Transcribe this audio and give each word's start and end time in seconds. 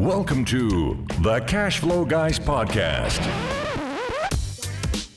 Welcome 0.00 0.46
to 0.46 0.96
the 1.20 1.40
Cash 1.40 1.80
Flow 1.80 2.06
Guys 2.06 2.38
podcast. 2.38 3.20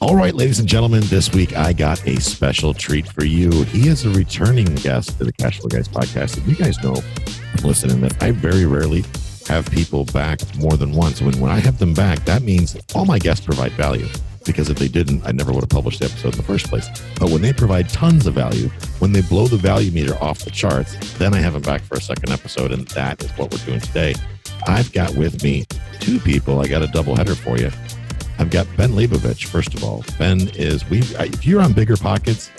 All 0.02 0.14
right, 0.14 0.34
ladies 0.34 0.60
and 0.60 0.68
gentlemen, 0.68 1.04
this 1.06 1.32
week 1.32 1.56
I 1.56 1.72
got 1.72 2.06
a 2.06 2.20
special 2.20 2.74
treat 2.74 3.08
for 3.08 3.24
you. 3.24 3.50
He 3.64 3.88
is 3.88 4.04
a 4.04 4.10
returning 4.10 4.66
guest 4.66 5.18
to 5.20 5.24
the 5.24 5.32
Cash 5.32 5.62
Flow 5.62 5.70
Guys 5.70 5.88
podcast. 5.88 6.36
And 6.36 6.48
you 6.48 6.56
guys 6.56 6.84
know, 6.84 7.02
listening, 7.66 8.02
that 8.02 8.22
I 8.22 8.32
very 8.32 8.66
rarely 8.66 9.06
have 9.48 9.72
people 9.72 10.04
back 10.04 10.42
more 10.58 10.76
than 10.76 10.92
once. 10.92 11.22
When, 11.22 11.40
when 11.40 11.50
I 11.50 11.60
have 11.60 11.80
them 11.80 11.94
back, 11.94 12.26
that 12.26 12.42
means 12.42 12.76
all 12.94 13.06
my 13.06 13.20
guests 13.20 13.46
provide 13.46 13.72
value 13.72 14.10
because 14.46 14.70
if 14.70 14.78
they 14.78 14.90
didn't, 14.90 15.26
I 15.26 15.32
never 15.32 15.54
would 15.54 15.64
have 15.64 15.70
published 15.70 16.02
the 16.02 16.08
episode 16.08 16.34
in 16.34 16.38
the 16.38 16.44
first 16.44 16.68
place. 16.68 16.90
But 17.18 17.30
when 17.30 17.42
they 17.42 17.54
provide 17.54 17.88
tons 17.88 18.28
of 18.28 18.34
value, 18.34 18.68
when 19.00 19.14
they 19.14 19.22
blow 19.22 19.48
the 19.48 19.56
value 19.56 19.92
meter 19.92 20.22
off 20.22 20.40
the 20.40 20.52
charts, 20.52 20.98
then 21.14 21.34
I 21.34 21.38
have 21.38 21.54
them 21.54 21.62
back 21.62 21.84
for 21.84 21.96
a 21.96 22.02
second 22.02 22.34
episode. 22.34 22.74
And 22.74 22.86
that 22.90 23.24
is 23.24 23.32
what 23.38 23.50
we're 23.50 23.66
doing 23.66 23.80
today. 23.80 24.16
I've 24.68 24.92
got 24.92 25.16
with 25.16 25.44
me 25.44 25.66
two 26.00 26.20
people. 26.20 26.60
I 26.60 26.68
got 26.68 26.82
a 26.82 26.88
double 26.88 27.16
header 27.16 27.36
for 27.36 27.58
you. 27.58 27.72
I've 28.40 28.50
got 28.50 28.68
Ben 28.78 28.92
Leybovich. 28.92 29.46
First 29.46 29.74
of 29.74 29.84
all, 29.84 30.04
Ben 30.18 30.50
is 30.56 30.88
we. 30.90 31.00
If 31.00 31.46
you're 31.46 31.62
on 31.62 31.74
Bigger 31.74 31.98
Pockets, 31.98 32.52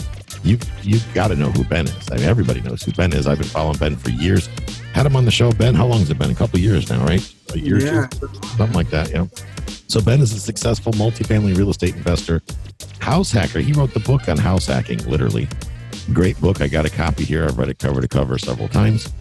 you 0.42 0.58
you've 0.82 1.06
got 1.14 1.28
to 1.28 1.36
know 1.36 1.50
who 1.50 1.64
Ben 1.64 1.86
is. 1.86 2.10
I 2.10 2.16
mean, 2.16 2.24
everybody 2.24 2.60
knows 2.60 2.82
who 2.82 2.92
Ben 2.92 3.12
is. 3.12 3.26
I've 3.26 3.38
been 3.38 3.48
following 3.48 3.78
Ben 3.78 3.96
for 3.96 4.10
years. 4.10 4.48
Had 4.92 5.06
him 5.06 5.16
on 5.16 5.24
the 5.24 5.30
show. 5.30 5.50
Ben, 5.52 5.74
how 5.74 5.86
long 5.86 6.00
has 6.00 6.10
it 6.10 6.18
been? 6.18 6.30
A 6.30 6.34
couple 6.34 6.58
years 6.58 6.88
now, 6.90 7.04
right? 7.04 7.34
A 7.52 7.58
year, 7.58 7.80
yeah. 7.80 8.06
two, 8.06 8.28
something 8.56 8.72
like 8.72 8.90
that. 8.90 9.10
Yeah. 9.10 9.26
So 9.88 10.00
Ben 10.00 10.20
is 10.20 10.32
a 10.32 10.40
successful 10.40 10.92
multifamily 10.92 11.56
real 11.56 11.70
estate 11.70 11.96
investor, 11.96 12.42
house 13.00 13.32
hacker. 13.32 13.60
He 13.60 13.72
wrote 13.72 13.92
the 13.92 14.00
book 14.00 14.28
on 14.28 14.38
house 14.38 14.66
hacking, 14.66 14.98
literally. 15.08 15.48
Great 16.12 16.40
book. 16.40 16.60
I 16.60 16.68
got 16.68 16.84
a 16.84 16.90
copy 16.90 17.24
here. 17.24 17.45
I've 17.45 17.58
read 17.58 17.68
it 17.68 17.78
cover 17.78 18.00
to 18.00 18.08
cover 18.08 18.38
several 18.38 18.68
times. 18.68 19.12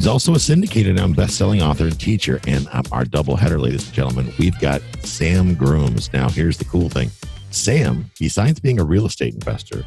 He's 0.00 0.06
also 0.06 0.34
a 0.34 0.38
syndicated 0.38 0.98
and 0.98 1.14
best-selling 1.14 1.60
author 1.60 1.84
and 1.84 2.00
teacher. 2.00 2.40
And 2.46 2.66
our 2.90 3.04
double 3.04 3.36
header, 3.36 3.58
ladies 3.58 3.84
and 3.84 3.92
gentlemen, 3.92 4.32
we've 4.38 4.58
got 4.58 4.80
Sam 5.02 5.54
Grooms. 5.54 6.10
Now, 6.10 6.30
here's 6.30 6.56
the 6.56 6.64
cool 6.64 6.88
thing. 6.88 7.10
Sam, 7.50 8.10
besides 8.18 8.60
being 8.60 8.80
a 8.80 8.84
real 8.84 9.04
estate 9.04 9.34
investor, 9.34 9.84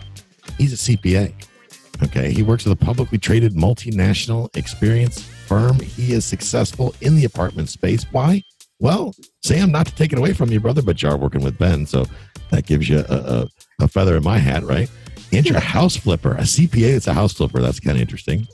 he's 0.60 0.72
a 0.72 0.76
CPA. 0.76 1.34
Okay. 2.04 2.32
He 2.32 2.44
works 2.44 2.64
with 2.64 2.80
a 2.80 2.86
publicly 2.86 3.18
traded 3.18 3.56
multinational 3.56 4.56
experience 4.56 5.20
firm. 5.20 5.80
He 5.80 6.14
is 6.14 6.26
successful 6.26 6.94
in 7.02 7.16
the 7.16 7.26
apartment 7.26 7.70
space. 7.70 8.06
Why? 8.12 8.44
Well, 8.78 9.16
Sam, 9.42 9.72
not 9.72 9.88
to 9.88 9.96
take 9.96 10.14
it 10.14 10.20
away 10.20 10.34
from 10.34 10.52
you, 10.52 10.60
brother, 10.60 10.84
but 10.84 11.02
you're 11.02 11.18
working 11.18 11.42
with 11.42 11.58
Ben. 11.58 11.88
So 11.88 12.06
that 12.52 12.68
gives 12.68 12.88
you 12.88 13.00
a, 13.00 13.16
a, 13.16 13.48
a 13.80 13.88
feather 13.88 14.16
in 14.16 14.24
my 14.24 14.38
hat, 14.38 14.62
right? 14.62 14.92
And 15.32 15.44
you're 15.44 15.58
a 15.58 15.60
house 15.60 15.96
flipper, 15.96 16.34
a 16.34 16.42
CPA 16.42 16.92
that's 16.92 17.08
a 17.08 17.16
house 17.16 17.34
flipper. 17.34 17.62
That's 17.62 17.80
kind 17.80 17.98
of 17.98 18.02
interesting. 18.02 18.48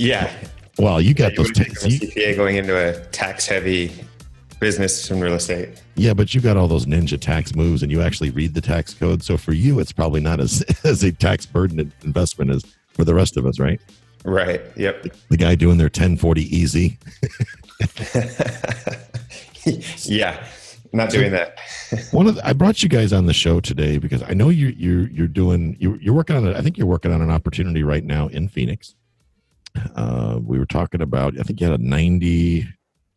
Yeah. 0.00 0.32
Well, 0.78 0.98
you 0.98 1.12
got 1.12 1.32
yeah, 1.32 1.42
you 1.42 1.44
those 1.44 1.52
tax 1.52 1.84
CPA 1.84 2.34
going 2.34 2.56
into 2.56 2.74
a 2.74 3.04
tax 3.08 3.46
heavy 3.46 3.92
business 4.58 5.10
in 5.10 5.20
real 5.20 5.34
estate. 5.34 5.82
Yeah, 5.94 6.14
but 6.14 6.34
you 6.34 6.40
got 6.40 6.56
all 6.56 6.68
those 6.68 6.86
ninja 6.86 7.20
tax 7.20 7.54
moves 7.54 7.82
and 7.82 7.92
you 7.92 8.00
actually 8.00 8.30
read 8.30 8.54
the 8.54 8.62
tax 8.62 8.94
code. 8.94 9.22
So 9.22 9.36
for 9.36 9.52
you, 9.52 9.78
it's 9.78 9.92
probably 9.92 10.22
not 10.22 10.40
as, 10.40 10.64
as 10.84 11.02
a 11.02 11.12
tax 11.12 11.44
burden 11.44 11.92
investment 12.02 12.50
as 12.50 12.64
for 12.88 13.04
the 13.04 13.14
rest 13.14 13.36
of 13.36 13.44
us, 13.44 13.60
right? 13.60 13.78
Right. 14.24 14.62
Yep. 14.74 15.06
The, 15.28 15.36
guy 15.36 15.54
doing 15.54 15.76
their 15.76 15.86
1040 15.86 16.44
easy. 16.44 16.98
yeah. 20.10 20.46
Not 20.94 21.10
doing 21.10 21.30
that. 21.32 21.58
one 22.12 22.26
of 22.26 22.36
the, 22.36 22.46
I 22.46 22.54
brought 22.54 22.82
you 22.82 22.88
guys 22.88 23.12
on 23.12 23.26
the 23.26 23.34
show 23.34 23.60
today 23.60 23.98
because 23.98 24.22
I 24.22 24.32
know 24.32 24.48
you 24.48 24.68
you 24.68 25.08
you're 25.12 25.28
doing 25.28 25.76
you're, 25.78 25.96
you're 26.00 26.14
working 26.14 26.36
on 26.36 26.46
it. 26.48 26.56
I 26.56 26.62
think 26.62 26.76
you're 26.78 26.86
working 26.86 27.12
on 27.12 27.22
an 27.22 27.30
opportunity 27.30 27.84
right 27.84 28.02
now 28.02 28.26
in 28.28 28.48
Phoenix 28.48 28.96
uh, 29.94 30.38
we 30.42 30.58
were 30.58 30.66
talking 30.66 31.02
about, 31.02 31.38
I 31.38 31.42
think 31.42 31.60
you 31.60 31.70
had 31.70 31.80
a 31.80 31.82
90, 31.82 32.66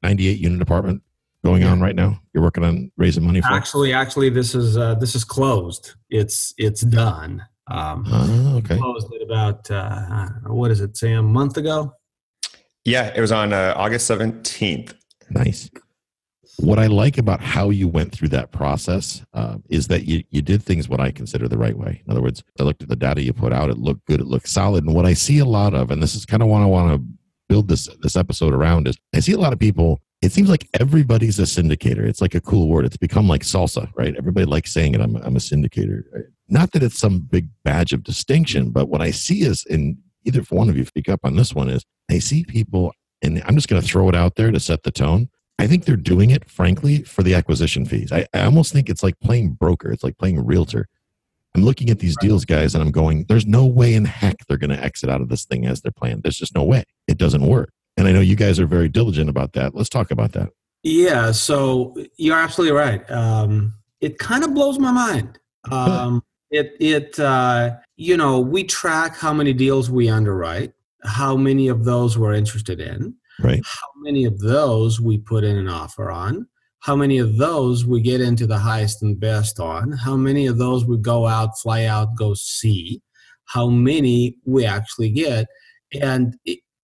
98 0.02 0.40
unit 0.40 0.62
apartment 0.62 1.02
going 1.44 1.64
on 1.64 1.82
right 1.82 1.96
now. 1.96 2.20
You're 2.34 2.44
working 2.44 2.64
on 2.64 2.92
raising 2.98 3.26
money 3.26 3.42
for. 3.42 3.52
Actually, 3.52 3.94
actually, 3.94 4.30
this 4.30 4.56
is 4.56 4.78
uh, 4.78 4.96
this 4.96 5.16
is 5.16 5.24
closed. 5.24 5.94
It's 6.10 6.54
it's 6.58 6.82
done. 6.82 7.46
Um, 7.68 8.06
oh, 8.08 8.58
okay. 8.58 8.78
Closed 8.78 9.08
it 9.12 9.22
about 9.22 9.70
uh, 9.70 10.28
what 10.48 10.72
is 10.72 10.82
it, 10.82 10.98
Sam? 10.98 11.20
A 11.20 11.24
month 11.24 11.58
ago. 11.58 11.94
Yeah, 12.86 13.14
it 13.16 13.22
was 13.22 13.32
on 13.32 13.54
uh, 13.54 13.74
August 13.76 14.08
seventeenth. 14.08 14.94
Nice 15.30 15.70
what 16.58 16.80
I 16.80 16.88
like 16.88 17.18
about 17.18 17.42
how 17.42 17.70
you 17.70 17.88
went 17.88 18.12
through 18.12 18.30
that 18.30 18.52
process 18.52 19.24
uh, 19.34 19.58
is 19.70 19.88
that 19.88 20.06
you, 20.06 20.24
you 20.30 20.42
did 20.42 20.62
things 20.62 20.88
what 20.88 21.00
I 21.00 21.12
consider 21.12 21.48
the 21.48 21.58
right 21.58 21.78
way. 21.78 22.02
In 22.06 22.12
other 22.12 22.22
words, 22.22 22.44
I 22.60 22.64
looked 22.64 22.84
at 22.84 22.90
the 22.90 22.96
data 22.96 23.24
you 23.24 23.34
put 23.34 23.54
out; 23.54 23.70
it 23.70 23.78
looked 23.78 24.06
good, 24.06 24.22
it 24.22 24.28
looked 24.28 24.48
solid. 24.48 24.86
And 24.86 24.94
what 24.94 25.06
I 25.06 25.14
see 25.14 25.40
a 25.40 25.46
lot 25.46 25.74
of, 25.74 25.90
and 25.90 26.02
this 26.02 26.16
is 26.16 26.26
kind 26.26 26.44
of 26.44 26.50
what 26.50 26.62
I 26.62 26.66
want 26.66 26.94
to 26.94 27.06
build 27.50 27.68
this 27.68 27.88
this 28.02 28.16
episode 28.16 28.54
around, 28.54 28.88
is 28.88 28.98
I 29.16 29.20
see 29.20 29.34
a 29.34 29.38
lot 29.38 29.54
of 29.54 29.60
people. 29.60 30.02
It 30.22 30.32
seems 30.32 30.50
like 30.50 30.70
everybody's 30.80 31.38
a 31.38 31.44
syndicator. 31.44 32.08
It's 32.08 32.22
like 32.22 32.34
a 32.34 32.40
cool 32.40 32.70
word. 32.70 32.86
It's 32.86 32.96
become 32.96 33.28
like 33.28 33.42
salsa, 33.42 33.92
right? 33.98 34.16
Everybody 34.16 34.46
likes 34.46 34.72
saying 34.72 34.96
it. 34.96 35.02
I'm, 35.02 35.18
I'm 35.18 35.36
a 35.36 35.40
syndicator. 35.40 36.04
Not 36.48 36.72
that 36.72 36.82
it's 36.82 36.98
some 36.98 37.20
big 37.20 37.50
badge 37.66 37.92
of 37.92 38.04
distinction, 38.04 38.70
but 38.70 38.88
what 38.88 39.02
I 39.02 39.12
see 39.12 39.42
is, 39.42 39.66
in 39.66 39.98
either 40.24 40.42
one 40.44 40.70
of 40.70 40.78
you 40.78 40.86
speak 40.86 41.10
up 41.10 41.22
on 41.24 41.36
this 41.36 41.54
one, 41.54 41.70
is 41.70 41.84
I 42.10 42.20
see 42.20 42.46
people, 42.46 42.94
and 43.22 43.44
I'm 43.46 43.56
just 43.56 43.68
going 43.68 43.82
to 43.82 43.88
throw 43.88 44.08
it 44.08 44.16
out 44.16 44.36
there 44.36 44.52
to 44.52 44.62
set 44.62 44.84
the 44.84 44.92
tone 44.92 45.28
I 45.60 45.68
think 45.68 45.86
they're 45.86 45.96
doing 45.96 46.30
it, 46.32 46.50
frankly, 46.50 47.04
for 47.04 47.24
the 47.24 47.36
acquisition 47.36 47.86
fees. 47.86 48.12
I, 48.12 48.26
I 48.34 48.44
almost 48.46 48.74
think 48.74 48.90
it's 48.90 49.04
like 49.04 49.20
playing 49.20 49.52
broker. 49.52 49.92
It's 49.92 50.04
like 50.04 50.18
playing 50.18 50.46
realtor. 50.46 50.88
I'm 51.56 51.64
looking 51.64 51.90
at 51.92 52.00
these 52.00 52.18
deals, 52.18 52.46
guys, 52.46 52.74
and 52.74 52.84
I'm 52.84 52.92
going, 52.92 53.26
there's 53.30 53.46
no 53.46 53.66
way 53.66 53.94
in 53.94 54.06
heck 54.06 54.38
they're 54.48 54.58
going 54.58 54.72
to 54.72 54.84
exit 54.84 55.10
out 55.10 55.22
of 55.22 55.30
this 55.30 55.46
thing 55.46 55.66
as 55.66 55.82
their 55.82 55.92
plan. 55.92 56.22
There's 56.24 56.38
just 56.38 56.56
no 56.56 56.64
way. 56.64 56.84
It 57.08 57.20
doesn't 57.20 57.46
work. 57.46 57.70
And 57.96 58.08
I 58.08 58.12
know 58.12 58.22
you 58.22 58.36
guys 58.36 58.60
are 58.60 58.66
very 58.66 58.90
diligent 58.90 59.30
about 59.30 59.54
that. 59.54 59.76
Let's 59.76 59.90
talk 59.90 60.10
about 60.10 60.32
that. 60.32 60.50
Yeah. 60.82 61.32
So 61.32 61.96
you're 62.18 62.38
absolutely 62.38 62.76
right. 62.76 63.10
Um, 63.12 63.76
it 64.02 64.18
kind 64.18 64.44
of 64.44 64.56
blows 64.56 64.80
my 64.80 64.92
mind. 64.92 65.38
Um, 65.72 66.24
it, 66.50 66.76
it, 66.80 67.20
uh, 67.20 67.76
you 67.96 68.18
know, 68.18 68.40
we 68.40 68.64
track 68.64 69.16
how 69.16 69.32
many 69.32 69.54
deals 69.54 69.92
we 69.92 70.10
underwrite, 70.10 70.74
how 71.04 71.38
many 71.38 71.68
of 71.68 71.86
those 71.86 72.18
we're 72.18 72.34
interested 72.34 72.82
in. 72.82 73.16
Right. 73.40 73.62
How 73.66 73.88
many 74.02 74.26
of 74.26 74.40
those 74.40 75.02
we 75.02 75.18
put 75.18 75.44
in 75.44 75.58
an 75.58 75.68
offer 75.68 76.12
on? 76.12 76.48
How 76.80 76.96
many 76.96 77.18
of 77.18 77.38
those 77.38 77.86
we 77.86 78.02
get 78.02 78.22
into 78.22 78.46
the 78.46 78.58
highest 78.58 79.04
and 79.04 79.20
best 79.20 79.60
on? 79.60 79.94
How 79.94 80.18
many 80.18 80.48
of 80.48 80.58
those 80.58 80.86
we 80.86 80.98
go 80.98 81.26
out, 81.26 81.58
fly 81.60 81.86
out, 81.86 82.16
go 82.16 82.34
see? 82.34 83.02
How 83.46 83.68
many 83.70 84.36
we 84.46 84.66
actually 84.66 85.10
get? 85.10 85.48
And, 86.02 86.36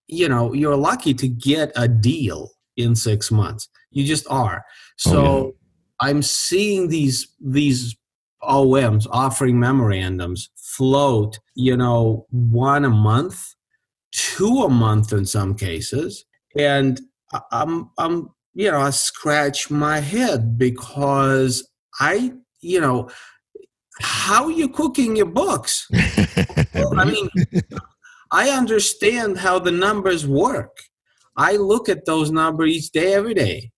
you 0.08 0.30
know, 0.30 0.54
you're 0.54 0.78
lucky 0.78 1.14
to 1.16 1.28
get 1.28 1.72
a 1.76 1.88
deal 1.88 2.52
in 2.78 2.96
six 2.96 3.30
months. 3.30 3.68
You 3.92 4.06
just 4.06 4.26
are. 4.30 4.64
Oh, 4.66 4.72
so 4.98 5.20
oh, 5.20 5.46
yeah. 5.46 6.10
I'm 6.10 6.22
seeing 6.22 6.88
these, 6.88 7.28
these 7.42 7.96
OMs 8.42 9.06
offering 9.12 9.60
memorandums 9.60 10.50
float, 10.56 11.40
you 11.56 11.76
know, 11.76 12.26
one 12.30 12.86
a 12.86 12.90
month, 12.90 13.54
two 14.12 14.64
a 14.64 14.70
month 14.70 15.12
in 15.12 15.26
some 15.26 15.56
cases 15.56 16.24
and 16.66 17.00
I'm 17.52 17.90
I'm 17.98 18.30
you 18.54 18.72
know 18.72 18.80
I 18.80 18.90
scratch 18.92 19.70
my 19.70 20.00
head 20.00 20.58
because 20.58 21.68
I 22.00 22.34
you 22.62 22.82
know 22.82 23.10
how 24.02 24.46
are 24.46 24.52
you 24.52 24.70
cooking 24.70 25.16
your 25.16 25.26
books? 25.26 25.88
I 26.98 27.06
mean, 27.06 27.30
I 28.32 28.50
understand 28.50 29.38
how 29.38 29.60
the 29.60 29.72
numbers 29.72 30.26
work. 30.26 30.78
I 31.36 31.58
look 31.58 31.90
at 31.90 32.06
those 32.06 32.32
numbers 32.32 32.70
each 32.70 32.92
day, 32.92 33.14
every 33.14 33.34
day. 33.34 33.72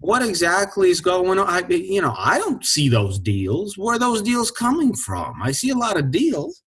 What 0.00 0.22
exactly 0.22 0.90
is 0.90 1.00
going 1.00 1.38
on? 1.38 1.48
I, 1.48 1.66
you 1.68 2.02
know, 2.02 2.14
I 2.16 2.38
don't 2.38 2.64
see 2.64 2.88
those 2.88 3.18
deals. 3.18 3.78
Where 3.78 3.96
are 3.96 3.98
those 3.98 4.22
deals 4.22 4.50
coming 4.50 4.94
from? 4.94 5.40
I 5.42 5.52
see 5.52 5.70
a 5.70 5.76
lot 5.76 5.98
of 5.98 6.10
deals. 6.10 6.62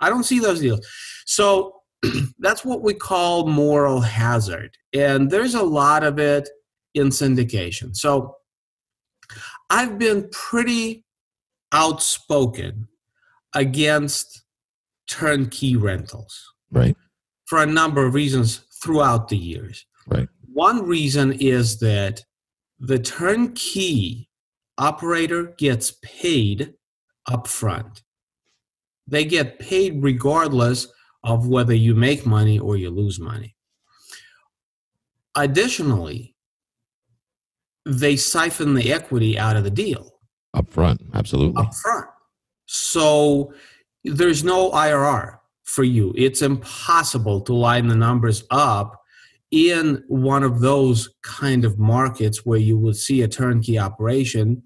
I 0.00 0.08
don't 0.08 0.24
see 0.24 0.38
those 0.38 0.60
deals. 0.60 0.86
So 1.24 1.75
that's 2.38 2.64
what 2.64 2.82
we 2.82 2.94
call 2.94 3.46
moral 3.46 4.00
hazard. 4.00 4.76
And 4.92 5.30
there's 5.30 5.54
a 5.54 5.62
lot 5.62 6.04
of 6.04 6.18
it 6.18 6.48
in 6.94 7.08
syndication. 7.08 7.94
So 7.94 8.36
I've 9.70 9.98
been 9.98 10.28
pretty 10.30 11.04
outspoken 11.72 12.88
against 13.54 14.42
turnkey 15.08 15.76
rentals. 15.76 16.52
Right. 16.70 16.96
For 17.46 17.62
a 17.62 17.66
number 17.66 18.04
of 18.04 18.14
reasons 18.14 18.62
throughout 18.82 19.28
the 19.28 19.36
years. 19.36 19.86
Right. 20.06 20.28
One 20.52 20.86
reason 20.86 21.32
is 21.32 21.78
that 21.80 22.24
the 22.78 22.98
turnkey 22.98 24.28
operator 24.78 25.54
gets 25.58 25.92
paid 26.02 26.74
upfront. 27.28 28.02
They 29.06 29.24
get 29.24 29.58
paid 29.58 30.02
regardless 30.02 30.88
of 31.26 31.48
whether 31.48 31.74
you 31.74 31.94
make 31.94 32.24
money 32.24 32.56
or 32.58 32.76
you 32.76 32.88
lose 32.88 33.18
money. 33.18 33.56
Additionally, 35.34 36.36
they 37.84 38.16
siphon 38.16 38.74
the 38.74 38.92
equity 38.92 39.36
out 39.36 39.56
of 39.56 39.64
the 39.64 39.70
deal. 39.70 40.14
Up 40.54 40.70
front, 40.70 41.02
absolutely. 41.14 41.60
Up 41.60 41.74
front. 41.74 42.06
So 42.66 43.52
there's 44.04 44.44
no 44.44 44.70
IRR 44.70 45.38
for 45.64 45.82
you. 45.82 46.14
It's 46.16 46.42
impossible 46.42 47.40
to 47.42 47.52
line 47.52 47.88
the 47.88 47.96
numbers 47.96 48.44
up 48.50 49.02
in 49.50 50.04
one 50.06 50.44
of 50.44 50.60
those 50.60 51.10
kind 51.22 51.64
of 51.64 51.76
markets 51.76 52.46
where 52.46 52.58
you 52.58 52.78
would 52.78 52.96
see 52.96 53.22
a 53.22 53.28
turnkey 53.28 53.78
operation 53.78 54.62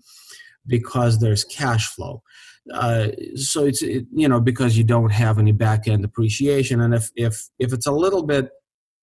because 0.67 1.21
there's 1.21 1.43
cash 1.45 1.89
flow. 1.89 2.23
Uh, 2.73 3.09
so 3.35 3.65
it's 3.65 3.83
it, 3.83 4.07
you 4.13 4.29
know 4.29 4.41
because 4.41 4.77
you 4.77 4.85
don't 4.85 5.11
have 5.11 5.39
any 5.39 5.53
back 5.53 5.89
end 5.89 6.05
appreciation, 6.05 6.81
and 6.81 6.95
if 6.95 7.11
if 7.17 7.49
if 7.59 7.73
it's 7.73 7.87
a 7.87 7.93
little 7.93 8.23
bit 8.23 8.51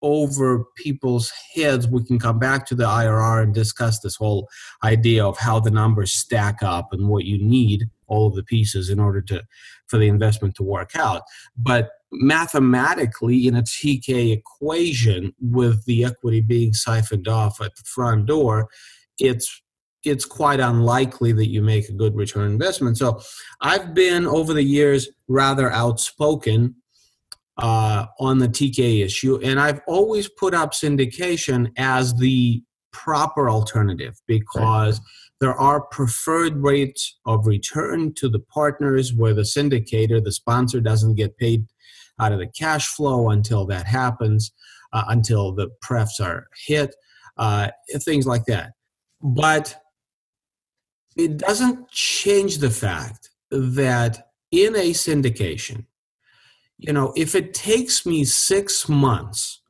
over 0.01 0.65
people's 0.75 1.31
heads, 1.55 1.87
we 1.87 2.03
can 2.03 2.19
come 2.19 2.39
back 2.39 2.65
to 2.67 2.75
the 2.75 2.83
IRR 2.83 3.41
and 3.41 3.53
discuss 3.53 3.99
this 3.99 4.15
whole 4.15 4.47
idea 4.83 5.25
of 5.25 5.37
how 5.37 5.59
the 5.59 5.71
numbers 5.71 6.13
stack 6.13 6.61
up 6.61 6.93
and 6.93 7.07
what 7.07 7.25
you 7.25 7.43
need 7.43 7.85
all 8.07 8.27
of 8.27 8.35
the 8.35 8.43
pieces 8.43 8.89
in 8.89 8.99
order 8.99 9.21
to 9.21 9.43
for 9.87 9.97
the 9.97 10.07
investment 10.07 10.55
to 10.55 10.63
work 10.63 10.95
out. 10.95 11.23
But 11.57 11.91
mathematically, 12.11 13.47
in 13.47 13.55
a 13.55 13.63
TK 13.63 14.31
equation, 14.33 15.33
with 15.41 15.85
the 15.85 16.05
equity 16.05 16.41
being 16.41 16.73
siphoned 16.73 17.27
off 17.27 17.59
at 17.61 17.75
the 17.75 17.83
front 17.83 18.27
door, 18.27 18.69
it's 19.19 19.61
it's 20.09 20.25
quite 20.25 20.59
unlikely 20.59 21.31
that 21.33 21.49
you 21.49 21.61
make 21.61 21.89
a 21.89 21.93
good 21.93 22.15
return 22.15 22.51
investment. 22.51 22.97
So 22.97 23.21
I've 23.61 23.93
been 23.93 24.25
over 24.27 24.53
the 24.53 24.63
years 24.63 25.09
rather 25.27 25.71
outspoken 25.71 26.75
uh, 27.57 28.05
on 28.19 28.37
the 28.37 28.47
TK 28.47 29.03
issue, 29.03 29.39
and 29.43 29.59
I've 29.59 29.81
always 29.87 30.29
put 30.29 30.53
up 30.53 30.73
syndication 30.73 31.71
as 31.77 32.13
the 32.15 32.61
proper 32.91 33.49
alternative 33.49 34.15
because 34.27 34.99
right. 34.99 35.07
there 35.41 35.55
are 35.55 35.81
preferred 35.81 36.57
rates 36.57 37.17
of 37.25 37.47
return 37.47 38.13
to 38.15 38.29
the 38.29 38.39
partners 38.39 39.13
where 39.13 39.33
the 39.33 39.41
syndicator, 39.41 40.23
the 40.23 40.31
sponsor, 40.31 40.81
doesn't 40.81 41.15
get 41.15 41.37
paid 41.37 41.65
out 42.19 42.31
of 42.31 42.39
the 42.39 42.47
cash 42.47 42.87
flow 42.87 43.29
until 43.29 43.65
that 43.65 43.85
happens, 43.85 44.51
uh, 44.93 45.03
until 45.09 45.51
the 45.51 45.69
prefs 45.81 46.19
are 46.19 46.47
hit, 46.65 46.95
uh, 47.37 47.69
things 48.03 48.25
like 48.25 48.45
that. 48.45 48.71
But 49.21 49.75
it 51.17 51.37
doesn't 51.37 51.89
change 51.89 52.59
the 52.59 52.69
fact 52.69 53.29
that 53.49 54.29
in 54.51 54.75
a 54.75 54.91
syndication, 54.91 55.85
you 56.77 56.93
know, 56.93 57.11
if 57.15 57.35
it 57.35 57.53
takes 57.53 58.05
me 58.05 58.23
six 58.23 58.87
months 58.87 59.61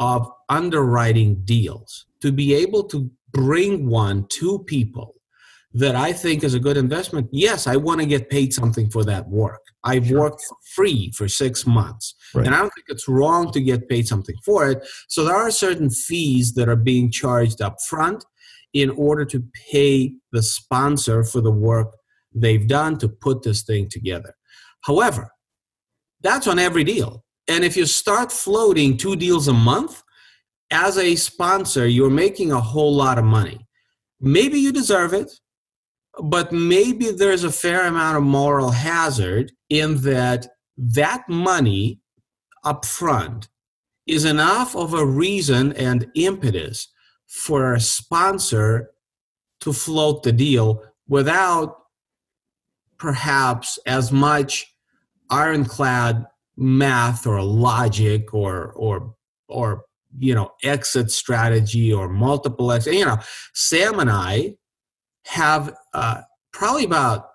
of 0.00 0.30
underwriting 0.48 1.42
deals 1.44 2.06
to 2.20 2.32
be 2.32 2.54
able 2.54 2.84
to 2.84 3.10
bring 3.32 3.88
one 3.88 4.26
to 4.28 4.58
people 4.60 5.14
that 5.72 5.94
I 5.94 6.12
think 6.12 6.42
is 6.42 6.54
a 6.54 6.60
good 6.60 6.76
investment, 6.76 7.28
yes, 7.32 7.66
I 7.66 7.76
want 7.76 8.00
to 8.00 8.06
get 8.06 8.30
paid 8.30 8.52
something 8.52 8.90
for 8.90 9.04
that 9.04 9.28
work. 9.28 9.60
I've 9.84 10.08
sure. 10.08 10.20
worked 10.20 10.42
free 10.74 11.12
for 11.12 11.28
six 11.28 11.66
months, 11.66 12.14
right. 12.34 12.46
and 12.46 12.54
I 12.54 12.58
don't 12.58 12.72
think 12.74 12.86
it's 12.88 13.08
wrong 13.08 13.52
to 13.52 13.60
get 13.60 13.88
paid 13.88 14.08
something 14.08 14.34
for 14.44 14.68
it. 14.68 14.86
So 15.06 15.24
there 15.24 15.36
are 15.36 15.50
certain 15.50 15.90
fees 15.90 16.54
that 16.54 16.68
are 16.68 16.76
being 16.76 17.10
charged 17.10 17.62
up 17.62 17.76
front 17.88 18.24
in 18.76 18.90
order 18.90 19.24
to 19.24 19.42
pay 19.72 20.12
the 20.32 20.42
sponsor 20.42 21.24
for 21.24 21.40
the 21.40 21.50
work 21.50 21.96
they've 22.34 22.68
done 22.68 22.98
to 22.98 23.08
put 23.08 23.42
this 23.42 23.62
thing 23.62 23.88
together. 23.88 24.34
However, 24.82 25.30
that's 26.20 26.46
on 26.46 26.58
every 26.58 26.84
deal. 26.84 27.24
And 27.48 27.64
if 27.64 27.74
you 27.74 27.86
start 27.86 28.30
floating 28.30 28.98
two 28.98 29.16
deals 29.16 29.48
a 29.48 29.54
month, 29.54 30.02
as 30.70 30.98
a 30.98 31.14
sponsor, 31.14 31.86
you're 31.86 32.10
making 32.10 32.52
a 32.52 32.60
whole 32.60 32.94
lot 32.94 33.18
of 33.18 33.24
money. 33.24 33.66
Maybe 34.20 34.58
you 34.58 34.72
deserve 34.72 35.14
it, 35.14 35.30
but 36.22 36.52
maybe 36.52 37.12
there's 37.12 37.44
a 37.44 37.52
fair 37.52 37.86
amount 37.86 38.18
of 38.18 38.24
moral 38.24 38.72
hazard 38.72 39.52
in 39.70 40.02
that 40.02 40.48
that 40.76 41.26
money 41.30 42.00
up 42.62 42.84
front 42.84 43.48
is 44.06 44.26
enough 44.26 44.76
of 44.76 44.92
a 44.92 45.06
reason 45.06 45.72
and 45.72 46.08
impetus 46.14 46.88
for 47.26 47.74
a 47.74 47.80
sponsor 47.80 48.90
to 49.60 49.72
float 49.72 50.22
the 50.22 50.32
deal 50.32 50.82
without 51.08 51.76
perhaps 52.98 53.78
as 53.86 54.12
much 54.12 54.74
ironclad 55.30 56.24
math 56.56 57.26
or 57.26 57.42
logic 57.42 58.32
or 58.32 58.72
or 58.72 59.14
or 59.48 59.84
you 60.18 60.34
know 60.34 60.50
exit 60.62 61.10
strategy 61.10 61.92
or 61.92 62.08
multiple 62.08 62.72
exit 62.72 62.94
you 62.94 63.04
know 63.04 63.18
sam 63.52 63.98
and 64.00 64.10
i 64.10 64.54
have 65.26 65.76
uh, 65.92 66.20
probably 66.52 66.84
about 66.84 67.28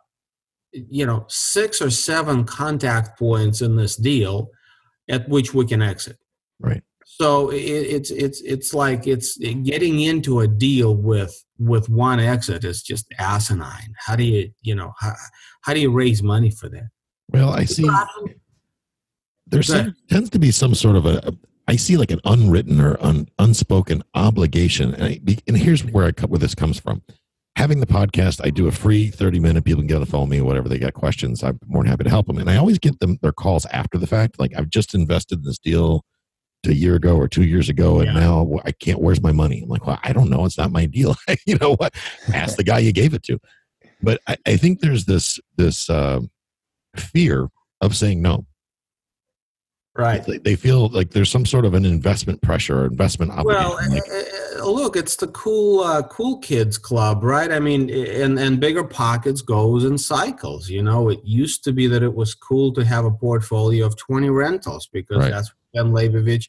you 0.71 1.05
know 1.05 1.25
six 1.27 1.81
or 1.81 1.89
seven 1.89 2.43
contact 2.43 3.19
points 3.19 3.61
in 3.61 3.75
this 3.75 3.95
deal 3.95 4.49
at 5.09 5.27
which 5.27 5.53
we 5.53 5.65
can 5.65 5.81
exit. 5.81 6.17
Right 6.59 6.83
so 7.21 7.49
it, 7.49 7.57
it's 7.57 8.09
it's 8.11 8.41
it's 8.41 8.73
like 8.73 9.05
it's 9.05 9.37
getting 9.37 9.99
into 9.99 10.39
a 10.39 10.47
deal 10.47 10.95
with 10.95 11.33
with 11.59 11.87
one 11.89 12.19
exit 12.19 12.63
is 12.63 12.81
just 12.81 13.05
asinine 13.19 13.93
how 13.97 14.15
do 14.15 14.23
you 14.23 14.49
you 14.61 14.73
know 14.73 14.91
how, 14.99 15.13
how 15.61 15.73
do 15.73 15.79
you 15.79 15.91
raise 15.91 16.23
money 16.23 16.49
for 16.49 16.67
that 16.67 16.89
well 17.29 17.51
i 17.51 17.63
see 17.63 17.87
there 19.47 19.61
tends 20.09 20.29
to 20.29 20.39
be 20.39 20.49
some 20.51 20.73
sort 20.73 20.95
of 20.95 21.05
a 21.05 21.33
I 21.67 21.75
see 21.75 21.95
like 21.95 22.11
an 22.11 22.19
unwritten 22.25 22.81
or 22.81 22.97
un, 23.01 23.29
unspoken 23.39 24.03
obligation, 24.13 24.93
and, 24.95 25.03
I, 25.03 25.37
and 25.47 25.55
here's 25.55 25.85
where 25.85 26.05
I 26.05 26.11
cut 26.11 26.29
where 26.29 26.39
this 26.39 26.55
comes 26.55 26.79
from 26.79 27.01
having 27.55 27.79
the 27.79 27.85
podcast, 27.85 28.43
I 28.43 28.49
do 28.49 28.67
a 28.67 28.71
free 28.71 29.09
30 29.09 29.39
minute. 29.39 29.63
People 29.63 29.81
can 29.81 29.87
get 29.87 29.95
on 29.95 30.01
the 30.01 30.07
phone 30.07 30.21
with 30.21 30.31
me, 30.31 30.41
whatever 30.41 30.69
they 30.69 30.79
got 30.79 30.93
questions. 30.93 31.43
I'm 31.43 31.59
more 31.67 31.83
than 31.83 31.91
happy 31.91 32.03
to 32.05 32.09
help 32.09 32.27
them. 32.27 32.37
And 32.37 32.49
I 32.49 32.57
always 32.57 32.79
get 32.79 32.99
them 32.99 33.19
their 33.21 33.31
calls 33.31 33.65
after 33.67 33.97
the 33.97 34.07
fact. 34.07 34.39
Like 34.39 34.51
I've 34.57 34.69
just 34.69 34.95
invested 34.95 35.39
in 35.39 35.45
this 35.45 35.59
deal 35.59 36.03
a 36.65 36.73
year 36.73 36.95
ago 36.95 37.15
or 37.15 37.27
two 37.27 37.43
years 37.43 37.69
ago, 37.69 37.99
and 37.99 38.13
yeah. 38.13 38.19
now 38.19 38.59
I 38.65 38.71
can't. 38.71 38.99
Where's 38.99 39.21
my 39.21 39.31
money? 39.31 39.61
I'm 39.63 39.69
like, 39.69 39.85
well, 39.85 39.99
I 40.03 40.13
don't 40.13 40.29
know. 40.29 40.45
It's 40.45 40.57
not 40.57 40.71
my 40.71 40.85
deal. 40.85 41.15
you 41.45 41.57
know 41.57 41.75
what? 41.75 41.95
Ask 42.33 42.57
the 42.57 42.63
guy 42.63 42.79
you 42.79 42.91
gave 42.91 43.13
it 43.13 43.23
to. 43.23 43.39
But 44.01 44.21
I, 44.27 44.37
I 44.45 44.57
think 44.57 44.79
there's 44.79 45.05
this 45.05 45.39
this 45.57 45.89
uh, 45.89 46.21
fear 46.95 47.49
of 47.81 47.95
saying 47.95 48.21
no. 48.21 48.45
Right. 49.93 50.23
They, 50.23 50.37
they, 50.37 50.55
feel 50.55 50.87
like 50.87 51.09
there's 51.09 51.29
some 51.29 51.45
sort 51.45 51.65
of 51.65 51.73
an 51.73 51.83
investment 51.83 52.41
pressure 52.41 52.79
or 52.79 52.85
investment 52.85 53.29
obligation. 53.31 53.67
Well, 53.67 53.89
like, 53.89 54.03
uh, 54.57 54.65
look, 54.65 54.95
it's 54.95 55.17
the 55.17 55.27
cool 55.27 55.81
uh, 55.81 56.03
cool 56.03 56.37
kids 56.37 56.77
club, 56.77 57.23
right? 57.25 57.51
I 57.51 57.59
mean, 57.59 57.89
and 57.89 58.39
and 58.39 58.57
bigger 58.57 58.85
pockets 58.85 59.41
goes 59.41 59.83
in 59.83 59.97
cycles. 59.97 60.69
You 60.69 60.81
know, 60.81 61.09
it 61.09 61.19
used 61.25 61.65
to 61.65 61.73
be 61.73 61.87
that 61.87 62.03
it 62.03 62.13
was 62.13 62.33
cool 62.33 62.71
to 62.73 62.85
have 62.85 63.03
a 63.03 63.11
portfolio 63.11 63.85
of 63.85 63.97
20 63.97 64.29
rentals 64.29 64.87
because 64.87 65.17
right. 65.17 65.31
that's 65.31 65.51
Ben 65.73 65.91
Leybovich 65.91 66.47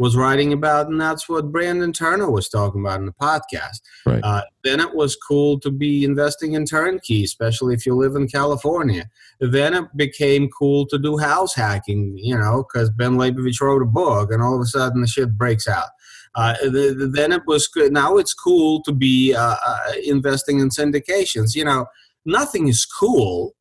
was 0.00 0.16
writing 0.16 0.54
about, 0.54 0.88
and 0.88 0.98
that's 0.98 1.28
what 1.28 1.52
Brandon 1.52 1.92
Turner 1.92 2.30
was 2.30 2.48
talking 2.48 2.80
about 2.80 3.00
in 3.00 3.06
the 3.06 3.12
podcast. 3.12 3.82
Right. 4.06 4.22
Uh, 4.24 4.42
then 4.64 4.80
it 4.80 4.94
was 4.94 5.14
cool 5.14 5.60
to 5.60 5.70
be 5.70 6.04
investing 6.04 6.54
in 6.54 6.64
turnkey, 6.64 7.22
especially 7.22 7.74
if 7.74 7.84
you 7.84 7.94
live 7.94 8.16
in 8.16 8.26
California. 8.26 9.10
Then 9.40 9.74
it 9.74 9.94
became 9.94 10.48
cool 10.48 10.86
to 10.86 10.98
do 10.98 11.18
house 11.18 11.54
hacking, 11.54 12.16
you 12.16 12.36
know, 12.36 12.64
because 12.64 12.88
Ben 12.88 13.16
Leybovich 13.16 13.60
wrote 13.60 13.82
a 13.82 13.86
book, 13.86 14.32
and 14.32 14.42
all 14.42 14.54
of 14.54 14.62
a 14.62 14.66
sudden 14.66 15.02
the 15.02 15.06
shit 15.06 15.36
breaks 15.36 15.68
out. 15.68 15.88
Uh, 16.34 16.54
the, 16.62 16.94
the, 16.98 17.06
then 17.06 17.30
it 17.30 17.42
was 17.46 17.68
good. 17.68 17.92
Now 17.92 18.16
it's 18.16 18.32
cool 18.32 18.82
to 18.84 18.92
be 18.92 19.34
uh, 19.34 19.56
uh 19.66 19.92
investing 20.02 20.60
in 20.60 20.70
syndications. 20.70 21.54
You 21.54 21.64
know, 21.64 21.86
nothing 22.24 22.68
is 22.68 22.86
cool 22.86 23.54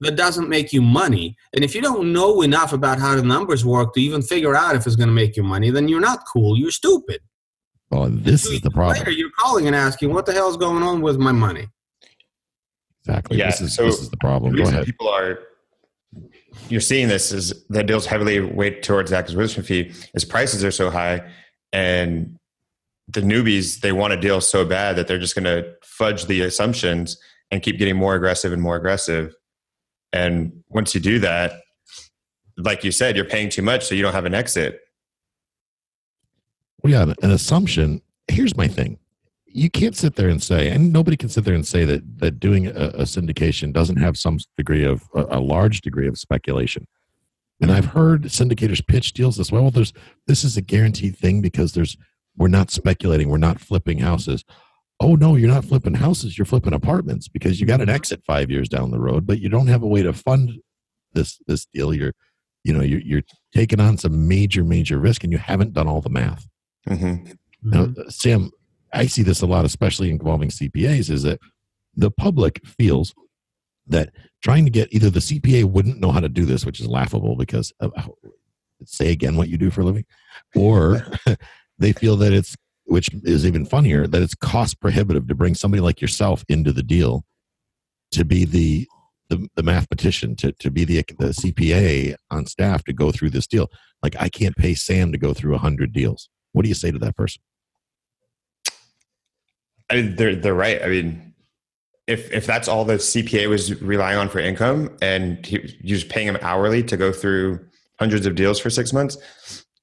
that 0.00 0.16
doesn't 0.16 0.48
make 0.48 0.72
you 0.72 0.82
money. 0.82 1.36
And 1.54 1.62
if 1.62 1.74
you 1.74 1.82
don't 1.82 2.12
know 2.12 2.42
enough 2.42 2.72
about 2.72 2.98
how 2.98 3.14
the 3.16 3.22
numbers 3.22 3.64
work 3.64 3.94
to 3.94 4.00
even 4.00 4.22
figure 4.22 4.54
out 4.56 4.74
if 4.74 4.86
it's 4.86 4.96
going 4.96 5.08
to 5.08 5.14
make 5.14 5.36
you 5.36 5.42
money, 5.42 5.70
then 5.70 5.88
you're 5.88 6.00
not 6.00 6.24
cool. 6.26 6.58
You're 6.58 6.70
stupid. 6.70 7.20
Oh, 7.92 8.08
this 8.08 8.46
is 8.46 8.60
the 8.60 8.70
problem. 8.70 8.98
Later, 8.98 9.10
you're 9.10 9.30
calling 9.38 9.66
and 9.66 9.74
asking, 9.74 10.12
"What 10.12 10.24
the 10.24 10.32
hell 10.32 10.48
is 10.48 10.56
going 10.56 10.82
on 10.82 11.00
with 11.00 11.18
my 11.18 11.32
money?" 11.32 11.68
Exactly. 13.04 13.38
Yeah. 13.38 13.46
This 13.46 13.60
is, 13.60 13.74
so 13.74 13.84
this 13.84 14.00
is 14.00 14.10
the 14.10 14.16
problem. 14.18 14.54
Go 14.54 14.62
ahead. 14.62 14.84
People 14.84 15.08
are. 15.08 15.40
You're 16.68 16.80
seeing 16.80 17.08
this 17.08 17.32
is 17.32 17.64
that 17.68 17.86
deals 17.86 18.06
heavily 18.06 18.40
weight 18.40 18.82
towards 18.82 19.12
acquisition 19.12 19.62
fee. 19.62 19.92
As 20.14 20.24
prices 20.24 20.64
are 20.64 20.70
so 20.70 20.90
high, 20.90 21.28
and 21.72 22.38
the 23.08 23.20
newbies 23.20 23.80
they 23.80 23.92
want 23.92 24.12
a 24.12 24.16
deal 24.16 24.40
so 24.40 24.64
bad 24.64 24.94
that 24.96 25.08
they're 25.08 25.18
just 25.18 25.34
going 25.34 25.44
to 25.44 25.72
fudge 25.82 26.26
the 26.26 26.42
assumptions 26.42 27.18
and 27.50 27.62
keep 27.62 27.78
getting 27.78 27.96
more 27.96 28.14
aggressive 28.14 28.52
and 28.52 28.62
more 28.62 28.76
aggressive 28.76 29.34
and 30.12 30.52
once 30.68 30.94
you 30.94 31.00
do 31.00 31.18
that, 31.20 31.60
like 32.56 32.84
you 32.84 32.92
said, 32.92 33.16
you're 33.16 33.24
paying 33.24 33.48
too 33.48 33.62
much, 33.62 33.86
so 33.86 33.94
you 33.94 34.02
don't 34.02 34.12
have 34.12 34.24
an 34.24 34.34
exit. 34.34 34.80
Well, 36.82 36.92
yeah, 36.92 37.14
an 37.22 37.30
assumption. 37.30 38.02
Here's 38.28 38.56
my 38.56 38.68
thing. 38.68 38.98
You 39.46 39.70
can't 39.70 39.96
sit 39.96 40.14
there 40.16 40.28
and 40.28 40.42
say, 40.42 40.70
and 40.70 40.92
nobody 40.92 41.16
can 41.16 41.28
sit 41.28 41.44
there 41.44 41.54
and 41.54 41.66
say 41.66 41.84
that 41.84 42.18
that 42.18 42.38
doing 42.38 42.66
a, 42.68 42.70
a 42.70 43.02
syndication 43.02 43.72
doesn't 43.72 43.96
have 43.96 44.16
some 44.16 44.38
degree 44.56 44.84
of 44.84 45.08
a, 45.14 45.38
a, 45.38 45.40
large 45.40 45.80
degree 45.80 46.06
of 46.06 46.18
speculation. 46.18 46.86
And 47.60 47.72
I've 47.72 47.86
heard 47.86 48.24
syndicators 48.24 48.86
pitch 48.86 49.12
deals 49.12 49.36
this 49.36 49.50
way. 49.50 49.60
Well, 49.60 49.72
there's 49.72 49.92
this 50.26 50.44
is 50.44 50.56
a 50.56 50.62
guaranteed 50.62 51.16
thing 51.16 51.42
because 51.42 51.72
there's 51.72 51.96
we're 52.36 52.48
not 52.48 52.70
speculating, 52.70 53.28
we're 53.28 53.38
not 53.38 53.60
flipping 53.60 53.98
houses 53.98 54.44
oh 55.00 55.14
no 55.14 55.36
you're 55.36 55.50
not 55.50 55.64
flipping 55.64 55.94
houses 55.94 56.36
you're 56.38 56.44
flipping 56.44 56.72
apartments 56.72 57.28
because 57.28 57.60
you 57.60 57.66
got 57.66 57.80
an 57.80 57.88
exit 57.88 58.22
five 58.26 58.50
years 58.50 58.68
down 58.68 58.90
the 58.90 58.98
road 58.98 59.26
but 59.26 59.40
you 59.40 59.48
don't 59.48 59.66
have 59.68 59.82
a 59.82 59.86
way 59.86 60.02
to 60.02 60.12
fund 60.12 60.50
this 61.12 61.38
this 61.46 61.66
deal 61.66 61.92
you're 61.94 62.12
you 62.64 62.72
know 62.72 62.82
you're, 62.82 63.00
you're 63.00 63.22
taking 63.54 63.80
on 63.80 63.96
some 63.96 64.28
major 64.28 64.62
major 64.64 64.98
risk 64.98 65.24
and 65.24 65.32
you 65.32 65.38
haven't 65.38 65.72
done 65.72 65.88
all 65.88 66.00
the 66.00 66.10
math 66.10 66.46
Mhm. 66.88 67.36
Now, 67.62 67.86
Mhm. 67.86 68.10
Sam, 68.12 68.50
I 68.92 69.06
see 69.06 69.22
this 69.22 69.42
a 69.42 69.46
lot, 69.46 69.66
especially 69.66 70.08
involving 70.10 70.48
CPAs, 70.48 71.10
is 71.10 71.22
that 71.24 71.38
the 71.94 72.10
public 72.10 72.60
feels 72.66 73.14
that 73.86 74.12
trying 74.42 74.64
to 74.64 74.70
get 74.70 74.88
either 74.92 75.10
the 75.10 75.20
CPA 75.20 75.64
wouldn't 75.64 76.00
know 76.00 76.10
how 76.10 76.20
to 76.20 76.28
do 76.30 76.46
this, 76.46 76.64
which 76.64 76.80
is 76.80 76.86
laughable 76.86 77.36
because 77.36 77.70
of, 77.80 77.92
how- 77.96 78.14
say 78.86 79.12
again 79.12 79.36
what 79.36 79.50
you 79.50 79.58
do 79.58 79.70
for 79.70 79.82
a 79.82 79.84
living, 79.84 80.06
or 80.56 81.06
they 81.78 81.92
feel 81.92 82.16
that 82.16 82.32
it's, 82.32 82.56
which 82.90 83.08
is 83.22 83.46
even 83.46 83.64
funnier, 83.64 84.06
that 84.08 84.20
it's 84.20 84.34
cost 84.34 84.80
prohibitive 84.80 85.28
to 85.28 85.34
bring 85.34 85.54
somebody 85.54 85.80
like 85.80 86.00
yourself 86.00 86.44
into 86.48 86.72
the 86.72 86.82
deal 86.82 87.24
to 88.10 88.24
be 88.24 88.44
the 88.44 88.88
the, 89.28 89.48
the 89.54 89.62
mathematician 89.62 90.34
to, 90.34 90.50
to 90.54 90.72
be 90.72 90.84
the, 90.84 91.04
the 91.20 91.28
CPA 91.28 92.16
on 92.32 92.46
staff 92.46 92.82
to 92.82 92.92
go 92.92 93.12
through 93.12 93.30
this 93.30 93.46
deal. 93.46 93.70
Like 94.02 94.16
I 94.18 94.28
can't 94.28 94.56
pay 94.56 94.74
Sam 94.74 95.12
to 95.12 95.18
go 95.18 95.32
through 95.32 95.54
a 95.54 95.58
hundred 95.58 95.92
deals. 95.92 96.28
What 96.50 96.62
do 96.62 96.68
you 96.68 96.74
say 96.74 96.90
to 96.90 96.98
that 96.98 97.16
person? 97.16 97.40
I 99.88 99.94
mean, 99.94 100.16
they're 100.16 100.34
they're 100.34 100.54
right. 100.54 100.82
I 100.82 100.88
mean, 100.88 101.32
if 102.08 102.32
if 102.32 102.44
that's 102.44 102.66
all 102.66 102.84
the 102.84 102.94
CPA 102.94 103.48
was 103.48 103.80
relying 103.80 104.18
on 104.18 104.28
for 104.28 104.40
income, 104.40 104.96
and 105.00 105.46
he, 105.46 105.58
you're 105.80 105.98
just 105.98 106.08
paying 106.08 106.26
him 106.26 106.38
hourly 106.42 106.82
to 106.82 106.96
go 106.96 107.12
through 107.12 107.64
hundreds 108.00 108.26
of 108.26 108.34
deals 108.34 108.58
for 108.58 108.68
six 108.68 108.92
months, 108.92 109.16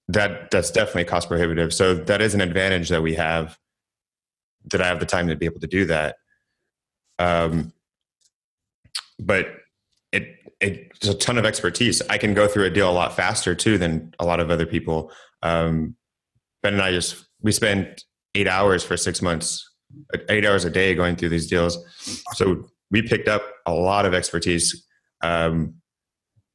that 0.09 0.51
that's 0.51 0.71
definitely 0.71 1.05
cost 1.05 1.27
prohibitive. 1.27 1.73
So 1.73 1.93
that 1.93 2.21
is 2.21 2.33
an 2.33 2.41
advantage 2.41 2.89
that 2.89 3.01
we 3.01 3.15
have. 3.15 3.57
That 4.71 4.81
I 4.81 4.87
have 4.87 4.99
the 4.99 5.05
time 5.05 5.27
to 5.27 5.35
be 5.35 5.45
able 5.45 5.61
to 5.61 5.67
do 5.67 5.85
that. 5.85 6.17
Um, 7.19 7.73
but 9.19 9.47
it 10.11 10.35
it's 10.59 11.07
a 11.07 11.13
ton 11.13 11.37
of 11.37 11.45
expertise. 11.45 12.01
I 12.09 12.17
can 12.17 12.33
go 12.33 12.47
through 12.47 12.65
a 12.65 12.69
deal 12.69 12.89
a 12.89 12.91
lot 12.91 13.15
faster 13.15 13.55
too 13.55 13.77
than 13.77 14.13
a 14.19 14.25
lot 14.25 14.39
of 14.39 14.49
other 14.49 14.65
people. 14.65 15.11
Um, 15.41 15.95
ben 16.63 16.73
and 16.73 16.81
I 16.81 16.91
just 16.91 17.25
we 17.41 17.51
spent 17.51 18.03
eight 18.35 18.47
hours 18.47 18.83
for 18.83 18.97
six 18.97 19.21
months 19.21 19.67
eight 20.29 20.45
hours 20.45 20.65
a 20.65 20.69
day 20.69 20.93
going 20.95 21.15
through 21.15 21.29
these 21.29 21.47
deals. 21.47 21.77
So 22.33 22.67
we 22.91 23.01
picked 23.01 23.27
up 23.27 23.43
a 23.65 23.73
lot 23.73 24.05
of 24.05 24.13
expertise. 24.13 24.85
Um, 25.21 25.75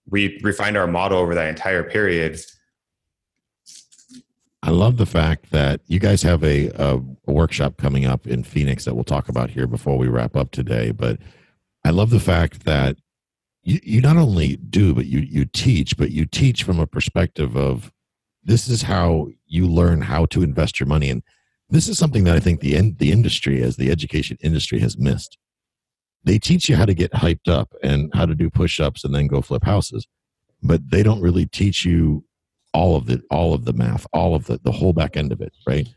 we 0.09 0.41
refined 0.43 0.77
our 0.77 0.87
model 0.87 1.19
over 1.19 1.35
that 1.35 1.49
entire 1.49 1.83
period. 1.83 2.41
I 4.63 4.71
love 4.71 4.97
the 4.97 5.07
fact 5.07 5.51
that 5.51 5.81
you 5.87 5.99
guys 5.99 6.23
have 6.23 6.45
a, 6.45 6.69
a, 6.77 7.01
a 7.27 7.33
workshop 7.33 7.77
coming 7.79 8.05
up 8.05 8.27
in 8.27 8.45
Phoenix 8.45 8.85
that 8.85 8.95
we'll 8.95 9.05
talk 9.05 9.29
about 9.29 9.51
here 9.51 9.67
before 9.67 9.99
we 9.99 10.07
wrap 10.07 10.37
up 10.37 10.53
today. 10.53 10.93
But 10.93 11.19
I 11.85 11.91
love 11.91 12.11
the 12.11 12.21
fact 12.21 12.65
that 12.65 12.97
you, 13.65 13.81
you 13.83 14.01
not 14.01 14.17
only 14.17 14.57
do, 14.57 14.95
but 14.95 15.07
you, 15.07 15.21
you 15.21 15.45
teach, 15.47 15.97
but 15.97 16.13
you 16.13 16.27
teach 16.27 16.63
from 16.63 16.79
a 16.79 16.87
perspective 16.87 17.57
of 17.57 17.93
this 18.45 18.69
is 18.69 18.83
how 18.83 19.29
you 19.47 19.67
learn 19.67 20.01
how 20.01 20.27
to 20.27 20.43
invest 20.43 20.79
your 20.79 20.87
money. 20.87 21.11
And 21.11 21.23
this 21.69 21.89
is 21.89 21.99
something 21.99 22.25
that 22.25 22.37
I 22.37 22.41
think 22.41 22.61
the 22.61 22.77
in, 22.77 22.97
the 22.99 23.11
industry, 23.11 23.63
as 23.63 23.77
the 23.77 23.91
education 23.91 24.37
industry, 24.43 24.79
has 24.81 24.97
missed. 24.97 25.39
They 26.25 26.39
teach 26.39 26.69
you 26.69 26.77
how 26.77 26.87
to 26.87 26.95
get 26.95 27.13
hyped 27.13 27.49
up 27.49 27.73
and 27.83 28.13
how 28.15 28.27
to 28.27 28.35
do 28.35 28.49
push-ups 28.49 29.03
and 29.05 29.13
then 29.13 29.27
go 29.27 29.43
flip 29.43 29.65
houses, 29.65 30.07
but 30.63 30.91
they 30.91 31.03
don't 31.03 31.21
really 31.21 31.47
teach 31.47 31.85
you 31.85 32.25
all 32.75 32.97
of 32.97 33.07
the 33.07 33.23
all 33.31 33.55
of 33.55 33.65
the 33.65 33.73
math, 33.73 34.07
all 34.13 34.35
of 34.35 34.47
the 34.47 34.59
the 34.63 34.73
whole 34.73 34.93
back 34.93 35.17
end 35.17 35.33
of 35.33 35.41
it, 35.41 35.53
right? 35.67 35.89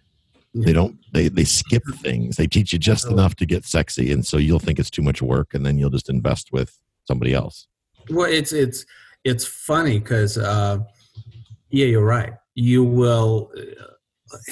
They 0.54 0.72
don't 0.72 0.98
they 1.12 1.28
they 1.28 1.44
skip 1.44 1.84
things. 2.02 2.38
They 2.38 2.48
teach 2.48 2.72
you 2.72 2.80
just 2.80 3.08
enough 3.08 3.36
to 3.36 3.46
get 3.46 3.66
sexy, 3.66 4.12
and 4.12 4.26
so 4.26 4.38
you'll 4.38 4.60
think 4.60 4.80
it's 4.80 4.90
too 4.90 5.02
much 5.02 5.22
work, 5.22 5.54
and 5.54 5.66
then 5.66 5.78
you'll 5.78 5.90
just 5.90 6.10
invest 6.10 6.52
with 6.54 6.80
somebody 7.06 7.34
else. 7.34 7.68
Well, 8.10 8.32
it's 8.32 8.54
it's 8.54 8.86
it's 9.26 9.46
funny 9.46 10.00
because 10.00 10.38
uh, 10.38 10.80
yeah, 11.70 11.88
you're 11.88 12.06
right. 12.06 12.34
You 12.54 12.86
will, 12.86 13.52
uh, 13.58 13.86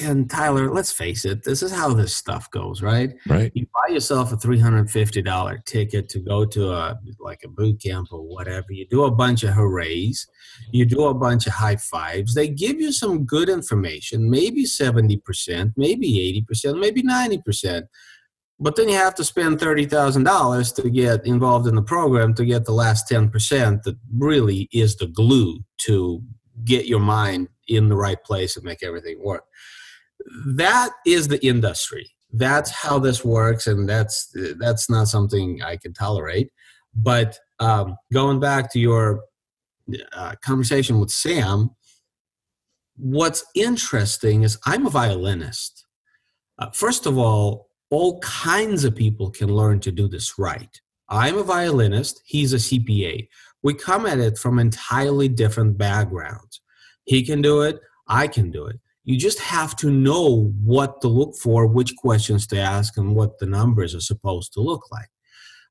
and 0.02 0.30
Tyler, 0.30 0.72
let's 0.72 0.92
face 0.92 1.26
it, 1.26 1.44
this 1.44 1.64
is 1.64 1.72
how 1.72 1.94
this 1.94 2.16
stuff 2.16 2.50
goes, 2.52 2.82
right? 2.82 3.14
Right? 3.28 3.52
You 3.56 3.66
buy 3.74 3.94
yourself 3.94 4.32
a 4.32 4.38
three 4.38 4.60
hundred 4.60 4.90
fifty 4.92 5.22
dollar 5.22 5.62
ticket 5.66 6.10
to 6.10 6.20
go 6.20 6.46
to 6.46 6.72
a 6.72 7.00
like 7.20 7.42
a 7.44 7.48
boot 7.48 7.82
camp 7.82 8.10
or 8.12 8.22
whatever. 8.22 8.68
You 8.70 8.86
do 8.88 9.06
a 9.06 9.12
bunch 9.12 9.44
of 9.44 9.54
hoorays, 9.54 10.28
you 10.72 10.86
do 10.86 11.06
a 11.06 11.14
bunch 11.14 11.48
of 11.48 11.54
high 11.54 11.78
fives. 11.78 12.36
They 12.36 12.48
give 12.48 12.80
you 12.80 12.92
some 12.92 13.26
good 13.26 13.50
information, 13.50 14.30
maybe 14.30 14.66
seventy 14.66 15.18
percent, 15.18 15.74
maybe 15.76 16.22
eighty 16.22 16.44
percent, 16.44 16.80
maybe 16.80 17.02
ninety 17.02 17.42
percent. 17.42 17.88
But 18.60 18.76
then 18.76 18.88
you 18.88 18.96
have 18.96 19.16
to 19.16 19.24
spend 19.24 19.60
thirty 19.60 19.86
thousand 19.86 20.24
dollars 20.24 20.72
to 20.74 20.88
get 20.90 21.26
involved 21.26 21.68
in 21.68 21.76
the 21.76 21.82
program 21.82 22.36
to 22.36 22.46
get 22.46 22.66
the 22.66 22.74
last 22.74 23.08
ten 23.08 23.30
percent 23.30 23.84
that 23.84 23.98
really 24.16 24.70
is 24.72 24.96
the 24.98 25.08
glue 25.08 25.60
to 25.80 26.22
get 26.64 26.86
your 26.86 27.00
mind 27.00 27.50
in 27.68 27.90
the 27.90 27.96
right 27.96 28.22
place 28.24 28.56
and 28.56 28.66
make 28.66 28.84
everything 28.84 29.22
work. 29.24 29.46
That 30.46 30.92
is 31.06 31.28
the 31.28 31.46
industry. 31.46 32.10
That's 32.32 32.72
how 32.72 33.00
this 33.00 33.24
works, 33.24 33.68
and 33.68 33.88
that's 33.88 34.34
that's 34.60 34.90
not 34.90 35.08
something 35.08 35.62
I 35.62 35.78
can 35.78 35.94
tolerate. 35.94 36.52
But 36.96 37.38
um, 37.60 37.98
going 38.12 38.40
back 38.40 38.72
to 38.74 38.80
your 38.80 39.22
uh, 40.14 40.36
conversation 40.44 41.00
with 41.00 41.12
Sam, 41.12 41.70
what's 42.96 43.44
interesting 43.56 44.44
is 44.44 44.58
I'm 44.66 44.86
a 44.86 44.90
violinist. 44.90 45.86
Uh, 46.58 46.70
first 46.72 47.06
of 47.06 47.18
all, 47.18 47.70
all 47.90 48.20
kinds 48.20 48.84
of 48.84 48.96
people 48.96 49.30
can 49.30 49.54
learn 49.54 49.80
to 49.82 49.92
do 49.92 50.08
this 50.08 50.40
right. 50.40 50.82
I'm 51.10 51.38
a 51.38 51.44
violinist, 51.44 52.22
he's 52.26 52.54
a 52.54 52.58
CPA. 52.58 53.28
We 53.62 53.74
come 53.74 54.06
at 54.06 54.20
it 54.20 54.38
from 54.38 54.58
entirely 54.58 55.28
different 55.28 55.78
backgrounds. 55.78 56.62
He 57.06 57.24
can 57.24 57.42
do 57.42 57.62
it, 57.62 57.80
I 58.08 58.28
can 58.28 58.52
do 58.52 58.66
it. 58.66 58.80
You 59.04 59.18
just 59.18 59.40
have 59.40 59.76
to 59.78 59.92
know 59.92 60.54
what 60.64 61.02
to 61.02 61.08
look 61.08 61.36
for, 61.36 61.68
which 61.68 61.96
questions 61.96 62.48
to 62.48 62.60
ask, 62.60 62.98
and 62.98 63.16
what 63.16 63.40
the 63.40 63.46
numbers 63.46 63.94
are 63.94 64.02
supposed 64.02 64.54
to 64.54 64.62
look 64.62 64.90
like. 64.92 65.10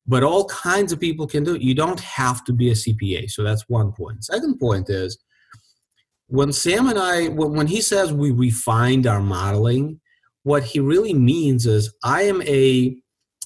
But 0.07 0.23
all 0.23 0.47
kinds 0.47 0.93
of 0.93 1.01
people 1.01 1.27
can 1.27 1.45
do 1.45 1.55
it. 1.55 1.62
You 1.62 1.75
don't 1.75 2.01
have 2.01 2.45
to 2.45 2.53
be 2.53 2.71
a 2.71 2.75
CPA. 2.75 3.31
So 3.31 3.43
that's 3.43 3.69
one 3.69 3.93
point. 3.93 4.25
Second 4.25 4.59
point 4.59 4.91
is 4.91 5.19
when 6.27 6.53
Sam 6.53 6.89
and 6.89 6.99
I, 6.99 7.29
when 7.29 7.67
he 7.67 7.81
says 7.81 8.12
we 8.12 8.31
refined 8.31 9.07
our 9.07 9.21
modeling, 9.21 10.01
what 10.43 10.65
he 10.65 10.81
really 10.81 11.15
means 11.15 11.67
is 11.67 11.95
I 12.03 12.23
am 12.23 12.43
a 12.43 12.97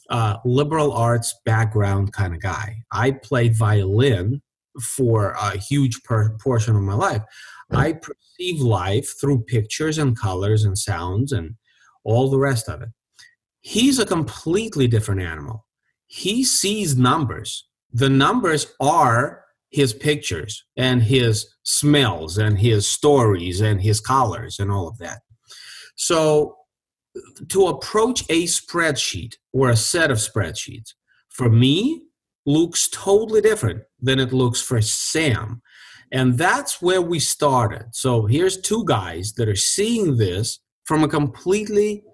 uh, 0.08 0.36
liberal 0.44 0.92
arts 0.92 1.34
background 1.44 2.12
kind 2.12 2.34
of 2.34 2.40
guy. 2.40 2.76
I 2.92 3.10
played 3.10 3.56
violin 3.56 4.40
for 4.80 5.30
a 5.32 5.56
huge 5.56 6.02
per- 6.04 6.36
portion 6.38 6.76
of 6.76 6.82
my 6.82 6.94
life. 6.94 7.22
I 7.70 7.94
perceive 7.94 8.60
life 8.60 9.14
through 9.20 9.44
pictures 9.44 9.98
and 9.98 10.18
colors 10.18 10.64
and 10.64 10.78
sounds 10.78 11.32
and 11.32 11.56
all 12.04 12.30
the 12.30 12.38
rest 12.38 12.68
of 12.68 12.82
it. 12.82 12.88
He's 13.60 13.98
a 13.98 14.06
completely 14.06 14.86
different 14.86 15.20
animal. 15.20 15.66
He 16.06 16.44
sees 16.44 16.96
numbers. 16.96 17.68
The 17.92 18.10
numbers 18.10 18.74
are 18.80 19.44
his 19.70 19.92
pictures 19.92 20.64
and 20.76 21.02
his 21.02 21.52
smells 21.64 22.38
and 22.38 22.58
his 22.58 22.86
stories 22.86 23.60
and 23.60 23.80
his 23.80 24.00
colors 24.00 24.58
and 24.60 24.70
all 24.70 24.86
of 24.86 24.98
that. 24.98 25.22
So 25.96 26.56
to 27.48 27.66
approach 27.66 28.22
a 28.28 28.44
spreadsheet 28.44 29.34
or 29.52 29.70
a 29.70 29.76
set 29.76 30.10
of 30.10 30.18
spreadsheets 30.18 30.92
for 31.28 31.50
me 31.50 32.02
looks 32.44 32.88
totally 32.88 33.40
different 33.40 33.82
than 34.00 34.20
it 34.20 34.32
looks 34.32 34.60
for 34.60 34.80
Sam. 34.80 35.62
And 36.12 36.38
that's 36.38 36.80
where 36.80 37.02
we 37.02 37.18
started. 37.18 37.86
So 37.92 38.26
here's 38.26 38.60
two 38.60 38.84
guys 38.86 39.32
that 39.34 39.48
are 39.48 39.56
seeing 39.56 40.16
this 40.16 40.60
from 40.84 41.02
a 41.02 41.08
completely 41.08 42.04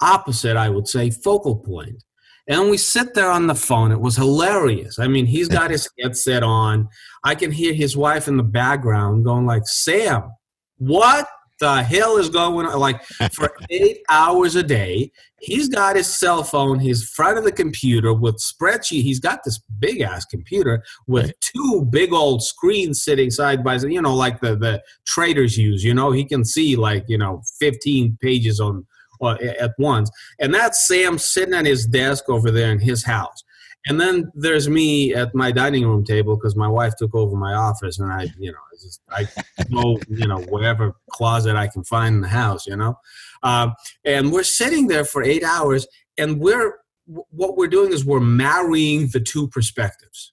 opposite, 0.00 0.56
I 0.56 0.68
would 0.68 0.86
say, 0.86 1.10
focal 1.10 1.56
point. 1.56 2.02
And 2.48 2.70
we 2.70 2.76
sit 2.76 3.14
there 3.14 3.30
on 3.30 3.46
the 3.46 3.54
phone. 3.54 3.92
It 3.92 4.00
was 4.00 4.16
hilarious. 4.16 4.98
I 4.98 5.06
mean, 5.06 5.26
he's 5.26 5.48
got 5.48 5.70
his 5.70 5.88
headset 6.00 6.42
on. 6.42 6.88
I 7.22 7.34
can 7.34 7.52
hear 7.52 7.72
his 7.72 7.96
wife 7.96 8.28
in 8.28 8.36
the 8.36 8.42
background 8.42 9.24
going 9.24 9.46
like, 9.46 9.66
Sam, 9.66 10.30
what 10.78 11.28
the 11.60 11.82
hell 11.82 12.16
is 12.16 12.28
going 12.28 12.66
on? 12.66 12.78
Like 12.78 13.04
for 13.32 13.52
eight 13.70 13.98
hours 14.08 14.56
a 14.56 14.62
day, 14.62 15.12
he's 15.40 15.68
got 15.68 15.96
his 15.96 16.06
cell 16.06 16.42
phone, 16.42 16.80
he's 16.80 17.08
front 17.08 17.38
of 17.38 17.44
the 17.44 17.52
computer 17.52 18.12
with 18.12 18.36
spreadsheet. 18.38 19.02
He's 19.02 19.20
got 19.20 19.44
this 19.44 19.60
big 19.78 20.00
ass 20.00 20.24
computer 20.24 20.82
with 21.06 21.26
Right. 21.26 21.34
two 21.40 21.86
big 21.90 22.12
old 22.12 22.42
screens 22.42 23.02
sitting 23.02 23.30
side 23.30 23.62
by 23.62 23.76
side, 23.78 23.92
you 23.92 24.02
know, 24.02 24.14
like 24.14 24.40
the, 24.40 24.56
the 24.56 24.82
traders 25.06 25.56
use, 25.56 25.84
you 25.84 25.94
know, 25.94 26.10
he 26.10 26.24
can 26.24 26.44
see 26.44 26.76
like, 26.76 27.04
you 27.08 27.18
know, 27.18 27.42
15 27.60 28.18
pages 28.20 28.58
on 28.60 28.86
at 29.22 29.72
once. 29.78 30.10
And 30.38 30.52
that's 30.54 30.86
Sam 30.88 31.18
sitting 31.18 31.54
at 31.54 31.66
his 31.66 31.86
desk 31.86 32.28
over 32.28 32.50
there 32.50 32.72
in 32.72 32.78
his 32.78 33.04
house. 33.04 33.44
And 33.86 33.98
then 34.00 34.30
there's 34.34 34.68
me 34.68 35.14
at 35.14 35.34
my 35.34 35.50
dining 35.52 35.86
room 35.86 36.04
table 36.04 36.36
because 36.36 36.54
my 36.54 36.68
wife 36.68 36.94
took 36.96 37.14
over 37.14 37.34
my 37.34 37.54
office, 37.54 37.98
and 37.98 38.12
I, 38.12 38.28
you 38.38 38.52
know, 38.52 38.58
I 38.58 38.76
just 38.76 39.00
I 39.10 39.26
go, 39.72 39.98
you 40.08 40.26
know, 40.26 40.40
whatever 40.42 40.94
closet 41.10 41.56
I 41.56 41.66
can 41.68 41.82
find 41.84 42.16
in 42.16 42.20
the 42.20 42.28
house, 42.28 42.66
you 42.66 42.76
know. 42.76 42.98
Um, 43.42 43.74
and 44.04 44.32
we're 44.32 44.42
sitting 44.42 44.88
there 44.88 45.04
for 45.04 45.22
eight 45.22 45.42
hours, 45.42 45.86
and 46.18 46.38
we're 46.40 46.74
what 47.06 47.56
we're 47.56 47.68
doing 47.68 47.92
is 47.92 48.04
we're 48.04 48.20
marrying 48.20 49.08
the 49.08 49.20
two 49.20 49.48
perspectives. 49.48 50.32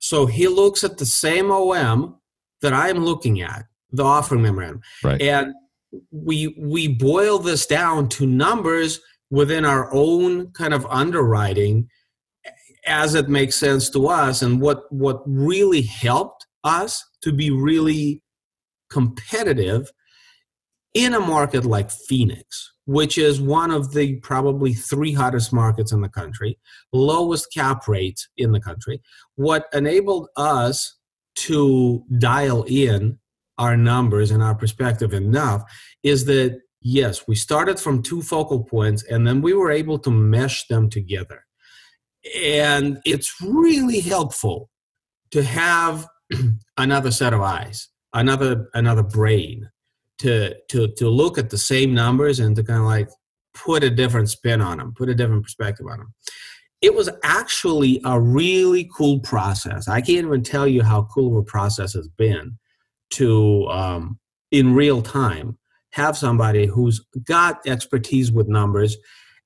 So 0.00 0.26
he 0.26 0.48
looks 0.48 0.84
at 0.84 0.98
the 0.98 1.06
same 1.06 1.50
OM 1.50 2.16
that 2.60 2.72
I'm 2.74 2.98
looking 3.04 3.40
at, 3.40 3.64
the 3.92 4.04
offering 4.04 4.42
memorandum, 4.42 4.82
Right. 5.02 5.22
and 5.22 5.54
we 6.10 6.56
we 6.58 6.88
boil 6.88 7.38
this 7.38 7.66
down 7.66 8.08
to 8.10 8.26
numbers 8.26 9.00
within 9.30 9.64
our 9.64 9.92
own 9.94 10.50
kind 10.52 10.74
of 10.74 10.84
underwriting 10.86 11.88
as 12.86 13.14
it 13.14 13.28
makes 13.28 13.56
sense 13.56 13.88
to 13.90 14.08
us 14.08 14.42
and 14.42 14.60
what 14.60 14.90
what 14.92 15.22
really 15.26 15.82
helped 15.82 16.46
us 16.64 17.04
to 17.22 17.32
be 17.32 17.50
really 17.50 18.22
competitive 18.90 19.90
in 20.92 21.14
a 21.14 21.20
market 21.20 21.64
like 21.64 21.90
Phoenix 21.90 22.74
which 22.86 23.16
is 23.16 23.40
one 23.40 23.70
of 23.70 23.92
the 23.92 24.16
probably 24.16 24.74
three 24.74 25.12
hottest 25.12 25.52
markets 25.52 25.92
in 25.92 26.00
the 26.00 26.08
country 26.08 26.58
lowest 26.92 27.52
cap 27.52 27.88
rates 27.88 28.28
in 28.36 28.52
the 28.52 28.60
country. 28.60 29.00
What 29.36 29.66
enabled 29.72 30.28
us 30.36 30.96
to 31.36 32.04
dial 32.18 32.64
in 32.68 33.18
our 33.58 33.76
numbers 33.76 34.30
and 34.30 34.42
our 34.42 34.54
perspective 34.54 35.12
enough 35.12 35.62
is 36.02 36.24
that 36.26 36.60
yes 36.80 37.26
we 37.26 37.34
started 37.34 37.80
from 37.80 38.02
two 38.02 38.20
focal 38.20 38.62
points 38.62 39.02
and 39.04 39.26
then 39.26 39.40
we 39.40 39.54
were 39.54 39.70
able 39.70 39.98
to 39.98 40.10
mesh 40.10 40.66
them 40.68 40.90
together 40.90 41.44
and 42.42 43.00
it's 43.04 43.40
really 43.40 44.00
helpful 44.00 44.70
to 45.30 45.42
have 45.42 46.06
another 46.78 47.10
set 47.10 47.32
of 47.32 47.40
eyes 47.40 47.88
another 48.12 48.68
another 48.74 49.02
brain 49.02 49.68
to 50.18 50.54
to 50.68 50.88
to 50.96 51.08
look 51.08 51.38
at 51.38 51.50
the 51.50 51.58
same 51.58 51.92
numbers 51.92 52.40
and 52.40 52.56
to 52.56 52.62
kind 52.62 52.80
of 52.80 52.86
like 52.86 53.08
put 53.52 53.84
a 53.84 53.90
different 53.90 54.30
spin 54.30 54.60
on 54.60 54.78
them 54.78 54.94
put 54.96 55.08
a 55.08 55.14
different 55.14 55.42
perspective 55.42 55.86
on 55.86 55.98
them 55.98 56.14
it 56.84 56.94
was 56.94 57.08
actually 57.22 57.98
a 58.04 58.20
really 58.20 58.90
cool 58.94 59.18
process. 59.20 59.88
I 59.88 60.02
can't 60.02 60.26
even 60.26 60.42
tell 60.42 60.68
you 60.68 60.82
how 60.82 61.04
cool 61.04 61.32
of 61.32 61.38
a 61.38 61.42
process 61.42 61.94
has 61.94 62.08
been 62.08 62.58
to 63.12 63.66
um, 63.68 64.18
in 64.50 64.74
real 64.74 65.00
time 65.00 65.56
have 65.92 66.14
somebody 66.14 66.66
who's 66.66 67.00
got 67.24 67.66
expertise 67.66 68.30
with 68.30 68.48
numbers 68.48 68.98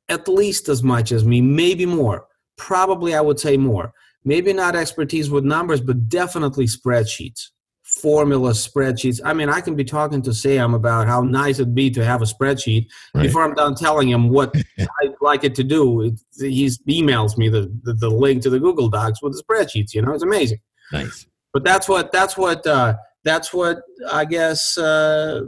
at 0.09 0.27
least 0.27 0.69
as 0.69 0.83
much 0.83 1.13
as 1.13 1.25
me 1.25 1.41
maybe 1.41 1.87
more 1.87 2.27
probably 2.59 3.15
I 3.15 3.21
would 3.21 3.41
say 3.41 3.57
more. 3.57 3.93
Maybe 4.25 4.53
not 4.53 4.77
expertise 4.77 5.31
with 5.31 5.45
numbers, 5.45 5.81
but 5.81 6.09
definitely 6.09 6.67
spreadsheets, 6.67 7.49
formula 7.83 8.51
spreadsheets. 8.51 9.21
I 9.25 9.33
mean, 9.33 9.49
I 9.49 9.61
can 9.61 9.75
be 9.75 9.85
talking 9.85 10.21
to 10.23 10.35
Sam 10.35 10.75
about 10.75 11.07
how 11.07 11.23
nice 11.23 11.61
it'd 11.61 11.75
be 11.75 11.91
to 11.93 12.05
have 12.05 12.21
a 12.21 12.27
spreadsheet 12.27 12.89
right. 13.15 13.23
before 13.23 13.45
I'm 13.45 13.55
done 13.55 13.75
telling 13.75 14.11
him 14.11 14.29
what 14.29 14.55
I'd 14.79 15.15
like 15.23 15.45
it 15.45 15.55
to 15.55 15.65
do. 15.65 16.15
he 16.39 16.67
emails 16.89 17.39
me 17.39 17.49
the, 17.49 17.73
the, 17.85 17.95
the, 17.95 18.11
link 18.11 18.43
to 18.43 18.51
the 18.51 18.59
Google 18.59 18.89
Docs 18.89 19.23
with 19.23 19.33
the 19.33 19.43
spreadsheets. 19.43 19.95
You 19.95 20.03
know, 20.03 20.13
it's 20.13 20.25
amazing. 20.25 20.59
Nice. 20.93 21.27
But 21.53 21.65
that's 21.65 21.89
what 21.89 22.13
that's 22.13 22.37
what 22.37 22.67
uh, 22.67 22.97
that's 23.25 23.55
what 23.55 23.79
I 24.13 24.25
guess 24.25 24.77
uh, 24.77 25.43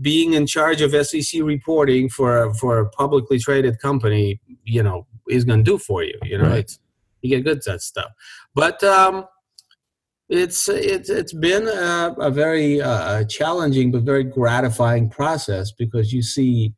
being 0.00 0.34
in 0.34 0.46
charge 0.46 0.80
of 0.80 1.06
SEC 1.06 1.42
reporting 1.42 2.08
for 2.08 2.52
for 2.54 2.80
a 2.80 2.88
publicly 2.90 3.38
traded 3.38 3.78
company, 3.80 4.40
you 4.64 4.82
know, 4.82 5.06
is 5.28 5.44
going 5.44 5.64
to 5.64 5.70
do 5.70 5.78
for 5.78 6.02
you. 6.02 6.18
You 6.22 6.38
know, 6.38 6.48
right. 6.48 6.58
it's 6.58 6.78
you 7.22 7.30
get 7.30 7.44
good 7.44 7.58
at 7.58 7.64
that 7.64 7.82
stuff. 7.82 8.10
But 8.54 8.82
um, 8.84 9.26
it's 10.28 10.68
it's 10.68 11.08
it's 11.08 11.32
been 11.32 11.68
a, 11.68 12.14
a 12.18 12.30
very 12.30 12.80
uh, 12.80 13.24
challenging 13.24 13.92
but 13.92 14.02
very 14.02 14.24
gratifying 14.24 15.08
process 15.08 15.72
because 15.72 16.12
you 16.12 16.22
see 16.22 16.74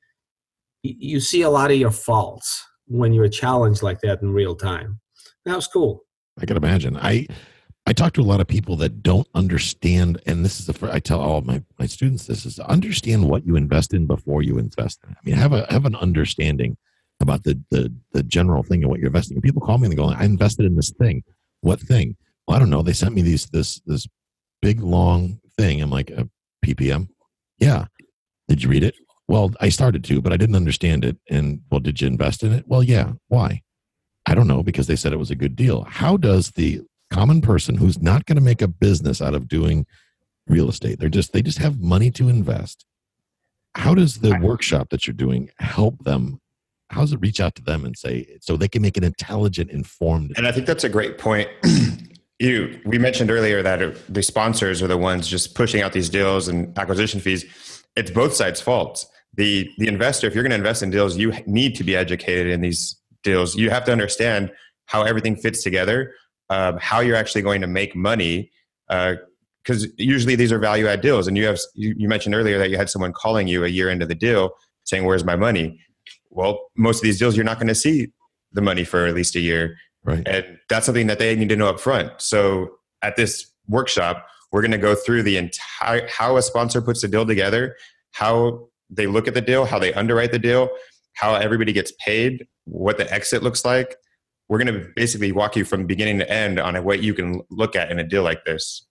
you 0.82 1.20
see 1.20 1.42
a 1.42 1.50
lot 1.50 1.70
of 1.70 1.76
your 1.76 1.90
faults 1.90 2.64
when 2.86 3.12
you're 3.12 3.28
challenged 3.28 3.82
like 3.82 4.00
that 4.00 4.22
in 4.22 4.32
real 4.32 4.54
time. 4.54 5.00
That 5.44 5.56
was 5.56 5.66
cool. 5.66 6.04
I 6.40 6.46
can 6.46 6.56
imagine. 6.56 6.96
I 6.96 7.26
I 7.86 7.94
talk 7.94 8.12
to 8.14 8.20
a 8.20 8.22
lot 8.22 8.40
of 8.40 8.46
people 8.46 8.76
that 8.76 9.02
don't 9.02 9.26
understand, 9.34 10.20
and 10.26 10.44
this 10.44 10.60
is 10.60 10.66
the 10.66 10.74
first, 10.74 10.92
I 10.92 10.98
tell 10.98 11.20
all 11.20 11.40
my, 11.40 11.62
my 11.78 11.86
students 11.86 12.26
this 12.26 12.44
is 12.44 12.58
understand 12.60 13.30
what 13.30 13.46
you 13.46 13.56
invest 13.56 13.94
in 13.94 14.06
before 14.06 14.42
you 14.42 14.58
invest 14.58 15.00
in. 15.04 15.12
I 15.12 15.16
mean, 15.24 15.36
have 15.36 15.54
a 15.54 15.66
have 15.70 15.86
an 15.86 15.96
understanding 15.96 16.76
about 17.20 17.44
the, 17.44 17.60
the, 17.70 17.92
the 18.12 18.22
general 18.22 18.62
thing 18.62 18.84
of 18.84 18.90
what 18.90 19.00
you're 19.00 19.08
investing. 19.08 19.36
And 19.36 19.42
people 19.42 19.62
call 19.62 19.78
me 19.78 19.84
and 19.84 19.92
they 19.92 19.96
go, 19.96 20.08
I 20.08 20.24
invested 20.24 20.66
in 20.66 20.76
this 20.76 20.90
thing. 20.90 21.22
What 21.60 21.80
thing? 21.80 22.16
Well, 22.46 22.56
I 22.56 22.60
don't 22.60 22.70
know. 22.70 22.82
They 22.82 22.92
sent 22.92 23.14
me 23.14 23.22
these, 23.22 23.46
this, 23.46 23.80
this 23.86 24.06
big 24.62 24.80
long 24.80 25.40
thing. 25.56 25.82
I'm 25.82 25.90
like, 25.90 26.10
a 26.10 26.28
PPM? 26.64 27.08
Yeah. 27.58 27.86
Did 28.46 28.62
you 28.62 28.70
read 28.70 28.84
it? 28.84 28.94
Well, 29.26 29.52
I 29.60 29.68
started 29.68 30.04
to, 30.04 30.22
but 30.22 30.32
I 30.32 30.36
didn't 30.36 30.56
understand 30.56 31.04
it. 31.04 31.18
And 31.28 31.60
well, 31.70 31.80
did 31.80 32.00
you 32.00 32.06
invest 32.06 32.42
in 32.42 32.52
it? 32.52 32.64
Well, 32.66 32.82
yeah. 32.82 33.12
Why? 33.28 33.62
I 34.26 34.34
don't 34.34 34.48
know 34.48 34.62
because 34.62 34.86
they 34.86 34.96
said 34.96 35.12
it 35.12 35.18
was 35.18 35.30
a 35.30 35.36
good 35.36 35.56
deal. 35.56 35.84
How 35.84 36.16
does 36.16 36.52
the 36.52 36.82
common 37.10 37.40
person 37.40 37.76
who's 37.76 38.00
not 38.00 38.26
going 38.26 38.36
to 38.36 38.42
make 38.42 38.62
a 38.62 38.68
business 38.68 39.20
out 39.20 39.34
of 39.34 39.48
doing 39.48 39.86
real 40.48 40.68
estate, 40.68 40.98
they're 40.98 41.08
just, 41.08 41.32
they 41.32 41.42
just 41.42 41.58
have 41.58 41.80
money 41.80 42.10
to 42.12 42.28
invest. 42.28 42.84
How 43.74 43.94
does 43.94 44.16
the 44.16 44.38
workshop 44.42 44.88
that 44.90 45.06
you're 45.06 45.14
doing 45.14 45.50
help 45.58 46.02
them 46.04 46.40
how 46.90 47.00
does 47.02 47.12
it 47.12 47.20
reach 47.20 47.40
out 47.40 47.54
to 47.54 47.62
them 47.62 47.84
and 47.84 47.96
say 47.96 48.38
so 48.40 48.56
they 48.56 48.68
can 48.68 48.82
make 48.82 48.96
an 48.96 49.04
intelligent 49.04 49.70
informed 49.70 50.32
and 50.36 50.46
i 50.46 50.52
think 50.52 50.66
that's 50.66 50.84
a 50.84 50.88
great 50.88 51.18
point. 51.18 51.48
You 52.40 52.78
we 52.84 52.98
mentioned 52.98 53.32
earlier 53.32 53.64
that 53.64 53.96
the 54.08 54.22
sponsors 54.22 54.80
are 54.80 54.86
the 54.86 54.96
ones 54.96 55.26
just 55.26 55.56
pushing 55.56 55.82
out 55.82 55.92
these 55.92 56.08
deals 56.08 56.46
and 56.46 56.78
acquisition 56.78 57.18
fees. 57.18 57.82
It's 57.96 58.12
both 58.12 58.32
sides 58.32 58.60
fault 58.60 59.04
the 59.34 59.68
the 59.78 59.88
investor 59.88 60.28
if 60.28 60.36
you're 60.36 60.44
going 60.44 60.52
to 60.52 60.56
invest 60.56 60.84
in 60.84 60.90
deals 60.90 61.16
you 61.16 61.32
need 61.46 61.74
to 61.74 61.82
be 61.82 61.96
educated 61.96 62.46
in 62.46 62.60
these 62.60 62.96
deals. 63.24 63.56
You 63.56 63.70
have 63.70 63.84
to 63.86 63.92
understand 63.92 64.52
how 64.86 65.02
everything 65.02 65.34
fits 65.34 65.64
together 65.64 66.14
um, 66.50 66.78
how 66.80 67.00
you're 67.00 67.16
actually 67.16 67.42
going 67.42 67.60
to 67.60 67.66
make 67.66 67.94
money 67.94 68.50
because 68.88 69.84
uh, 69.84 69.88
usually 69.96 70.34
these 70.34 70.52
are 70.52 70.58
value 70.58 70.86
add 70.86 71.00
deals. 71.00 71.26
And 71.26 71.36
you 71.36 71.46
have 71.46 71.58
you 71.74 72.08
mentioned 72.08 72.34
earlier 72.34 72.58
that 72.58 72.70
you 72.70 72.76
had 72.76 72.88
someone 72.88 73.12
calling 73.12 73.48
you 73.48 73.64
a 73.64 73.68
year 73.68 73.90
into 73.90 74.06
the 74.06 74.14
deal 74.14 74.52
saying 74.84 75.04
where's 75.04 75.24
my 75.24 75.36
money 75.36 75.80
well, 76.30 76.70
most 76.76 76.98
of 76.98 77.02
these 77.02 77.18
deals 77.18 77.36
you're 77.36 77.44
not 77.44 77.58
going 77.58 77.68
to 77.68 77.74
see 77.74 78.08
the 78.52 78.60
money 78.60 78.84
for 78.84 79.06
at 79.06 79.14
least 79.14 79.36
a 79.36 79.40
year. 79.40 79.76
Right. 80.04 80.26
And 80.26 80.58
that's 80.68 80.86
something 80.86 81.06
that 81.08 81.18
they 81.18 81.34
need 81.36 81.48
to 81.50 81.56
know 81.56 81.68
up 81.68 81.80
front. 81.80 82.12
So 82.18 82.70
at 83.02 83.16
this 83.16 83.50
workshop, 83.68 84.26
we're 84.52 84.62
going 84.62 84.72
to 84.72 84.78
go 84.78 84.94
through 84.94 85.24
the 85.24 85.36
entire 85.36 86.06
how 86.08 86.36
a 86.36 86.42
sponsor 86.42 86.80
puts 86.80 87.02
the 87.02 87.08
deal 87.08 87.26
together, 87.26 87.76
how 88.12 88.68
they 88.90 89.06
look 89.06 89.28
at 89.28 89.34
the 89.34 89.40
deal, 89.40 89.66
how 89.66 89.78
they 89.78 89.92
underwrite 89.92 90.32
the 90.32 90.38
deal, 90.38 90.70
how 91.14 91.34
everybody 91.34 91.72
gets 91.72 91.92
paid, 92.04 92.46
what 92.64 92.96
the 92.96 93.12
exit 93.12 93.42
looks 93.42 93.64
like. 93.64 93.96
We're 94.48 94.58
going 94.62 94.72
to 94.72 94.88
basically 94.96 95.32
walk 95.32 95.56
you 95.56 95.64
from 95.64 95.86
beginning 95.86 96.18
to 96.20 96.30
end 96.30 96.58
on 96.58 96.82
what 96.82 97.02
you 97.02 97.12
can 97.12 97.42
look 97.50 97.76
at 97.76 97.90
in 97.90 97.98
a 97.98 98.04
deal 98.04 98.22
like 98.22 98.44
this. 98.46 98.86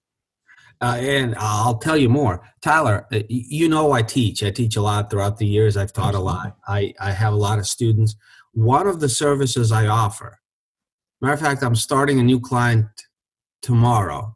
Uh, 0.80 0.98
and 1.00 1.36
I'll 1.40 1.78
tell 1.78 1.98
you 1.98 2.10
more. 2.10 2.48
Tyler, 2.62 3.08
uh, 3.12 3.22
you 3.30 3.68
know 3.68 3.92
I 3.92 4.04
teach. 4.04 4.44
I 4.44 4.52
teach 4.52 4.76
a 4.76 4.82
lot 4.82 5.10
throughout 5.10 5.38
the 5.38 5.48
years. 5.48 5.76
I've 5.76 5.94
taught 5.94 6.14
a 6.14 6.20
lot. 6.20 6.58
I, 6.68 6.94
I 7.00 7.12
have 7.12 7.34
a 7.34 7.38
lot 7.38 7.58
of 7.58 7.68
students. 7.68 8.16
One 8.54 8.88
of 8.88 9.00
the 9.00 9.10
services 9.10 9.72
I 9.72 9.88
offer, 9.88 10.40
matter 11.22 11.34
of 11.34 11.40
fact, 11.40 11.64
I'm 11.64 11.76
starting 11.76 12.20
a 12.20 12.24
new 12.24 12.40
client 12.40 12.88
tomorrow, 13.62 14.36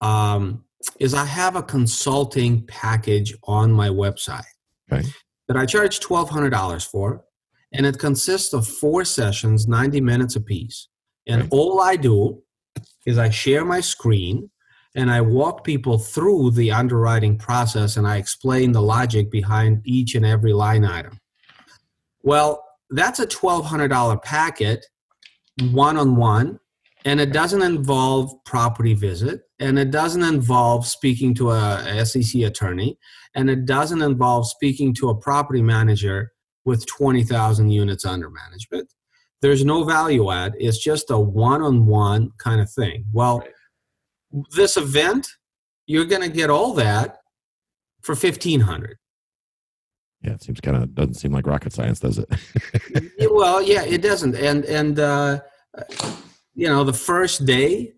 um, 0.00 0.64
is 1.00 1.14
I 1.14 1.24
have 1.24 1.56
a 1.56 1.62
consulting 1.62 2.64
package 2.66 3.34
on 3.44 3.72
my 3.72 3.88
website 3.88 4.42
okay. 4.92 5.06
that 5.48 5.56
I 5.56 5.66
charge 5.66 6.00
$1,200 6.00 6.86
for. 6.88 7.24
And 7.72 7.86
it 7.86 7.98
consists 7.98 8.52
of 8.52 8.68
four 8.68 9.04
sessions, 9.04 9.66
90 9.66 10.00
minutes 10.00 10.36
apiece. 10.36 10.88
And 11.26 11.48
all 11.50 11.80
I 11.80 11.96
do 11.96 12.42
is 13.06 13.16
I 13.16 13.30
share 13.30 13.64
my 13.64 13.80
screen 13.80 14.50
and 14.94 15.10
I 15.10 15.20
walk 15.20 15.64
people 15.64 15.98
through 15.98 16.50
the 16.50 16.70
underwriting 16.70 17.38
process 17.38 17.96
and 17.96 18.06
I 18.06 18.16
explain 18.16 18.72
the 18.72 18.82
logic 18.82 19.30
behind 19.30 19.80
each 19.84 20.14
and 20.14 20.24
every 20.24 20.52
line 20.52 20.84
item. 20.84 21.18
Well, 22.22 22.62
that's 22.90 23.18
a 23.18 23.26
$1,200 23.26 24.22
packet, 24.22 24.84
one 25.70 25.96
on 25.96 26.16
one, 26.16 26.60
and 27.04 27.20
it 27.20 27.32
doesn't 27.32 27.62
involve 27.62 28.32
property 28.44 28.94
visit, 28.94 29.40
and 29.58 29.78
it 29.78 29.90
doesn't 29.90 30.22
involve 30.22 30.86
speaking 30.86 31.34
to 31.34 31.50
a 31.50 32.04
SEC 32.04 32.42
attorney, 32.42 32.98
and 33.34 33.50
it 33.50 33.64
doesn't 33.64 34.02
involve 34.02 34.46
speaking 34.46 34.94
to 34.94 35.08
a 35.08 35.16
property 35.16 35.62
manager 35.62 36.32
with 36.64 36.86
20,000 36.86 37.70
units 37.70 38.04
under 38.04 38.30
management. 38.30 38.92
There's 39.40 39.64
no 39.64 39.82
value 39.82 40.30
add, 40.30 40.54
it's 40.58 40.78
just 40.78 41.10
a 41.10 41.18
one 41.18 41.62
on 41.62 41.86
one 41.86 42.30
kind 42.38 42.60
of 42.60 42.70
thing. 42.70 43.06
Well, 43.12 43.38
right 43.38 43.50
this 44.50 44.76
event, 44.76 45.28
you're 45.86 46.04
going 46.04 46.22
to 46.22 46.28
get 46.28 46.50
all 46.50 46.74
that 46.74 47.18
for 48.02 48.14
1500 48.14 48.98
yeah 50.22 50.32
it 50.32 50.42
seems 50.42 50.60
kind 50.60 50.76
of 50.76 50.94
doesn't 50.94 51.14
seem 51.14 51.32
like 51.32 51.46
rocket 51.46 51.72
science 51.72 52.00
does 52.00 52.18
it? 52.18 52.28
Well 53.30 53.62
yeah 53.62 53.82
it 53.82 54.02
doesn't 54.02 54.36
and 54.36 54.64
and 54.64 54.98
uh, 54.98 55.40
you 56.54 56.68
know 56.68 56.84
the 56.84 56.92
first 56.92 57.44
day 57.44 57.94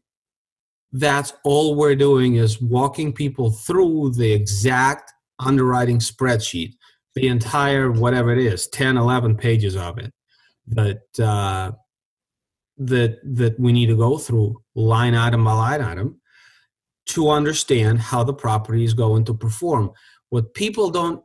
that's 0.93 1.33
all 1.45 1.75
we're 1.75 1.97
doing 1.97 2.37
is 2.37 2.61
walking 2.63 3.13
people 3.13 3.51
through 3.51 4.13
the 4.13 4.33
exact 4.33 5.13
underwriting 5.39 5.99
spreadsheet 5.99 6.75
the 7.15 7.29
entire 7.29 7.91
whatever 7.91 8.33
it 8.33 8.39
is 8.39 8.69
10 8.69 8.97
11 8.97 9.37
pages 9.37 9.77
of 9.77 9.99
it 9.99 10.13
that 10.67 11.03
uh, 11.19 11.73
that 12.79 13.19
that 13.23 13.59
we 13.59 13.73
need 13.73 13.87
to 13.87 13.97
go 13.97 14.19
through 14.19 14.61
line 14.75 15.15
item 15.15 15.45
by 15.45 15.53
line 15.53 15.83
item 15.83 16.21
to 17.07 17.31
understand 17.31 17.99
how 17.99 18.25
the 18.25 18.35
property 18.35 18.85
is 18.85 18.95
going 18.95 19.25
to 19.25 19.35
perform. 19.35 19.93
What 20.31 20.55
people 20.55 20.91
don't 20.91 21.23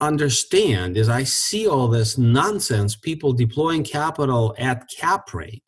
understand 0.00 0.96
is 0.96 1.08
I 1.08 1.24
see 1.24 1.66
all 1.66 1.88
this 1.88 2.18
nonsense, 2.18 2.96
people 2.96 3.32
deploying 3.32 3.84
capital 3.84 4.54
at 4.58 4.84
cap 4.96 5.32
rate. 5.32 5.62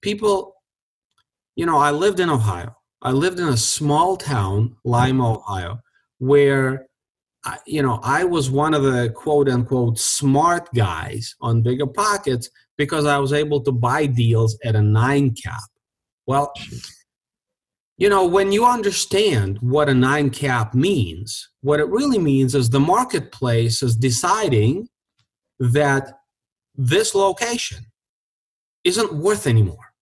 People, 0.00 0.54
you 1.56 1.66
know, 1.66 1.78
I 1.78 1.90
lived 1.90 2.20
in 2.20 2.30
Ohio. 2.30 2.74
I 3.02 3.12
lived 3.12 3.38
in 3.38 3.48
a 3.48 3.56
small 3.56 4.16
town, 4.16 4.76
Lima, 4.84 5.38
Ohio, 5.38 5.78
where 6.18 6.86
I, 7.44 7.58
you 7.66 7.82
know, 7.82 8.00
I 8.02 8.24
was 8.24 8.50
one 8.50 8.74
of 8.74 8.82
the 8.82 9.10
quote 9.10 9.48
unquote 9.48 9.98
smart 9.98 10.68
guys 10.74 11.34
on 11.40 11.62
bigger 11.62 11.86
pockets 11.86 12.50
because 12.76 13.06
I 13.06 13.18
was 13.18 13.32
able 13.32 13.60
to 13.62 13.72
buy 13.72 14.06
deals 14.06 14.58
at 14.64 14.74
a 14.74 14.82
nine 14.82 15.34
cap. 15.34 15.60
Well, 16.26 16.52
you 17.98 18.08
know, 18.08 18.24
when 18.24 18.52
you 18.52 18.64
understand 18.64 19.58
what 19.60 19.88
a 19.88 19.94
nine 19.94 20.30
cap 20.30 20.72
means, 20.72 21.48
what 21.62 21.80
it 21.80 21.88
really 21.88 22.18
means 22.18 22.54
is 22.54 22.70
the 22.70 22.80
marketplace 22.80 23.82
is 23.82 23.96
deciding 23.96 24.88
that 25.58 26.14
this 26.76 27.14
location 27.14 27.86
isn't 28.84 29.12
worth 29.12 29.48
anymore. 29.48 29.92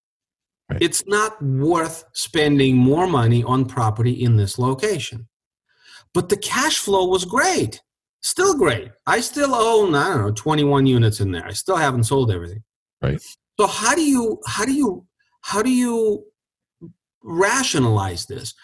Right. 0.70 0.82
It's 0.82 1.06
not 1.06 1.42
worth 1.42 2.04
spending 2.12 2.76
more 2.76 3.06
money 3.06 3.42
on 3.42 3.64
property 3.64 4.12
in 4.12 4.37
this 4.37 4.59
location. 4.59 5.28
But 6.12 6.28
the 6.28 6.37
cash 6.37 6.78
flow 6.78 7.06
was 7.06 7.24
great, 7.24 7.80
still 8.20 8.59
great. 8.59 8.90
I 9.06 9.20
still 9.20 9.54
own, 9.54 9.94
I 9.94 10.09
don't 10.09 10.26
know, 10.26 10.32
21 10.32 10.87
units 10.87 11.20
in 11.20 11.30
there. 11.30 11.46
I 11.46 11.52
still 11.52 11.76
haven't 11.76 12.04
sold 12.04 12.30
everything. 12.30 12.62
Right. 13.00 13.22
So 13.59 13.66
how 13.66 13.94
do 13.94 14.02
you 14.02 14.38
how 14.46 14.66
do 14.66 14.72
you 14.72 15.06
how 15.42 15.62
do 15.62 15.70
you 15.70 16.24
rationalize 17.26 18.26
this? 18.26 18.54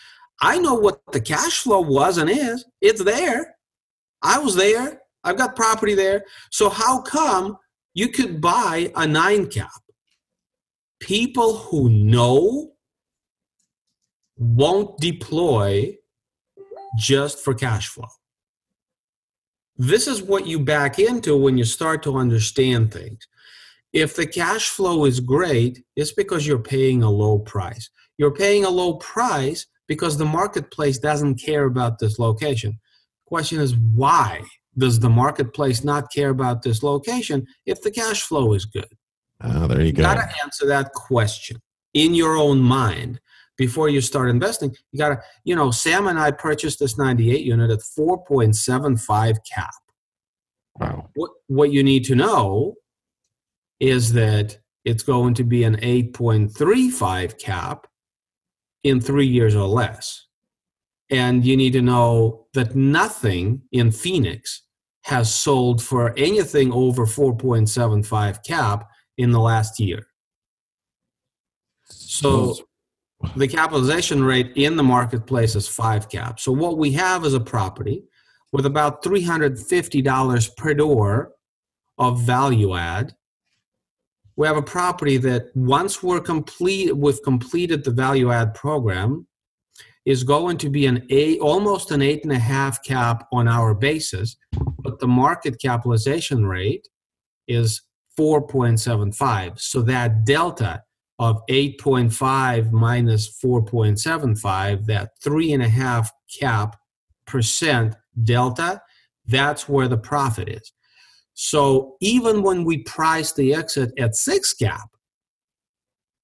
I 0.41 0.59
know 0.59 0.75
what 0.75 1.01
the 1.13 1.21
cash 1.21 1.61
flow 1.61 1.81
was 1.81 2.19
and 2.19 2.31
is. 2.31 2.65
It's 2.81 3.03
there. 3.03 3.57
I 4.23 4.39
was 4.39 4.57
there. 4.57 5.01
I've 5.25 5.37
got 5.37 5.57
property 5.57 5.95
there. 5.95 6.25
So 6.51 6.69
how 6.69 7.03
come 7.03 7.59
you 7.95 8.09
could 8.09 8.41
buy 8.41 8.91
a 8.97 9.07
nine 9.07 9.49
cap? 9.49 9.71
People 11.01 11.57
who 11.57 11.91
know 11.91 12.73
won't 14.37 14.99
deploy 14.99 15.97
just 16.97 17.39
for 17.39 17.55
cash 17.55 17.89
flow. 17.89 18.09
This 19.77 20.07
is 20.07 20.23
what 20.23 20.47
you 20.47 20.61
back 20.61 20.99
into 20.99 21.37
when 21.37 21.57
you 21.59 21.65
start 21.65 22.03
to 22.05 22.17
understand 22.17 22.93
things. 22.93 23.27
If 23.93 24.17
the 24.17 24.27
cash 24.27 24.69
flow 24.69 25.05
is 25.05 25.21
great, 25.21 25.83
it's 25.97 26.13
because 26.13 26.47
you're 26.47 26.59
paying 26.59 27.03
a 27.03 27.11
low 27.11 27.39
price. 27.39 27.91
You're 28.19 28.35
paying 28.35 28.65
a 28.65 28.71
low 28.71 28.95
price 28.95 29.67
because 29.89 30.17
the 30.17 30.25
marketplace 30.25 30.99
doesn't 30.99 31.37
care 31.37 31.65
about 31.65 31.99
this 31.99 32.19
location. 32.19 32.79
Question 33.27 33.61
is 33.61 33.77
why 33.77 34.43
does 34.79 35.01
the 35.01 35.09
marketplace 35.09 35.85
not 35.85 36.13
care 36.13 36.31
about 36.31 36.63
this 36.63 36.83
location 36.83 37.47
if 37.67 37.83
the 37.83 37.91
cash 37.91 38.23
flow 38.23 38.53
is 38.55 38.65
good? 38.65 38.89
Oh, 39.43 39.67
there 39.67 39.83
you 39.83 39.93
go. 39.93 40.03
You 40.03 40.15
got 40.15 40.15
to 40.15 40.43
answer 40.43 40.67
that 40.67 40.93
question 40.93 41.61
in 41.95 42.15
your 42.15 42.37
own 42.37 42.61
mind 42.61 43.21
before 43.57 43.89
you 43.89 44.01
start 44.01 44.31
investing. 44.31 44.75
You 44.93 44.99
got 44.99 45.09
to, 45.11 45.23
you 45.45 45.55
know, 45.57 45.71
Sam 45.71 46.07
and 46.07 46.19
I 46.19 46.31
purchased 46.31 46.79
this 46.79 46.97
98 46.97 47.45
unit 47.45 47.71
at 47.71 47.81
4.75 47.81 49.37
cap. 49.53 49.71
Wow. 50.79 51.11
What, 51.15 51.31
what 51.49 51.73
you 51.73 51.83
need 51.83 52.05
to 52.05 52.15
know 52.15 52.75
is 53.79 54.13
that 54.15 54.59
it's 54.85 55.03
going 55.03 55.35
to 55.35 55.45
be 55.45 55.65
an 55.65 55.77
8.35 55.77 57.39
cap 57.39 57.87
in 58.85 59.01
three 59.01 59.27
years 59.27 59.55
or 59.55 59.67
less. 59.67 60.27
And 61.11 61.45
you 61.45 61.57
need 61.57 61.73
to 61.75 61.83
know 61.83 62.47
that 62.55 62.75
nothing 62.75 63.63
in 63.73 63.93
Phoenix 63.93 64.63
has 65.05 65.33
sold 65.35 65.83
for 65.83 66.15
anything 66.17 66.73
over 66.73 67.07
4.75 67.07 68.45
cap 68.45 68.89
in 69.19 69.31
the 69.31 69.41
last 69.41 69.79
year. 69.79 70.07
So 71.85 72.57
the 73.37 73.49
capitalization 73.49 74.23
rate 74.25 74.53
in 74.57 74.77
the 74.77 74.83
marketplace 74.83 75.55
is 75.55 75.69
five 75.69 76.09
cap. 76.09 76.41
So 76.41 76.53
what 76.53 76.79
we 76.79 76.93
have 76.93 77.25
is 77.25 77.35
a 77.35 77.41
property 77.41 78.05
with 78.53 78.67
about 78.67 79.03
$350 79.03 80.57
per 80.57 80.75
door 80.75 81.33
of 81.99 82.21
value 82.23 82.75
add 82.75 83.15
we 84.37 84.47
have 84.47 84.57
a 84.57 84.63
property 84.63 85.17
that 85.19 85.55
once 85.55 86.03
we're 86.03 86.21
complete 86.21 86.97
we've 86.97 87.23
completed 87.23 87.85
the 87.85 87.91
value 87.91 88.31
add 88.31 88.55
program 88.55 89.27
is 90.05 90.25
going 90.25 90.57
to 90.59 90.69
be 90.69 90.87
an 90.87 91.07
eight 91.11 91.41
almost 91.41 91.91
an 91.91 92.03
eight 92.03 92.25
and 92.25 92.33
a 92.33 92.39
half 92.39 92.83
cap 92.85 93.27
on 93.33 93.47
our 93.49 93.75
basis 93.75 94.37
but 94.79 94.99
the 94.99 95.07
market 95.07 95.61
capitalization 95.61 96.47
rate 96.47 96.89
is 97.49 97.83
4.75 98.19 99.59
so 99.59 99.83
that 99.83 100.25
delta 100.25 100.83
of 101.19 101.41
8.5 101.49 102.73
minus 102.73 103.39
4.75 103.43 104.87
that 104.87 105.11
three 105.23 105.53
and 105.53 105.63
a 105.63 105.69
half 105.69 106.11
cap 106.41 106.77
percent 107.27 107.95
delta 108.25 108.83
that's 109.27 109.69
where 109.69 109.89
the 109.89 109.97
profit 109.97 110.49
is 110.49 110.73
so 111.35 111.97
even 112.01 112.43
when 112.43 112.65
we 112.65 112.79
price 112.79 113.33
the 113.33 113.55
exit 113.55 113.93
at 113.99 114.15
six 114.17 114.53
cap, 114.55 114.89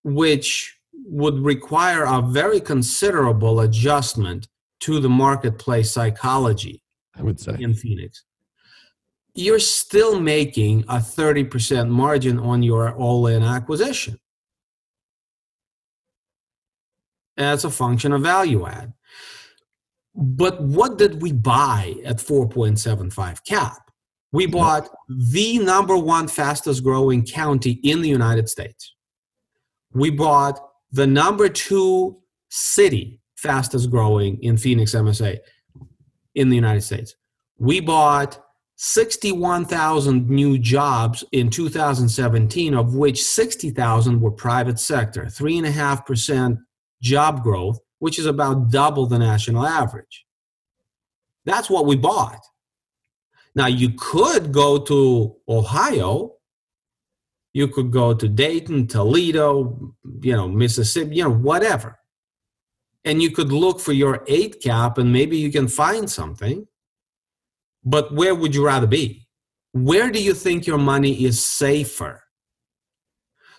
which 0.05 0.77
would 1.05 1.39
require 1.41 2.05
a 2.05 2.23
very 2.23 2.61
considerable 2.61 3.61
adjustment 3.61 4.49
to 4.81 5.01
the 5.01 5.09
marketplace 5.09 5.91
psychology, 5.91 6.83
I 7.17 7.23
would 7.23 7.41
say 7.41 7.57
in 7.59 7.75
Phoenix, 7.75 8.25
you're 9.35 9.59
still 9.59 10.21
making 10.21 10.85
a 10.89 10.97
30% 10.97 11.89
margin 11.89 12.39
on 12.39 12.63
your 12.63 12.93
all-in 12.95 13.43
acquisition. 13.43 14.19
As 17.37 17.65
a 17.65 17.71
function 17.71 18.13
of 18.13 18.23
value 18.23 18.67
add. 18.67 18.93
But 20.15 20.61
what 20.61 20.99
did 20.99 21.23
we 21.23 21.31
buy 21.31 21.95
at 22.05 22.17
4.75 22.17 23.45
cap? 23.45 23.88
We 24.33 24.47
bought 24.47 24.89
the 25.09 25.59
number 25.59 25.97
one 25.97 26.29
fastest 26.29 26.83
growing 26.85 27.25
county 27.25 27.81
in 27.83 28.03
the 28.03 28.09
United 28.09 28.49
States. 28.49 28.95
We 29.93 30.11
bought 30.11 30.61
the 30.93 31.07
number 31.07 31.49
two 31.49 32.19
city 32.51 33.21
fastest 33.37 33.91
growing 33.91 34.43
in 34.43 34.57
Phoenix 34.57 34.95
MSA 34.95 35.39
in 36.35 36.49
the 36.49 36.57
United 36.57 36.83
States. 36.83 37.15
We 37.59 37.81
bought 37.81 38.39
61,000 38.77 40.29
new 40.29 40.59
jobs 40.59 41.25
in 41.33 41.51
2017, 41.51 42.75
of 42.75 42.95
which 42.95 43.25
60,000 43.25 44.21
were 44.21 44.31
private 44.31 44.79
sector, 44.79 45.25
3.5% 45.25 46.59
job 47.03 47.43
growth, 47.43 47.79
which 47.99 48.19
is 48.19 48.27
about 48.27 48.71
double 48.71 49.07
the 49.07 49.19
national 49.19 49.67
average. 49.67 50.27
That's 51.45 51.69
what 51.69 51.87
we 51.87 51.97
bought. 51.97 52.41
Now, 53.55 53.67
you 53.67 53.91
could 53.91 54.53
go 54.53 54.79
to 54.79 55.37
Ohio, 55.49 56.35
you 57.53 57.69
could 57.69 57.91
go 57.91 58.15
to 58.15 58.29
Dayton, 58.29 58.87
Toledo, 58.87 59.95
you 60.21 60.37
know, 60.37 60.49
Mississippi, 60.49 61.17
you 61.17 61.25
know, 61.25 61.31
whatever. 61.31 61.99
And 63.05 63.23
you 63.23 63.31
could 63.31 63.53
look 63.53 63.81
for 63.81 63.93
your 63.93 64.23
eight 64.27 64.63
cap 64.63 64.99
and 64.99 65.13
maybe 65.13 65.39
you 65.39 65.51
can 65.51 65.67
find 65.67 66.11
something. 66.11 66.67
But 67.85 68.15
where 68.15 68.35
would 68.35 68.55
you 68.55 68.65
rather 68.65 68.87
be? 68.87 69.27
Where 69.73 70.11
do 70.11 70.23
you 70.23 70.35
think 70.35 70.67
your 70.67 70.79
money 70.79 71.25
is 71.25 71.45
safer? 71.45 72.23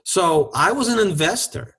So 0.03 0.51
I 0.53 0.71
was 0.71 0.87
an 0.87 0.99
investor. 0.99 1.75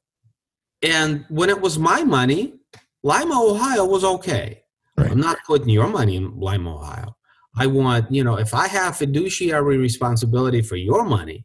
And 0.83 1.25
when 1.29 1.49
it 1.49 1.61
was 1.61 1.79
my 1.79 2.03
money, 2.05 2.55
Lima, 3.03 3.35
Ohio 3.42 3.85
was 3.85 4.05
okay. 4.05 4.62
Right. 4.96 5.11
I'm 5.11 5.20
not 5.20 5.38
putting 5.46 5.68
your 5.68 5.88
money 5.88 6.16
in 6.16 6.38
Lima, 6.38 6.77
Ohio. 6.77 7.16
I 7.56 7.66
want, 7.66 8.10
you 8.12 8.22
know, 8.24 8.36
if 8.36 8.54
I 8.54 8.68
have 8.68 8.96
fiduciary 8.96 9.76
responsibility 9.76 10.62
for 10.62 10.76
your 10.76 11.04
money, 11.04 11.44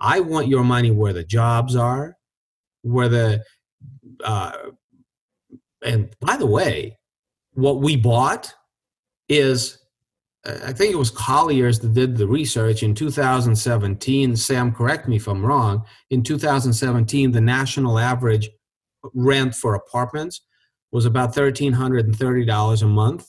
I 0.00 0.20
want 0.20 0.48
your 0.48 0.64
money 0.64 0.90
where 0.90 1.12
the 1.12 1.22
jobs 1.24 1.76
are, 1.76 2.16
where 2.82 3.08
the, 3.08 3.44
uh, 4.24 4.52
and 5.84 6.14
by 6.20 6.36
the 6.36 6.46
way, 6.46 6.98
what 7.54 7.80
we 7.80 7.96
bought 7.96 8.52
is, 9.28 9.78
I 10.44 10.72
think 10.72 10.92
it 10.92 10.98
was 10.98 11.10
Colliers 11.10 11.78
that 11.80 11.94
did 11.94 12.16
the 12.16 12.26
research 12.26 12.82
in 12.82 12.94
2017. 12.94 14.34
Sam, 14.34 14.72
correct 14.72 15.06
me 15.06 15.16
if 15.16 15.28
I'm 15.28 15.46
wrong. 15.46 15.84
In 16.10 16.24
2017, 16.24 17.30
the 17.30 17.40
national 17.40 17.98
average 17.98 18.50
rent 19.14 19.54
for 19.54 19.74
apartments 19.74 20.40
was 20.90 21.06
about 21.06 21.34
$1,330 21.34 22.82
a 22.82 22.86
month. 22.86 23.28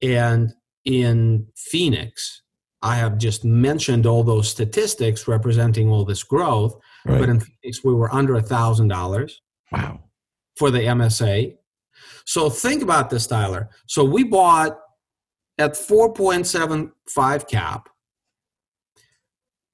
And 0.00 0.52
in 0.88 1.46
Phoenix, 1.54 2.42
I 2.80 2.96
have 2.96 3.18
just 3.18 3.44
mentioned 3.44 4.06
all 4.06 4.24
those 4.24 4.48
statistics 4.48 5.28
representing 5.28 5.90
all 5.90 6.04
this 6.04 6.22
growth, 6.22 6.74
right. 7.04 7.20
but 7.20 7.28
in 7.28 7.40
Phoenix 7.40 7.84
we 7.84 7.94
were 7.94 8.12
under 8.12 8.36
a 8.36 8.42
thousand 8.42 8.88
dollars. 8.88 9.42
Wow. 9.70 10.00
For 10.56 10.70
the 10.70 10.80
MSA. 10.80 11.56
So 12.24 12.48
think 12.48 12.82
about 12.82 13.10
this, 13.10 13.26
Tyler. 13.26 13.68
So 13.86 14.02
we 14.02 14.24
bought 14.24 14.78
at 15.58 15.72
4.75 15.72 17.48
cap. 17.48 17.90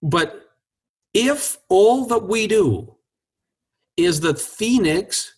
But 0.03 0.49
if 1.15 1.57
all 1.69 2.07
that 2.07 2.25
we 2.27 2.49
do 2.49 2.97
is 3.97 4.21
that 4.21 4.41
Phoenix 4.41 5.37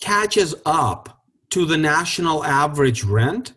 catches 0.00 0.54
up 0.64 1.22
to 1.50 1.66
the 1.66 1.76
national 1.76 2.44
average 2.44 3.04
rent, 3.04 3.52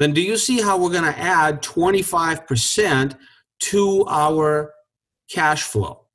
then 0.00 0.12
do 0.14 0.22
you 0.22 0.38
see 0.38 0.60
how 0.62 0.78
we're 0.78 0.90
going 0.90 1.04
to 1.04 1.18
add 1.18 1.62
25% 1.62 3.16
to 3.60 4.04
our 4.08 4.72
cash 5.30 5.64
flow 5.64 6.06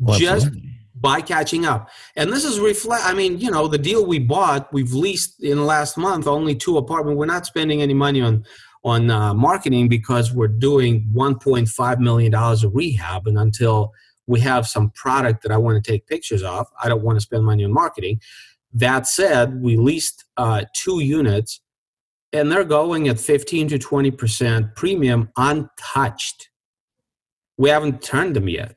Well, 0.00 0.18
just 0.18 0.46
absolutely. 0.46 0.72
by 0.96 1.20
catching 1.20 1.64
up? 1.64 1.90
And 2.16 2.32
this 2.32 2.44
is 2.44 2.58
reflect. 2.58 3.06
I 3.06 3.14
mean, 3.14 3.38
you 3.38 3.52
know, 3.52 3.68
the 3.68 3.78
deal 3.78 4.04
we 4.04 4.18
bought, 4.18 4.70
we've 4.72 4.92
leased 4.92 5.44
in 5.44 5.58
the 5.58 5.64
last 5.64 5.96
month 5.96 6.26
only 6.26 6.56
two 6.56 6.76
apartments. 6.76 7.16
We're 7.16 7.26
not 7.26 7.46
spending 7.46 7.80
any 7.80 7.94
money 7.94 8.20
on 8.20 8.44
on 8.82 9.10
uh, 9.10 9.32
marketing 9.34 9.88
because 9.88 10.32
we're 10.32 10.48
doing 10.48 11.06
1.5 11.14 11.98
million 11.98 12.32
dollars 12.32 12.64
of 12.64 12.74
rehab, 12.74 13.28
and 13.28 13.38
until 13.38 13.92
we 14.26 14.40
have 14.40 14.66
some 14.66 14.90
product 14.90 15.42
that 15.42 15.52
I 15.52 15.56
want 15.56 15.82
to 15.82 15.90
take 15.92 16.06
pictures 16.06 16.42
of, 16.42 16.66
I 16.82 16.88
don't 16.88 17.02
want 17.02 17.16
to 17.16 17.20
spend 17.20 17.44
money 17.44 17.62
on 17.62 17.72
marketing. 17.72 18.20
That 18.72 19.06
said, 19.06 19.60
we 19.60 19.76
leased 19.76 20.24
uh, 20.36 20.64
two 20.74 21.00
units 21.00 21.60
and 22.32 22.50
they're 22.50 22.64
going 22.64 23.08
at 23.08 23.18
15 23.18 23.68
to 23.68 23.78
20% 23.78 24.74
premium 24.76 25.30
untouched. 25.36 26.48
We 27.58 27.70
haven't 27.70 28.02
turned 28.02 28.36
them 28.36 28.48
yet. 28.48 28.76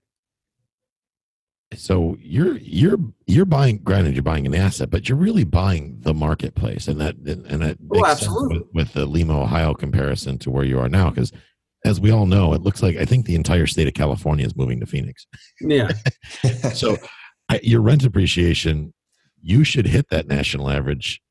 So 1.76 2.18
you're 2.20 2.58
you're 2.58 3.00
you're 3.26 3.46
buying. 3.46 3.80
Granted, 3.80 4.13
you're 4.13 4.22
buying 4.22 4.46
an 4.46 4.54
asset, 4.54 4.92
but 4.92 5.10
you're 5.10 5.18
really 5.18 5.44
buying 5.44 5.98
the 6.02 6.13
marketplace, 6.13 6.88
and 6.88 7.02
that 7.02 7.16
and 7.16 7.62
that 7.63 7.78
Oh, 7.92 7.96
makes 7.96 8.08
sense 8.10 8.22
absolutely. 8.22 8.60
with, 8.60 8.68
with 8.74 8.94
the 8.94 9.06
Lima, 9.08 9.42
Ohio 9.42 9.74
comparison 9.74 10.38
to 10.39 10.52
where 10.52 10.63
you 10.63 10.80
are 10.80 10.88
now. 10.89 11.10
Because 11.10 11.32
as 11.84 12.00
we 12.00 12.12
all 12.12 12.28
know, 12.28 12.54
it 12.54 12.62
looks 12.62 12.84
like 12.84 12.98
I 12.98 13.06
think 13.06 13.26
the 13.26 13.34
entire 13.34 13.66
state 13.66 13.88
of 13.88 13.96
California 13.96 14.46
is 14.46 14.56
moving 14.56 14.80
to 14.82 14.86
Phoenix. 14.86 15.26
Yeah. 15.62 15.92
So 16.74 16.98
I, 17.50 17.60
your 17.63 17.82
rent 17.82 18.06
appreciation, 18.06 18.94
you 19.42 19.63
should 19.63 19.88
hit 19.88 20.10
that 20.10 20.28
national 20.28 20.70
average 20.70 21.22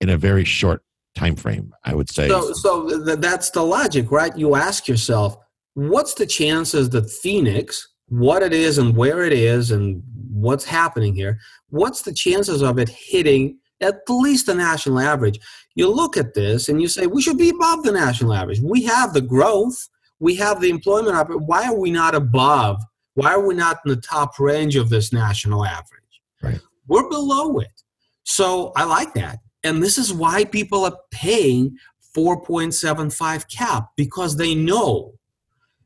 in 0.00 0.08
a 0.08 0.16
very 0.16 0.44
short 0.44 0.82
time 1.14 1.36
frame. 1.36 1.72
I 1.84 1.94
would 1.94 2.10
say. 2.10 2.28
So, 2.28 2.52
so 2.52 3.04
th- 3.04 3.18
that's 3.18 3.50
the 3.50 3.62
logic, 3.62 4.10
right? 4.10 4.36
You 4.36 4.54
ask 4.54 4.88
yourself, 4.88 5.36
what's 5.74 6.14
the 6.14 6.26
chances 6.26 6.90
that 6.90 7.10
Phoenix, 7.10 7.88
what 8.08 8.42
it 8.42 8.52
is 8.52 8.78
and 8.78 8.96
where 8.96 9.22
it 9.24 9.32
is 9.32 9.70
and 9.70 10.02
what's 10.30 10.64
happening 10.64 11.14
here, 11.14 11.38
what's 11.68 12.02
the 12.02 12.12
chances 12.12 12.62
of 12.62 12.78
it 12.78 12.88
hitting 12.88 13.58
at 13.80 14.00
least 14.08 14.46
the 14.46 14.54
national 14.54 15.00
average? 15.00 15.38
You 15.74 15.90
look 15.90 16.16
at 16.16 16.34
this 16.34 16.68
and 16.68 16.80
you 16.80 16.88
say, 16.88 17.06
we 17.06 17.22
should 17.22 17.38
be 17.38 17.50
above 17.50 17.82
the 17.82 17.92
national 17.92 18.34
average. 18.34 18.60
We 18.60 18.82
have 18.84 19.12
the 19.12 19.20
growth, 19.20 19.88
we 20.20 20.36
have 20.36 20.60
the 20.60 20.70
employment. 20.70 21.46
Why 21.46 21.66
are 21.66 21.78
we 21.78 21.90
not 21.90 22.14
above? 22.14 22.82
Why 23.14 23.32
are 23.32 23.46
we 23.46 23.54
not 23.54 23.80
in 23.84 23.90
the 23.90 24.00
top 24.00 24.38
range 24.38 24.76
of 24.76 24.88
this 24.88 25.12
national 25.12 25.64
average? 25.64 26.20
Right. 26.42 26.60
We're 26.86 27.08
below 27.08 27.58
it. 27.58 27.82
So 28.24 28.72
I 28.76 28.84
like 28.84 29.14
that. 29.14 29.38
And 29.64 29.82
this 29.82 29.98
is 29.98 30.12
why 30.12 30.44
people 30.44 30.84
are 30.84 30.96
paying 31.10 31.76
4.75 32.16 33.48
cap 33.48 33.90
because 33.96 34.36
they 34.36 34.54
know 34.54 35.14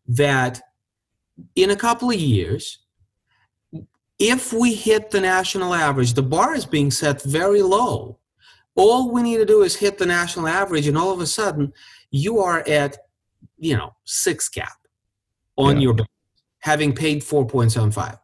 that 0.09 0.61
in 1.55 1.71
a 1.71 1.77
couple 1.77 2.11
of 2.11 2.17
years, 2.17 2.79
if 4.19 4.53
we 4.53 4.75
hit 4.75 5.11
the 5.11 5.21
national 5.21 5.75
average, 5.75 6.15
the 6.15 6.23
bar 6.23 6.55
is 6.55 6.65
being 6.65 6.91
set 6.91 7.23
very 7.23 7.62
low. 7.62 8.19
All 8.75 9.11
we 9.12 9.23
need 9.23 9.37
to 9.39 9.47
do 9.47 9.62
is 9.62 9.77
hit 9.77 9.99
the 9.99 10.07
national 10.07 10.49
average, 10.49 10.87
and 10.87 10.97
all 10.97 11.11
of 11.12 11.21
a 11.21 11.27
sudden, 11.27 11.73
you 12.11 12.41
are 12.41 12.65
at, 12.67 12.97
you 13.59 13.77
know, 13.77 13.95
six 14.05 14.49
cap 14.49 14.79
on 15.57 15.77
Yeah. 15.77 15.83
your 15.83 15.97
having 16.61 16.93
paid 16.95 17.23
4.75. 17.23 18.19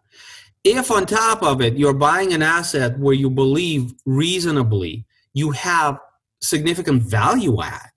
If 0.64 0.90
on 0.90 1.06
top 1.06 1.42
of 1.42 1.60
it, 1.60 1.76
you're 1.76 1.94
buying 1.94 2.32
an 2.32 2.42
asset 2.42 2.98
where 2.98 3.14
you 3.14 3.30
believe 3.30 3.94
reasonably 4.04 5.06
you 5.34 5.50
have 5.52 5.98
significant 6.40 7.02
value 7.02 7.62
add, 7.62 7.90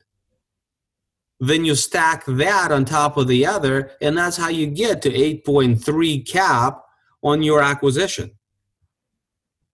then 1.39 1.65
you 1.65 1.75
stack 1.75 2.25
that 2.25 2.71
on 2.71 2.85
top 2.85 3.17
of 3.17 3.27
the 3.27 3.45
other, 3.45 3.91
and 4.01 4.17
that's 4.17 4.37
how 4.37 4.49
you 4.49 4.67
get 4.67 5.01
to 5.01 5.11
8.3 5.11 6.27
cap 6.27 6.81
on 7.23 7.43
your 7.43 7.61
acquisition. 7.61 8.31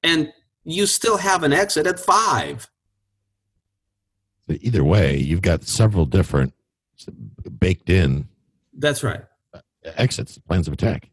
And 0.03 0.31
you 0.63 0.85
still 0.85 1.17
have 1.17 1.43
an 1.43 1.53
exit 1.53 1.85
at 1.85 1.99
five. 1.99 2.69
But 4.47 4.57
either 4.61 4.83
way, 4.83 5.17
you've 5.17 5.41
got 5.41 5.63
several 5.63 6.05
different 6.05 6.53
baked 7.59 7.89
in 7.89 8.27
That's 8.73 9.03
right. 9.03 9.21
Uh, 9.53 9.59
exits, 9.95 10.37
plans 10.37 10.67
of 10.67 10.73
attack. 10.73 11.09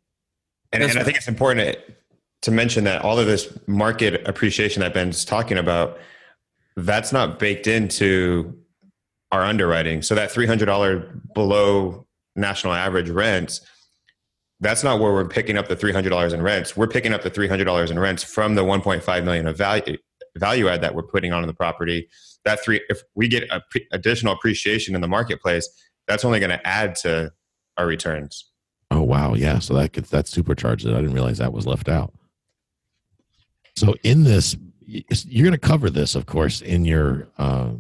And, 0.73 0.83
That's 0.83 0.93
and 0.93 1.01
I 1.01 1.05
think 1.05 1.17
it's 1.17 1.29
important 1.29 1.75
to, 1.75 1.95
to 2.43 2.51
mention 2.51 2.85
that 2.85 3.03
all 3.03 3.19
of 3.19 3.27
this 3.27 3.59
market 3.67 4.27
appreciation 4.29 4.81
that 4.81 4.93
Ben's 4.93 5.25
talking 5.25 5.59
about, 5.59 5.99
that's 6.85 7.13
not 7.13 7.39
baked 7.39 7.67
into 7.67 8.57
our 9.33 9.43
underwriting. 9.43 10.03
So 10.03 10.15
that 10.15 10.31
$300 10.31 11.35
below 11.35 12.07
national 12.37 12.73
average 12.73 13.11
rents, 13.11 13.61
that's 14.61 14.83
not 14.83 15.01
where 15.01 15.13
we're 15.13 15.29
picking 15.29 15.57
up 15.57 15.69
the 15.69 15.77
$300 15.77 16.33
in 16.33 16.43
rents. 16.43 16.77
We're 16.77 16.89
picking 16.89 17.13
up 17.13 17.23
the 17.23 17.31
$300 17.31 17.91
in 17.91 17.99
rents 17.99 18.25
from 18.25 18.55
the 18.55 18.63
1.5 18.63 19.25
million 19.25 19.47
of 19.47 19.57
value 19.57 19.97
value 20.37 20.69
add 20.69 20.81
that 20.83 20.95
we're 20.95 21.03
putting 21.03 21.33
on 21.33 21.47
the 21.47 21.55
property. 21.55 22.09
That 22.45 22.63
three, 22.63 22.81
if 22.89 23.03
we 23.15 23.29
get 23.29 23.45
a 23.51 23.61
pre- 23.71 23.87
additional 23.93 24.33
appreciation 24.33 24.95
in 24.95 25.01
the 25.01 25.09
marketplace, 25.09 25.69
that's 26.07 26.25
only 26.25 26.39
going 26.39 26.51
to 26.51 26.67
add 26.67 26.95
to 26.97 27.33
our 27.77 27.87
returns. 27.87 28.51
Oh 28.91 29.03
wow, 29.03 29.35
yeah. 29.35 29.59
So 29.59 29.75
that 29.75 29.93
gets 29.93 30.11
that 30.11 30.29
supercharged 30.29 30.87
it. 30.87 30.93
I 30.93 31.01
didn't 31.01 31.13
realize 31.13 31.39
that 31.39 31.53
was 31.53 31.67
left 31.67 31.89
out. 31.89 32.15
So 33.77 33.95
in 34.03 34.25
this, 34.25 34.57
you're 34.89 35.45
going 35.45 35.53
to 35.53 35.59
cover 35.59 35.91
this, 35.91 36.15
of 36.15 36.27
course, 36.27 36.63
in 36.63 36.85
your 36.85 37.29
uh, 37.39 37.71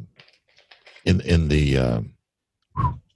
in 1.04 1.20
in 1.22 1.48
the 1.48 1.78
uh, 1.78 2.00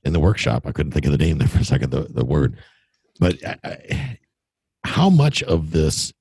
in 0.05 0.13
the 0.13 0.21
workshop. 0.21 0.67
I 0.67 0.73
couldn't 0.73 0.93
think 0.93 1.05
of 1.05 1.13
the 1.13 1.19
name 1.19 1.39
there 1.39 1.49
for 1.49 1.59
a 1.59 1.65
second. 1.65 1.91
The 1.91 2.03
the 2.03 2.25
word, 2.25 2.57
but 3.21 3.37
I, 3.47 3.59
I, 3.65 4.19
how 4.85 5.11
much 5.11 5.43
of 5.43 5.73
this? 5.73 6.13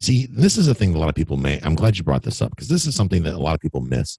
See, 0.00 0.26
this 0.30 0.56
is 0.56 0.66
a 0.66 0.74
thing 0.74 0.94
a 0.94 0.98
lot 0.98 1.10
of 1.10 1.14
people 1.14 1.36
may. 1.36 1.60
I'm 1.62 1.74
glad 1.74 1.98
you 1.98 2.04
brought 2.04 2.22
this 2.22 2.40
up 2.40 2.50
because 2.50 2.68
this 2.68 2.86
is 2.86 2.94
something 2.94 3.22
that 3.24 3.34
a 3.34 3.38
lot 3.38 3.54
of 3.54 3.60
people 3.60 3.82
miss. 3.82 4.18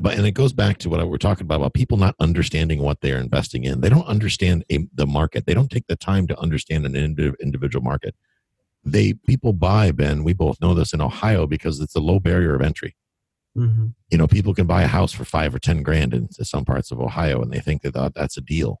But 0.00 0.16
and 0.16 0.26
it 0.26 0.32
goes 0.32 0.52
back 0.52 0.78
to 0.78 0.88
what 0.88 1.08
we're 1.08 1.18
talking 1.18 1.44
about 1.44 1.56
about 1.56 1.74
people 1.74 1.96
not 1.96 2.14
understanding 2.20 2.80
what 2.80 3.00
they're 3.00 3.18
investing 3.18 3.64
in. 3.64 3.80
They 3.80 3.88
don't 3.88 4.06
understand 4.06 4.64
a, 4.70 4.86
the 4.94 5.06
market. 5.06 5.46
They 5.46 5.54
don't 5.54 5.70
take 5.70 5.86
the 5.88 5.96
time 5.96 6.26
to 6.28 6.38
understand 6.38 6.86
an 6.86 6.94
indi- 6.94 7.32
individual 7.40 7.84
market. 7.84 8.14
They 8.84 9.14
people 9.14 9.52
buy 9.52 9.90
Ben. 9.92 10.24
We 10.24 10.32
both 10.34 10.60
know 10.60 10.74
this 10.74 10.92
in 10.92 11.00
Ohio 11.00 11.46
because 11.46 11.80
it's 11.80 11.94
a 11.96 12.00
low 12.00 12.20
barrier 12.20 12.54
of 12.54 12.62
entry. 12.62 12.96
Mm-hmm. 13.56 13.86
You 14.10 14.18
know, 14.18 14.26
people 14.26 14.52
can 14.54 14.66
buy 14.66 14.82
a 14.82 14.86
house 14.88 15.12
for 15.12 15.24
five 15.24 15.54
or 15.54 15.58
ten 15.58 15.82
grand 15.82 16.12
in 16.12 16.30
some 16.32 16.64
parts 16.64 16.90
of 16.90 17.00
Ohio, 17.00 17.40
and 17.40 17.52
they 17.52 17.60
think 17.60 17.82
that 17.82 17.94
that- 17.94 18.14
that's 18.14 18.36
a 18.36 18.40
deal. 18.40 18.80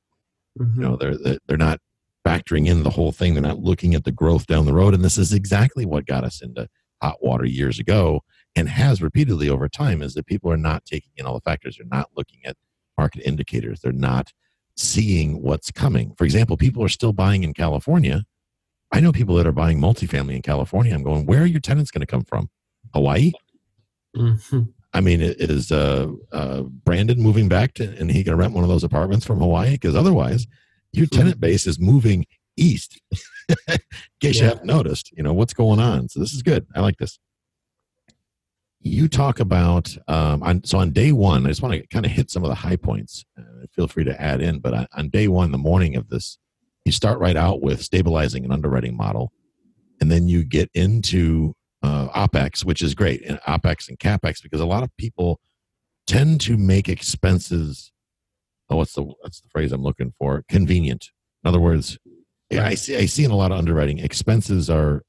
Mm-hmm. 0.58 0.82
You 0.82 0.88
know, 0.88 0.96
they're 0.96 1.16
they're- 1.16 1.38
they're 1.46 1.56
not 1.56 1.80
factoring 2.26 2.66
in 2.66 2.82
the 2.82 2.90
whole 2.90 3.12
thing. 3.12 3.34
They're 3.34 3.42
not 3.42 3.58
looking 3.60 3.94
at 3.94 4.04
the 4.04 4.12
growth 4.12 4.46
down 4.46 4.64
the 4.64 4.72
road. 4.72 4.94
And 4.94 5.04
this 5.04 5.18
is 5.18 5.32
exactly 5.32 5.84
what 5.84 6.06
got 6.06 6.24
us 6.24 6.40
into 6.42 6.68
hot 7.02 7.22
water 7.22 7.44
years 7.44 7.78
ago 7.78 8.22
and 8.56 8.66
has 8.68 9.02
repeatedly 9.02 9.48
over 9.50 9.68
time 9.68 10.00
is 10.00 10.14
that 10.14 10.24
people 10.26 10.50
are 10.50 10.56
not 10.56 10.86
taking 10.86 11.12
in 11.16 11.26
all 11.26 11.34
the 11.34 11.40
factors. 11.42 11.76
They're 11.76 11.86
not 11.86 12.08
looking 12.16 12.40
at 12.46 12.56
market 12.96 13.22
indicators. 13.26 13.80
They're 13.80 13.92
not 13.92 14.32
seeing 14.76 15.42
what's 15.42 15.70
coming. 15.70 16.14
For 16.16 16.24
example, 16.24 16.56
people 16.56 16.82
are 16.82 16.88
still 16.88 17.12
buying 17.12 17.42
in 17.44 17.52
California. 17.52 18.24
I 18.94 19.00
know 19.00 19.10
people 19.10 19.34
that 19.34 19.46
are 19.46 19.52
buying 19.52 19.80
multifamily 19.80 20.36
in 20.36 20.42
California. 20.42 20.94
I'm 20.94 21.02
going, 21.02 21.26
where 21.26 21.42
are 21.42 21.46
your 21.46 21.58
tenants 21.58 21.90
going 21.90 22.02
to 22.02 22.06
come 22.06 22.22
from? 22.22 22.48
Hawaii? 22.94 23.32
Mm-hmm. 24.16 24.62
I 24.92 25.00
mean, 25.00 25.20
is 25.20 25.72
uh, 25.72 26.12
uh, 26.30 26.62
Brandon 26.62 27.20
moving 27.20 27.48
back 27.48 27.74
to, 27.74 27.92
and 27.98 28.08
he 28.08 28.22
can 28.22 28.36
rent 28.36 28.54
one 28.54 28.62
of 28.62 28.70
those 28.70 28.84
apartments 28.84 29.26
from 29.26 29.40
Hawaii 29.40 29.72
because 29.72 29.96
otherwise, 29.96 30.46
your 30.92 31.06
tenant 31.06 31.40
base 31.40 31.66
is 31.66 31.80
moving 31.80 32.24
east. 32.56 33.00
In 33.68 33.78
case 34.20 34.38
you 34.38 34.46
haven't 34.46 34.64
noticed, 34.66 35.10
you 35.10 35.24
know 35.24 35.32
what's 35.32 35.54
going 35.54 35.80
on. 35.80 36.08
So 36.08 36.20
this 36.20 36.32
is 36.32 36.42
good. 36.42 36.64
I 36.76 36.80
like 36.80 36.98
this. 36.98 37.18
You 38.78 39.08
talk 39.08 39.40
about 39.40 39.96
um, 40.06 40.40
on 40.44 40.62
so 40.62 40.78
on 40.78 40.92
day 40.92 41.10
one. 41.10 41.46
I 41.46 41.48
just 41.48 41.62
want 41.62 41.74
to 41.74 41.84
kind 41.88 42.06
of 42.06 42.12
hit 42.12 42.30
some 42.30 42.44
of 42.44 42.48
the 42.48 42.54
high 42.54 42.76
points. 42.76 43.24
Uh, 43.36 43.66
feel 43.72 43.88
free 43.88 44.04
to 44.04 44.22
add 44.22 44.40
in, 44.40 44.60
but 44.60 44.72
on, 44.72 44.86
on 44.92 45.08
day 45.08 45.26
one, 45.26 45.50
the 45.50 45.58
morning 45.58 45.96
of 45.96 46.10
this, 46.10 46.38
you 46.84 46.92
start 46.92 47.18
right 47.18 47.36
out 47.36 47.62
with 47.62 47.82
stabilizing 47.82 48.44
an 48.44 48.52
underwriting 48.52 48.96
model, 48.96 49.32
and 50.00 50.10
then 50.10 50.28
you 50.28 50.44
get 50.44 50.70
into 50.74 51.54
uh, 51.82 52.08
OPEX, 52.08 52.64
which 52.64 52.82
is 52.82 52.94
great, 52.94 53.22
and 53.24 53.40
OPEX 53.46 53.88
and 53.88 53.98
CAPEX, 53.98 54.42
because 54.42 54.60
a 54.60 54.66
lot 54.66 54.82
of 54.82 54.94
people 54.96 55.40
tend 56.06 56.40
to 56.42 56.56
make 56.56 56.88
expenses. 56.88 57.92
Oh, 58.70 58.76
what's 58.76 58.94
the 58.94 59.02
what's 59.02 59.40
the 59.40 59.48
phrase 59.48 59.72
I'm 59.72 59.82
looking 59.82 60.12
for? 60.18 60.44
Convenient. 60.48 61.10
In 61.42 61.48
other 61.48 61.60
words, 61.60 61.98
yeah, 62.50 62.66
I 62.66 62.74
see 62.74 62.96
I 62.96 63.06
see 63.06 63.24
in 63.24 63.30
a 63.30 63.36
lot 63.36 63.52
of 63.52 63.58
underwriting 63.58 63.98
expenses 63.98 64.70
are 64.70 65.02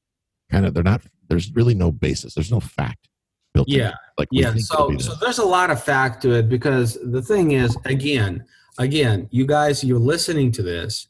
kind 0.50 0.66
of 0.66 0.74
they're 0.74 0.82
not. 0.82 1.02
There's 1.28 1.52
really 1.54 1.74
no 1.74 1.90
basis. 1.90 2.34
There's 2.34 2.52
no 2.52 2.60
fact 2.60 3.08
built 3.56 3.68
in. 3.68 3.78
Yeah. 3.78 3.92
like 4.18 4.28
yeah 4.30 4.54
so 4.56 4.96
so 4.98 5.14
there's 5.14 5.38
a 5.38 5.44
lot 5.44 5.70
of 5.70 5.82
fact 5.82 6.22
to 6.22 6.32
it 6.32 6.48
because 6.48 6.98
the 7.02 7.22
thing 7.22 7.52
is 7.52 7.76
again 7.84 8.44
again 8.78 9.28
you 9.32 9.46
guys 9.46 9.82
you're 9.82 9.98
listening 9.98 10.52
to 10.52 10.62
this 10.62 11.08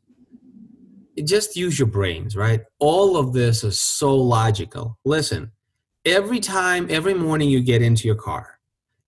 just 1.24 1.56
use 1.56 1.78
your 1.78 1.88
brains 1.88 2.36
right 2.36 2.60
all 2.78 3.16
of 3.16 3.32
this 3.32 3.64
is 3.64 3.78
so 3.78 4.14
logical 4.14 4.98
listen 5.04 5.50
every 6.04 6.40
time 6.40 6.86
every 6.90 7.14
morning 7.14 7.48
you 7.48 7.60
get 7.60 7.82
into 7.82 8.06
your 8.06 8.16
car 8.16 8.56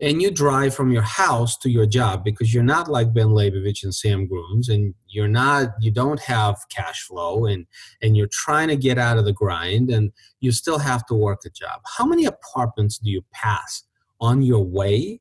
and 0.01 0.23
you 0.23 0.31
drive 0.31 0.75
from 0.75 0.93
your 0.93 1.03
house 1.03 1.57
to 1.59 1.69
your 1.69 1.87
job 1.87 2.23
because 2.23 2.55
you're 2.55 2.63
not 2.63 2.89
like 2.89 3.13
Ben 3.13 3.29
Leybovich 3.29 3.83
and 3.83 3.95
Sam 3.95 4.27
Grooms 4.27 4.69
and 4.69 4.95
you're 5.09 5.29
not 5.29 5.71
you 5.81 5.91
don't 5.91 6.21
have 6.21 6.57
cash 6.71 7.03
flow 7.03 7.47
and 7.47 7.67
and 8.03 8.17
you're 8.17 8.29
trying 8.31 8.69
to 8.69 8.77
get 8.77 8.99
out 8.99 9.19
of 9.19 9.25
the 9.25 9.33
grind 9.33 9.91
and 9.91 10.13
you 10.41 10.53
still 10.53 10.79
have 10.79 11.05
to 11.07 11.15
work 11.15 11.41
a 11.45 11.51
job. 11.51 11.81
How 11.97 12.07
many 12.07 12.27
apartments 12.27 12.99
do 12.99 13.11
you 13.11 13.25
pass 13.33 13.85
on 14.21 14.43
your 14.43 14.65
way 14.65 15.21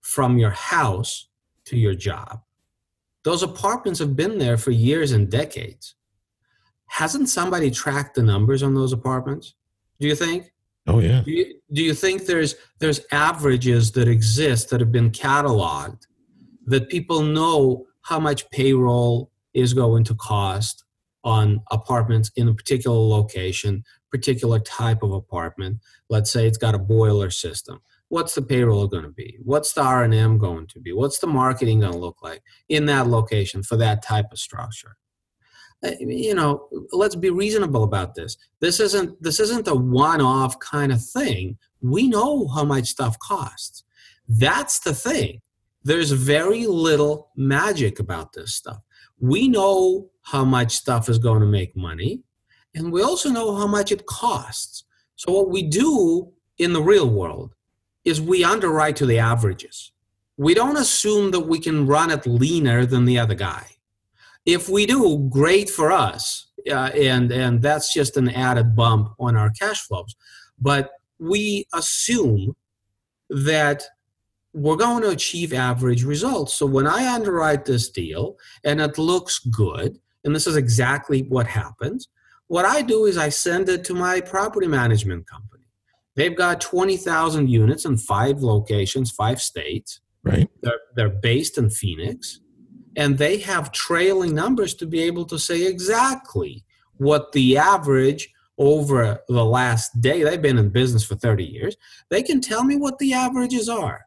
from 0.00 0.36
your 0.36 0.50
house 0.50 1.28
to 1.66 1.76
your 1.76 1.94
job? 1.94 2.40
Those 3.24 3.44
apartments 3.44 4.00
have 4.00 4.16
been 4.16 4.38
there 4.38 4.56
for 4.56 4.72
years 4.72 5.12
and 5.12 5.30
decades. 5.30 5.94
Hasn't 6.92 7.30
somebody 7.30 7.70
tracked 7.70 8.16
the 8.16 8.22
numbers 8.22 8.62
on 8.62 8.74
those 8.74 8.92
apartments? 8.92 9.54
Do 9.98 10.06
you 10.06 10.14
think? 10.14 10.52
oh 10.88 10.98
yeah 10.98 11.22
Do 11.22 11.30
you, 11.30 11.54
do 11.72 11.82
you 11.82 11.94
think 11.94 12.26
there's 12.26 12.56
there's 12.80 13.00
averages 13.12 13.92
that 13.92 14.08
exist 14.08 14.68
that 14.70 14.80
have 14.80 14.92
been 14.92 15.10
cataloged 15.10 16.02
that 16.66 16.88
people 16.90 17.22
know 17.22 17.86
how 18.02 18.18
much 18.18 18.50
payroll 18.50 19.30
is 19.54 19.72
going 19.72 20.04
to 20.04 20.14
cost 20.16 20.84
on 21.24 21.62
apartments 21.70 22.30
in 22.36 22.48
a 22.48 22.54
particular 22.54 22.98
location, 22.98 23.84
particular 24.10 24.58
type 24.58 25.02
of 25.02 25.12
apartment? 25.12 25.78
Let's 26.10 26.30
say 26.30 26.46
it's 26.46 26.58
got 26.58 26.74
a 26.74 26.78
boiler 26.78 27.30
system. 27.30 27.80
What's 28.08 28.34
the 28.34 28.42
payroll 28.42 28.88
going 28.88 29.04
to 29.04 29.10
be? 29.10 29.38
What's 29.42 29.72
the 29.72 29.82
R&M 29.82 30.36
going 30.36 30.66
to 30.66 30.80
be? 30.80 30.92
What's 30.92 31.20
the 31.20 31.26
marketing 31.26 31.80
going 31.80 31.92
to 31.92 31.98
look 31.98 32.22
like 32.22 32.42
in 32.68 32.84
that 32.86 33.06
location 33.06 33.62
for 33.62 33.76
that 33.76 34.02
type 34.02 34.26
of 34.32 34.38
structure? 34.38 34.96
Uh, 35.84 35.92
You 36.00 36.34
know, 36.34 36.68
let's 36.92 37.16
be 37.16 37.30
reasonable 37.30 37.84
about 37.84 38.14
this. 38.14 38.36
This 38.60 38.80
isn't 38.80 39.22
this 39.22 39.40
isn't 39.40 39.68
a 39.68 39.74
one-off 39.74 40.58
kind 40.58 40.92
of 40.92 41.04
thing. 41.04 41.58
We 41.80 42.08
know 42.08 42.48
how 42.48 42.64
much 42.64 42.88
stuff 42.88 43.18
costs. 43.18 43.84
That's 44.28 44.80
the 44.80 44.94
thing. 44.94 45.40
There's 45.84 46.12
very 46.12 46.66
little 46.66 47.30
magic 47.36 47.98
about 47.98 48.32
this 48.32 48.54
stuff. 48.54 48.80
We 49.18 49.48
know 49.48 50.10
how 50.22 50.44
much 50.44 50.72
stuff 50.72 51.08
is 51.08 51.18
going 51.18 51.40
to 51.40 51.46
make 51.46 51.76
money 51.76 52.22
and 52.74 52.92
we 52.92 53.02
also 53.02 53.30
know 53.30 53.54
how 53.56 53.66
much 53.66 53.92
it 53.92 54.06
costs. 54.06 54.84
So 55.16 55.32
what 55.32 55.50
we 55.50 55.62
do 55.62 56.32
in 56.58 56.72
the 56.72 56.82
real 56.82 57.08
world 57.08 57.54
is 58.04 58.20
we 58.20 58.44
underwrite 58.44 58.96
to 58.96 59.06
the 59.06 59.18
averages. 59.18 59.92
We 60.36 60.54
don't 60.54 60.76
assume 60.76 61.30
that 61.32 61.40
we 61.40 61.58
can 61.58 61.86
run 61.86 62.10
it 62.10 62.26
leaner 62.26 62.86
than 62.86 63.04
the 63.04 63.18
other 63.18 63.34
guy 63.34 63.66
if 64.46 64.68
we 64.68 64.86
do 64.86 65.28
great 65.30 65.70
for 65.70 65.92
us. 65.92 66.48
Uh, 66.70 66.90
and 66.94 67.32
and 67.32 67.60
that's 67.60 67.92
just 67.92 68.16
an 68.16 68.28
added 68.28 68.76
bump 68.76 69.12
on 69.18 69.36
our 69.36 69.50
cash 69.50 69.80
flows. 69.80 70.14
But 70.60 70.90
we 71.18 71.66
assume 71.74 72.54
that 73.30 73.82
we're 74.52 74.76
going 74.76 75.02
to 75.02 75.08
achieve 75.08 75.52
average 75.52 76.04
results. 76.04 76.54
So 76.54 76.66
when 76.66 76.86
i 76.86 77.12
underwrite 77.12 77.64
this 77.64 77.88
deal 77.88 78.36
and 78.64 78.80
it 78.80 78.98
looks 78.98 79.38
good 79.38 79.98
and 80.24 80.34
this 80.34 80.46
is 80.46 80.56
exactly 80.56 81.22
what 81.22 81.46
happens 81.46 82.08
what 82.48 82.64
i 82.64 82.82
do 82.82 83.06
is 83.06 83.16
i 83.16 83.30
send 83.30 83.68
it 83.68 83.82
to 83.84 83.94
my 83.94 84.20
property 84.20 84.66
management 84.66 85.26
company. 85.26 85.52
They've 86.14 86.36
got 86.36 86.60
20000 86.60 87.48
units 87.48 87.84
in 87.86 87.96
five 87.96 88.40
locations 88.40 89.10
five 89.10 89.40
states. 89.40 90.00
Right. 90.22 90.48
They're, 90.62 90.80
they're 90.94 91.08
based 91.08 91.58
in 91.58 91.70
Phoenix, 91.70 92.40
and 92.96 93.16
they 93.16 93.38
have 93.38 93.72
trailing 93.72 94.34
numbers 94.34 94.74
to 94.74 94.86
be 94.86 95.00
able 95.02 95.24
to 95.26 95.38
say 95.38 95.66
exactly 95.66 96.64
what 96.96 97.32
the 97.32 97.56
average 97.56 98.30
over 98.58 99.18
the 99.28 99.44
last 99.44 100.00
day, 100.00 100.22
they've 100.22 100.42
been 100.42 100.58
in 100.58 100.68
business 100.68 101.04
for 101.04 101.16
30 101.16 101.44
years, 101.44 101.76
they 102.10 102.22
can 102.22 102.40
tell 102.40 102.64
me 102.64 102.76
what 102.76 102.98
the 102.98 103.12
averages 103.12 103.68
are. 103.68 104.04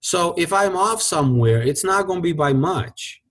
So 0.00 0.34
if 0.38 0.52
I'm 0.52 0.76
off 0.76 1.02
somewhere, 1.02 1.62
it's 1.62 1.84
not 1.84 2.06
going 2.06 2.18
to 2.18 2.22
be 2.22 2.32
by 2.32 2.52
much. 2.52 3.22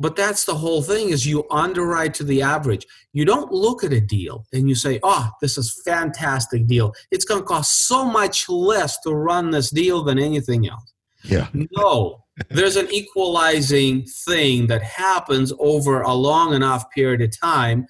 But 0.00 0.14
that's 0.14 0.44
the 0.44 0.54
whole 0.54 0.80
thing 0.80 1.08
is 1.08 1.26
you 1.26 1.44
underwrite 1.50 2.14
to 2.14 2.24
the 2.24 2.40
average. 2.40 2.86
You 3.12 3.24
don't 3.24 3.50
look 3.50 3.82
at 3.82 3.92
a 3.92 4.00
deal 4.00 4.46
and 4.52 4.68
you 4.68 4.76
say, 4.76 5.00
"Oh, 5.02 5.28
this 5.40 5.58
is 5.58 5.82
fantastic 5.84 6.68
deal. 6.68 6.94
It's 7.10 7.24
going 7.24 7.40
to 7.40 7.46
cost 7.46 7.88
so 7.88 8.04
much 8.04 8.48
less 8.48 9.00
to 9.00 9.12
run 9.12 9.50
this 9.50 9.70
deal 9.70 10.04
than 10.04 10.18
anything 10.20 10.68
else." 10.68 10.94
yeah 11.24 11.48
No, 11.52 12.24
there's 12.48 12.76
an 12.76 12.88
equalizing 12.92 14.04
thing 14.04 14.66
that 14.68 14.82
happens 14.82 15.52
over 15.58 16.02
a 16.02 16.14
long 16.14 16.54
enough 16.54 16.90
period 16.90 17.20
of 17.20 17.38
time. 17.38 17.86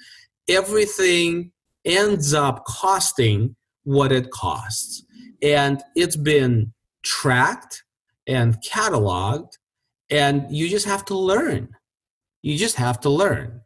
Everything 0.48 1.52
ends 1.84 2.34
up 2.34 2.64
costing 2.64 3.56
what 3.84 4.12
it 4.12 4.30
costs. 4.30 5.04
And 5.42 5.82
it's 5.94 6.16
been 6.16 6.72
tracked 7.02 7.84
and 8.26 8.56
cataloged, 8.62 9.52
and 10.11 10.44
you 10.50 10.68
just 10.68 10.87
have 10.87 11.04
to 11.06 11.16
learn. 11.16 11.68
You 12.42 12.56
just 12.58 12.76
have 12.76 13.00
to 13.00 13.11
learn. 13.11 13.62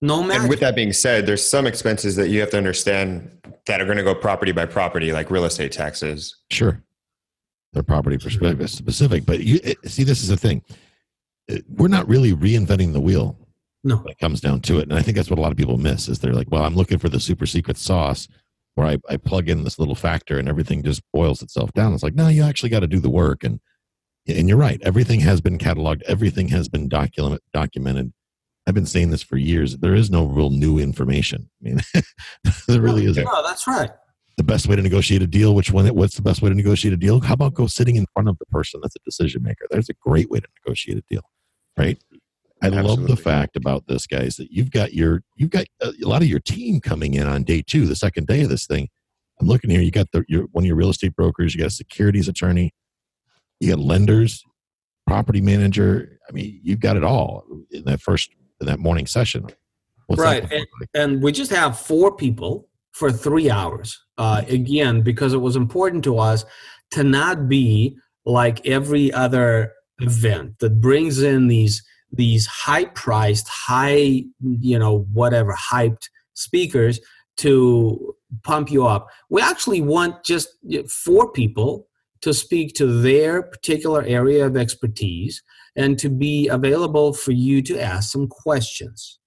No 0.00 0.22
matter. 0.22 0.40
And 0.40 0.50
with 0.50 0.60
that 0.60 0.74
being 0.74 0.92
said, 0.92 1.26
there's 1.26 1.46
some 1.46 1.66
expenses 1.66 2.16
that 2.16 2.28
you 2.28 2.40
have 2.40 2.50
to 2.50 2.58
understand 2.58 3.30
that 3.66 3.80
are 3.80 3.84
going 3.86 3.96
to 3.96 4.02
go 4.04 4.14
property 4.14 4.52
by 4.52 4.66
property, 4.66 5.12
like 5.12 5.30
real 5.30 5.44
estate 5.44 5.72
taxes. 5.72 6.36
Sure. 6.50 6.82
They're 7.74 7.82
property 7.82 8.16
perspective 8.18 8.70
specific, 8.70 9.26
but 9.26 9.40
you 9.40 9.58
it- 9.62 9.78
see, 9.90 10.04
this 10.04 10.22
is 10.22 10.28
the 10.28 10.36
thing. 10.36 10.62
It- 11.48 11.64
We're 11.68 11.88
not 11.88 12.08
really 12.08 12.32
reinventing 12.32 12.92
the 12.92 13.00
wheel 13.00 13.36
no. 13.82 13.96
when 13.96 14.08
it 14.12 14.18
comes 14.18 14.40
down 14.40 14.60
to 14.62 14.78
it, 14.78 14.84
and 14.88 14.94
I 14.94 15.02
think 15.02 15.16
that's 15.16 15.28
what 15.28 15.38
a 15.38 15.42
lot 15.42 15.50
of 15.52 15.58
people 15.58 15.76
miss. 15.76 16.08
Is 16.08 16.20
they're 16.20 16.32
like, 16.32 16.50
"Well, 16.50 16.62
I'm 16.64 16.76
looking 16.76 16.98
for 16.98 17.08
the 17.08 17.20
super 17.20 17.46
secret 17.46 17.76
sauce, 17.76 18.28
where 18.76 18.86
I, 18.86 18.98
I 19.10 19.16
plug 19.18 19.48
in 19.48 19.64
this 19.64 19.78
little 19.78 19.94
factor 19.96 20.38
and 20.38 20.48
everything 20.48 20.82
just 20.82 21.02
boils 21.12 21.42
itself 21.42 21.72
down." 21.74 21.92
It's 21.92 22.02
like, 22.02 22.14
no, 22.14 22.28
you 22.28 22.42
actually 22.44 22.70
got 22.70 22.80
to 22.80 22.86
do 22.86 23.00
the 23.00 23.10
work, 23.10 23.44
and 23.44 23.60
and 24.26 24.48
you're 24.48 24.56
right. 24.56 24.80
Everything 24.82 25.20
has 25.20 25.40
been 25.42 25.58
cataloged. 25.58 26.02
Everything 26.02 26.48
has 26.48 26.68
been 26.68 26.88
document 26.88 27.42
documented. 27.52 28.12
I've 28.66 28.74
been 28.74 28.86
saying 28.86 29.10
this 29.10 29.20
for 29.22 29.36
years. 29.36 29.76
There 29.76 29.94
is 29.94 30.10
no 30.10 30.24
real 30.24 30.48
new 30.48 30.78
information. 30.78 31.50
I 31.60 31.64
mean, 31.68 31.80
there 32.68 32.80
really 32.80 33.04
isn't. 33.04 33.24
No, 33.24 33.42
that's 33.42 33.66
right. 33.66 33.90
The 34.36 34.44
best 34.44 34.66
way 34.66 34.76
to 34.76 34.82
negotiate 34.82 35.22
a 35.22 35.26
deal 35.26 35.54
which 35.54 35.70
one 35.70 35.86
what's 35.94 36.16
the 36.16 36.22
best 36.22 36.42
way 36.42 36.48
to 36.48 36.54
negotiate 36.54 36.92
a 36.94 36.96
deal? 36.96 37.20
How 37.20 37.34
about 37.34 37.54
go 37.54 37.66
sitting 37.66 37.96
in 37.96 38.06
front 38.12 38.28
of 38.28 38.38
the 38.38 38.46
person 38.46 38.80
that's 38.82 38.96
a 38.96 39.04
decision 39.04 39.42
maker? 39.42 39.66
There's 39.70 39.88
a 39.88 39.94
great 39.94 40.30
way 40.30 40.40
to 40.40 40.48
negotiate 40.64 40.98
a 40.98 41.02
deal 41.08 41.22
right? 41.76 42.02
I 42.62 42.68
love 42.68 43.06
the 43.06 43.16
fact 43.16 43.56
about 43.56 43.86
this 43.88 44.06
guys 44.06 44.36
that 44.36 44.50
you've 44.50 44.70
got 44.70 44.94
your 44.94 45.22
you've 45.36 45.50
got 45.50 45.66
a, 45.82 45.92
a 46.02 46.08
lot 46.08 46.22
of 46.22 46.28
your 46.28 46.40
team 46.40 46.80
coming 46.80 47.14
in 47.14 47.26
on 47.26 47.42
day 47.42 47.62
two 47.66 47.84
the 47.86 47.96
second 47.96 48.26
day 48.26 48.42
of 48.42 48.48
this 48.48 48.66
thing. 48.66 48.88
I'm 49.40 49.46
looking 49.46 49.68
here 49.70 49.82
you 49.82 49.90
got 49.90 50.10
the 50.12 50.24
your 50.28 50.44
one 50.52 50.64
of 50.64 50.66
your 50.66 50.76
real 50.76 50.90
estate 50.90 51.14
brokers 51.14 51.54
you 51.54 51.60
got 51.60 51.66
a 51.66 51.70
securities 51.70 52.28
attorney 52.28 52.72
you 53.60 53.68
got 53.70 53.80
lenders 53.80 54.42
property 55.06 55.42
manager. 55.42 56.18
I 56.26 56.32
mean 56.32 56.58
you've 56.62 56.80
got 56.80 56.96
it 56.96 57.04
all 57.04 57.44
in 57.70 57.84
that 57.84 58.00
first 58.00 58.30
in 58.60 58.66
that 58.66 58.78
morning 58.78 59.06
session. 59.06 59.46
What's 60.06 60.22
Right, 60.22 60.42
like? 60.50 60.88
and 60.94 61.22
we 61.22 61.32
just 61.32 61.50
have 61.50 61.78
four 61.78 62.14
people 62.14 62.68
for 62.94 63.12
three 63.12 63.50
hours. 63.50 64.00
Uh, 64.16 64.42
again, 64.48 65.02
because 65.02 65.32
it 65.32 65.38
was 65.38 65.56
important 65.56 66.04
to 66.04 66.18
us 66.18 66.44
to 66.92 67.02
not 67.04 67.48
be 67.48 67.96
like 68.24 68.64
every 68.66 69.12
other 69.12 69.72
event 70.00 70.58
that 70.60 70.80
brings 70.80 71.20
in 71.22 71.48
these 71.48 71.82
these 72.12 72.46
high 72.46 72.84
priced, 72.84 73.48
high 73.48 74.22
you 74.40 74.78
know 74.78 75.06
whatever 75.12 75.54
hyped 75.72 76.08
speakers 76.34 77.00
to 77.36 78.14
pump 78.44 78.70
you 78.70 78.86
up. 78.86 79.08
We 79.28 79.42
actually 79.42 79.80
want 79.80 80.24
just 80.24 80.48
four 80.88 81.32
people 81.32 81.88
to 82.22 82.32
speak 82.32 82.74
to 82.74 82.86
their 82.86 83.42
particular 83.42 84.02
area 84.04 84.46
of 84.46 84.56
expertise 84.56 85.42
and 85.76 85.98
to 85.98 86.08
be 86.08 86.48
available 86.48 87.12
for 87.12 87.32
you 87.32 87.60
to 87.62 87.78
ask 87.78 88.12
some 88.12 88.28
questions. 88.28 89.18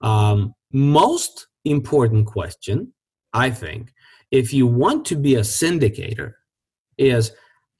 Um, 0.00 0.54
most 0.72 1.46
important 1.70 2.26
question, 2.26 2.92
I 3.32 3.50
think, 3.50 3.92
if 4.30 4.52
you 4.52 4.66
want 4.66 5.04
to 5.06 5.16
be 5.16 5.34
a 5.36 5.40
syndicator, 5.40 6.32
is 6.98 7.32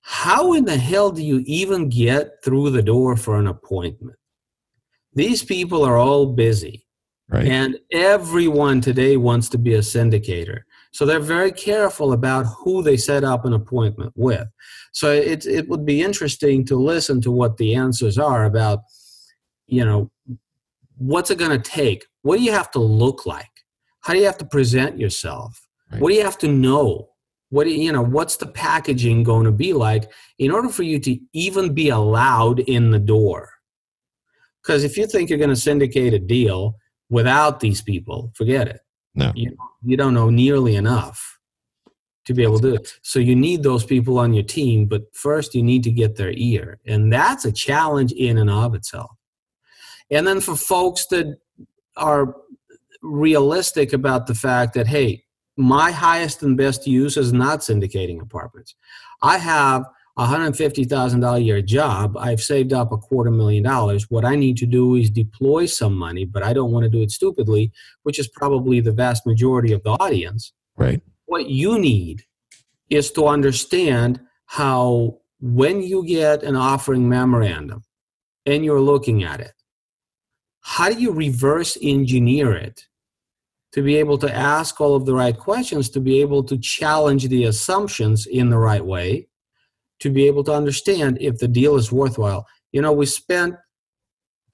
how 0.03 0.53
in 0.53 0.65
the 0.65 0.77
hell 0.77 1.11
do 1.11 1.23
you 1.23 1.43
even 1.47 1.89
get 1.89 2.43
through 2.45 2.71
the 2.71 2.83
door 2.83 3.17
for 3.17 3.39
an 3.39 3.47
appointment? 3.47 4.17
These 5.15 5.43
people 5.43 5.83
are 5.85 5.97
all 5.97 6.27
busy, 6.27 6.87
right 7.29 7.47
and 7.47 7.79
everyone 7.93 8.81
today 8.81 9.17
wants 9.17 9.49
to 9.49 9.59
be 9.59 9.75
a 9.75 9.81
syndicator. 9.81 10.61
So 10.93 11.05
they're 11.05 11.19
very 11.19 11.53
careful 11.53 12.13
about 12.13 12.47
who 12.47 12.83
they 12.83 12.97
set 12.97 13.25
up 13.25 13.45
an 13.45 13.53
appointment 13.53 14.13
with. 14.15 14.47
So 14.93 15.11
it, 15.11 15.45
it 15.45 15.69
would 15.69 15.85
be 15.85 16.03
interesting 16.03 16.65
to 16.67 16.77
listen 16.77 17.21
to 17.23 17.31
what 17.31 17.57
the 17.57 17.75
answers 17.75 18.17
are 18.17 18.45
about, 18.45 18.81
you 19.67 19.85
know, 19.85 20.11
what's 20.97 21.31
it 21.31 21.39
going 21.39 21.51
to 21.51 21.71
take? 21.71 22.07
What 22.23 22.39
do 22.39 22.45
you 22.45 22.53
have 22.53 22.71
to 22.71 22.79
look 22.79 23.27
like? 23.27 23.56
How 24.07 24.13
do 24.13 24.21
you 24.21 24.27
have 24.27 24.39
to 24.39 24.47
present 24.47 25.01
yourself? 25.01 25.67
Right. 25.91 26.01
What 26.01 26.11
do 26.11 26.15
you 26.15 26.23
have 26.23 26.39
to 26.39 26.49
know? 26.49 27.11
what 27.51 27.65
do 27.65 27.71
you 27.71 27.93
know 27.93 28.03
what's 28.03 28.37
the 28.37 28.47
packaging 28.47 29.23
going 29.23 29.45
to 29.45 29.53
be 29.53 29.73
like 29.73 30.11
in 30.39 30.51
order 30.51 30.69
for 30.69 30.83
you 30.83 30.99
to 30.99 31.19
even 31.33 31.73
be 31.75 31.89
allowed 31.89 32.61
in 32.61 32.91
the 32.91 32.99
door 32.99 33.51
because 34.63 34.83
if 34.85 34.97
you 34.97 35.07
think 35.07 35.31
you're 35.31 35.39
going 35.39 35.51
to 35.51 35.57
syndicate 35.57 36.13
a 36.15 36.19
deal 36.19 36.77
without 37.09 37.61
these 37.61 37.83
people 37.83 38.33
forget 38.35 38.69
it 38.69 38.81
No. 39.15 39.33
you, 39.35 39.57
you 39.83 39.97
don't 39.97 40.15
know 40.15 40.31
nearly 40.31 40.77
enough 40.77 41.39
to 42.27 42.35
be 42.35 42.43
able 42.43 42.59
to 42.59 42.71
do 42.71 42.75
it 42.75 42.93
so 43.03 43.21
you 43.21 43.37
need 43.37 43.63
those 43.63 43.85
people 43.85 44.19
on 44.19 44.33
your 44.33 44.45
team 44.45 44.87
but 44.87 45.03
first 45.15 45.55
you 45.55 45.63
need 45.63 45.85
to 45.85 45.93
get 45.93 46.17
their 46.17 46.33
ear 46.33 46.81
and 46.85 47.13
that's 47.13 47.45
a 47.45 47.53
challenge 47.53 48.13
in 48.13 48.39
and 48.39 48.51
of 48.51 48.75
itself 48.75 49.13
and 50.11 50.27
then 50.27 50.41
for 50.41 50.57
folks 50.57 51.07
that 51.07 51.39
are 51.97 52.35
realistic 53.07 53.93
about 53.93 54.27
the 54.27 54.35
fact 54.35 54.75
that 54.75 54.87
hey 54.87 55.23
my 55.57 55.91
highest 55.91 56.43
and 56.43 56.57
best 56.57 56.87
use 56.87 57.17
is 57.17 57.33
not 57.33 57.61
syndicating 57.61 58.21
apartments 58.21 58.75
i 59.23 59.39
have 59.39 59.85
a 60.19 60.27
$150,000 60.27 61.37
a 61.37 61.41
year 61.41 61.61
job. 61.61 62.17
I've 62.17 62.41
saved 62.41 62.73
up 62.73 62.91
a 62.91 62.97
quarter 62.97 63.31
million 63.31 63.63
dollars. 63.63 64.11
What 64.11 64.25
I 64.25 64.35
need 64.35 64.57
to 64.59 64.67
do 64.67 64.95
is 64.95 65.11
deploy 65.11 65.67
some 65.67 65.95
money, 65.95 66.25
but 66.25 66.43
I 66.43 66.55
don't 66.55 66.73
want 66.73 66.85
to 66.85 66.91
do 66.91 67.03
it 67.03 67.11
stupidly, 67.11 67.71
which 68.03 68.19
is 68.19 68.27
probably 68.29 68.81
the 68.81 68.93
vast 68.93 69.27
majority 69.27 69.73
of 69.73 69.83
the 69.83 69.91
audience. 69.91 70.55
Right. 70.77 71.03
What 71.27 71.51
you 71.51 71.79
need 71.79 72.25
is 72.89 73.11
to 73.13 73.27
understand 73.27 74.21
how, 74.47 75.19
when 75.41 75.83
you 75.83 76.07
get 76.07 76.43
an 76.43 76.57
offering 76.57 77.09
memorandum 77.09 77.85
and 78.47 78.65
you're 78.65 78.81
looking 78.81 79.23
at 79.23 79.41
it, 79.41 79.53
how 80.61 80.89
do 80.89 80.99
you 80.99 81.13
reverse 81.13 81.77
engineer 81.83 82.53
it 82.53 82.87
to 83.77 83.83
be 83.83 83.97
able 83.97 84.19
to 84.19 84.35
ask 84.35 84.81
all 84.81 84.97
of 84.97 85.07
the 85.07 85.15
right 85.15 85.39
questions, 85.39 85.89
to 85.91 86.01
be 86.01 86.21
able 86.21 86.43
to 86.43 86.59
challenge 86.59 87.29
the 87.29 87.45
assumptions 87.45 88.27
in 88.27 88.51
the 88.51 88.59
right 88.59 88.85
way? 88.85 89.29
to 90.01 90.11
be 90.11 90.27
able 90.27 90.45
to 90.45 90.53
understand 90.53 91.19
if 91.21 91.39
the 91.39 91.49
deal 91.49 91.77
is 91.77 91.91
worthwhile. 91.91 92.47
You 92.73 92.83
know, 92.83 92.93
we 92.93 93.07
spent 93.07 93.55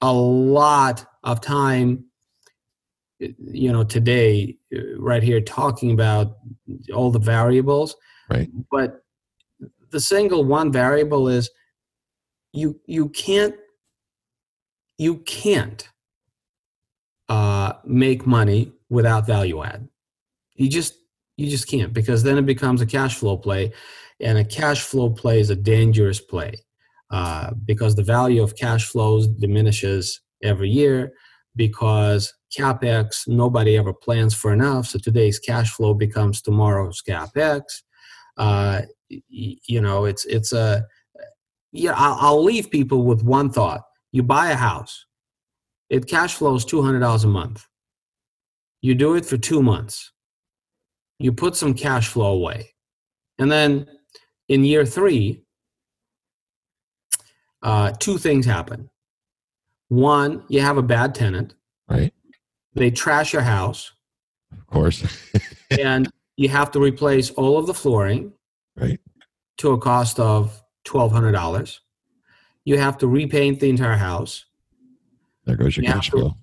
a 0.01 0.13
lot 0.13 1.05
of 1.23 1.41
time, 1.41 2.05
you 3.19 3.71
know, 3.71 3.83
today, 3.83 4.57
uh, 4.75 4.97
right 4.97 5.23
here, 5.23 5.41
talking 5.41 5.91
about 5.91 6.37
all 6.93 7.11
the 7.11 7.19
variables. 7.19 7.95
Right. 8.29 8.49
But 8.71 9.01
the 9.91 9.99
single 9.99 10.43
one 10.43 10.71
variable 10.71 11.27
is 11.27 11.49
you 12.51 12.79
you 12.85 13.09
can't 13.09 13.55
you 14.97 15.17
can't 15.19 15.87
uh, 17.33 17.73
make 17.83 18.27
money 18.27 18.71
without 18.89 19.25
value 19.25 19.63
add. 19.63 19.89
You 20.53 20.69
just 20.69 20.93
you 21.35 21.49
just 21.49 21.67
can't 21.67 21.91
because 21.91 22.21
then 22.21 22.37
it 22.37 22.45
becomes 22.45 22.79
a 22.79 22.85
cash 22.85 23.15
flow 23.15 23.37
play 23.37 23.73
and 24.19 24.37
a 24.37 24.45
cash 24.45 24.81
flow 24.83 25.09
play 25.09 25.39
is 25.39 25.49
a 25.49 25.55
dangerous 25.55 26.19
play 26.21 26.53
uh, 27.09 27.49
because 27.65 27.95
the 27.95 28.03
value 28.03 28.43
of 28.43 28.55
cash 28.55 28.85
flows 28.85 29.27
diminishes 29.27 30.21
every 30.43 30.69
year 30.69 31.13
because 31.55 32.31
capex 32.55 33.27
nobody 33.27 33.79
ever 33.79 33.93
plans 33.93 34.35
for 34.35 34.53
enough. 34.53 34.85
So 34.85 34.99
today's 34.99 35.39
cash 35.39 35.71
flow 35.71 35.95
becomes 35.95 36.39
tomorrow's 36.39 37.01
capex. 37.01 37.63
Uh, 38.37 38.81
you 39.69 39.81
know 39.81 40.05
it's 40.05 40.25
it's 40.25 40.53
a 40.53 40.85
yeah 41.71 41.93
I'll, 41.95 42.17
I'll 42.19 42.43
leave 42.43 42.69
people 42.69 43.05
with 43.05 43.23
one 43.23 43.49
thought. 43.49 43.81
You 44.11 44.21
buy 44.21 44.51
a 44.51 44.55
house 44.55 45.07
it 45.93 46.07
cash 46.07 46.35
flows 46.35 46.65
$200 46.65 47.23
a 47.23 47.27
month 47.27 47.67
you 48.81 48.93
do 48.95 49.15
it 49.15 49.25
for 49.25 49.37
two 49.37 49.61
months 49.61 50.11
you 51.19 51.31
put 51.31 51.55
some 51.55 51.73
cash 51.73 52.07
flow 52.07 52.33
away 52.33 52.73
and 53.39 53.51
then 53.51 53.87
in 54.49 54.63
year 54.63 54.85
three, 54.85 55.43
uh, 57.61 57.91
two 57.99 58.17
things 58.17 58.45
happen. 58.45 58.89
One, 59.87 60.43
you 60.49 60.61
have 60.61 60.77
a 60.77 60.83
bad 60.83 61.15
tenant. 61.15 61.55
Right. 61.89 62.13
They 62.73 62.91
trash 62.91 63.33
your 63.33 63.41
house, 63.43 63.91
Of 64.51 64.65
course. 64.67 65.03
and 65.79 66.11
you 66.37 66.49
have 66.49 66.71
to 66.71 66.79
replace 66.79 67.29
all 67.31 67.57
of 67.57 67.67
the 67.67 67.73
flooring 67.73 68.33
right. 68.75 68.99
to 69.57 69.71
a 69.71 69.77
cost 69.77 70.19
of 70.19 70.61
twelve 70.83 71.11
hundred 71.11 71.33
dollars. 71.33 71.81
You 72.65 72.77
have 72.77 72.97
to 72.99 73.07
repaint 73.07 73.59
the 73.59 73.69
entire 73.69 73.97
house. 73.97 74.45
There 75.45 75.55
goes 75.55 75.75
your 75.77 75.85
You 75.85 75.91
cash 75.91 76.09
to- 76.09 76.17
flow. 76.17 76.33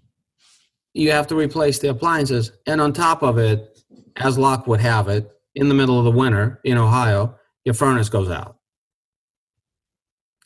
You 0.92 1.12
have 1.12 1.26
to 1.28 1.36
replace 1.36 1.78
the 1.78 1.88
appliances, 1.88 2.53
and 2.66 2.80
on 2.80 2.92
top 2.92 3.22
of 3.22 3.38
it, 3.38 3.80
as 4.16 4.36
luck 4.36 4.66
would 4.66 4.80
have 4.80 5.09
it, 5.09 5.30
in 5.55 5.68
the 5.68 5.74
middle 5.74 5.98
of 5.98 6.05
the 6.05 6.11
winter 6.11 6.61
in 6.64 6.76
Ohio, 6.78 7.36
your 7.64 7.74
furnace 7.74 8.09
goes 8.09 8.28
out. 8.30 8.57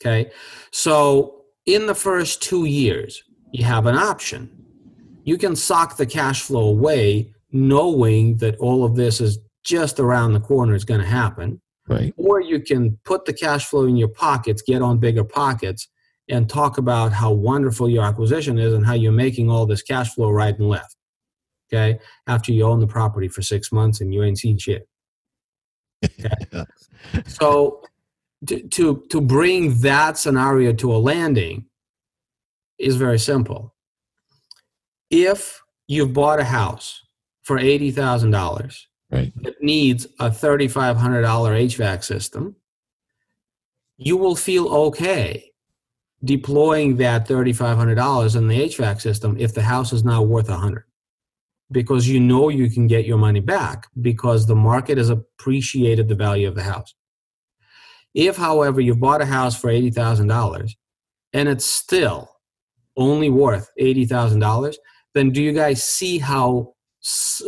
Okay, 0.01 0.31
so 0.71 1.45
in 1.65 1.87
the 1.87 1.95
first 1.95 2.41
two 2.41 2.65
years, 2.65 3.23
you 3.51 3.63
have 3.63 3.85
an 3.85 3.95
option. 3.95 4.49
You 5.23 5.37
can 5.37 5.55
sock 5.55 5.97
the 5.97 6.05
cash 6.05 6.41
flow 6.41 6.67
away, 6.67 7.33
knowing 7.51 8.37
that 8.37 8.55
all 8.57 8.83
of 8.83 8.95
this 8.95 9.19
is 9.21 9.39
just 9.63 9.99
around 9.99 10.33
the 10.33 10.39
corner, 10.39 10.75
is 10.75 10.85
going 10.85 11.01
to 11.01 11.07
happen. 11.07 11.59
Right. 11.87 12.13
Or 12.17 12.39
you 12.39 12.59
can 12.59 12.99
put 13.03 13.25
the 13.25 13.33
cash 13.33 13.65
flow 13.65 13.85
in 13.85 13.95
your 13.95 14.07
pockets, 14.09 14.61
get 14.61 14.81
on 14.83 14.99
bigger 14.99 15.23
pockets, 15.23 15.87
and 16.29 16.49
talk 16.49 16.77
about 16.77 17.13
how 17.13 17.31
wonderful 17.31 17.87
your 17.89 18.03
acquisition 18.03 18.57
is 18.57 18.73
and 18.73 18.85
how 18.85 18.93
you're 18.93 19.11
making 19.11 19.49
all 19.49 19.65
this 19.65 19.81
cash 19.81 20.13
flow 20.13 20.31
right 20.31 20.57
and 20.57 20.67
left. 20.69 20.95
Okay, 21.71 21.99
after 22.27 22.51
you 22.51 22.63
own 22.65 22.79
the 22.79 22.87
property 22.87 23.27
for 23.27 23.41
six 23.41 23.71
months 23.71 24.01
and 24.01 24.13
you 24.13 24.23
ain't 24.23 24.37
seen 24.39 24.57
shit. 24.57 24.87
Okay. 26.03 26.63
So 27.27 27.81
to, 28.47 28.67
to 28.69 29.03
to 29.11 29.21
bring 29.21 29.79
that 29.81 30.17
scenario 30.17 30.73
to 30.73 30.93
a 30.93 30.97
landing 30.97 31.65
is 32.79 32.95
very 32.95 33.19
simple. 33.19 33.75
If 35.11 35.61
you've 35.87 36.13
bought 36.13 36.39
a 36.39 36.43
house 36.43 37.01
for 37.43 37.59
eighty 37.59 37.91
thousand 37.91 38.31
dollars 38.31 38.87
Right. 39.11 39.31
that 39.43 39.61
needs 39.61 40.07
a 40.19 40.31
thirty 40.31 40.67
five 40.67 40.97
hundred 40.97 41.21
dollar 41.21 41.53
HVAC 41.53 42.03
system, 42.03 42.55
you 43.97 44.17
will 44.17 44.35
feel 44.35 44.67
okay 44.67 45.51
deploying 46.25 46.97
that 46.97 47.27
thirty 47.27 47.53
five 47.53 47.77
hundred 47.77 47.95
dollars 47.95 48.35
in 48.35 48.47
the 48.47 48.59
HVAC 48.67 48.99
system 48.99 49.37
if 49.39 49.53
the 49.53 49.61
house 49.61 49.93
is 49.93 50.03
now 50.03 50.21
worth 50.21 50.49
a 50.49 50.57
hundred 50.57 50.85
because 51.71 52.07
you 52.07 52.19
know 52.19 52.49
you 52.49 52.69
can 52.69 52.87
get 52.87 53.05
your 53.05 53.17
money 53.17 53.39
back 53.39 53.87
because 54.01 54.45
the 54.45 54.55
market 54.55 54.97
has 54.97 55.09
appreciated 55.09 56.07
the 56.07 56.15
value 56.15 56.47
of 56.47 56.55
the 56.55 56.63
house. 56.63 56.93
If, 58.13 58.37
however, 58.37 58.79
you've 58.79 58.99
bought 58.99 59.21
a 59.21 59.25
house 59.25 59.59
for 59.59 59.69
$80,000 59.69 60.71
and 61.33 61.49
it's 61.49 61.65
still 61.65 62.29
only 62.95 63.29
worth 63.29 63.69
$80,000, 63.79 64.75
then 65.13 65.31
do 65.31 65.41
you 65.41 65.53
guys 65.53 65.83
see 65.83 66.19
how 66.19 66.73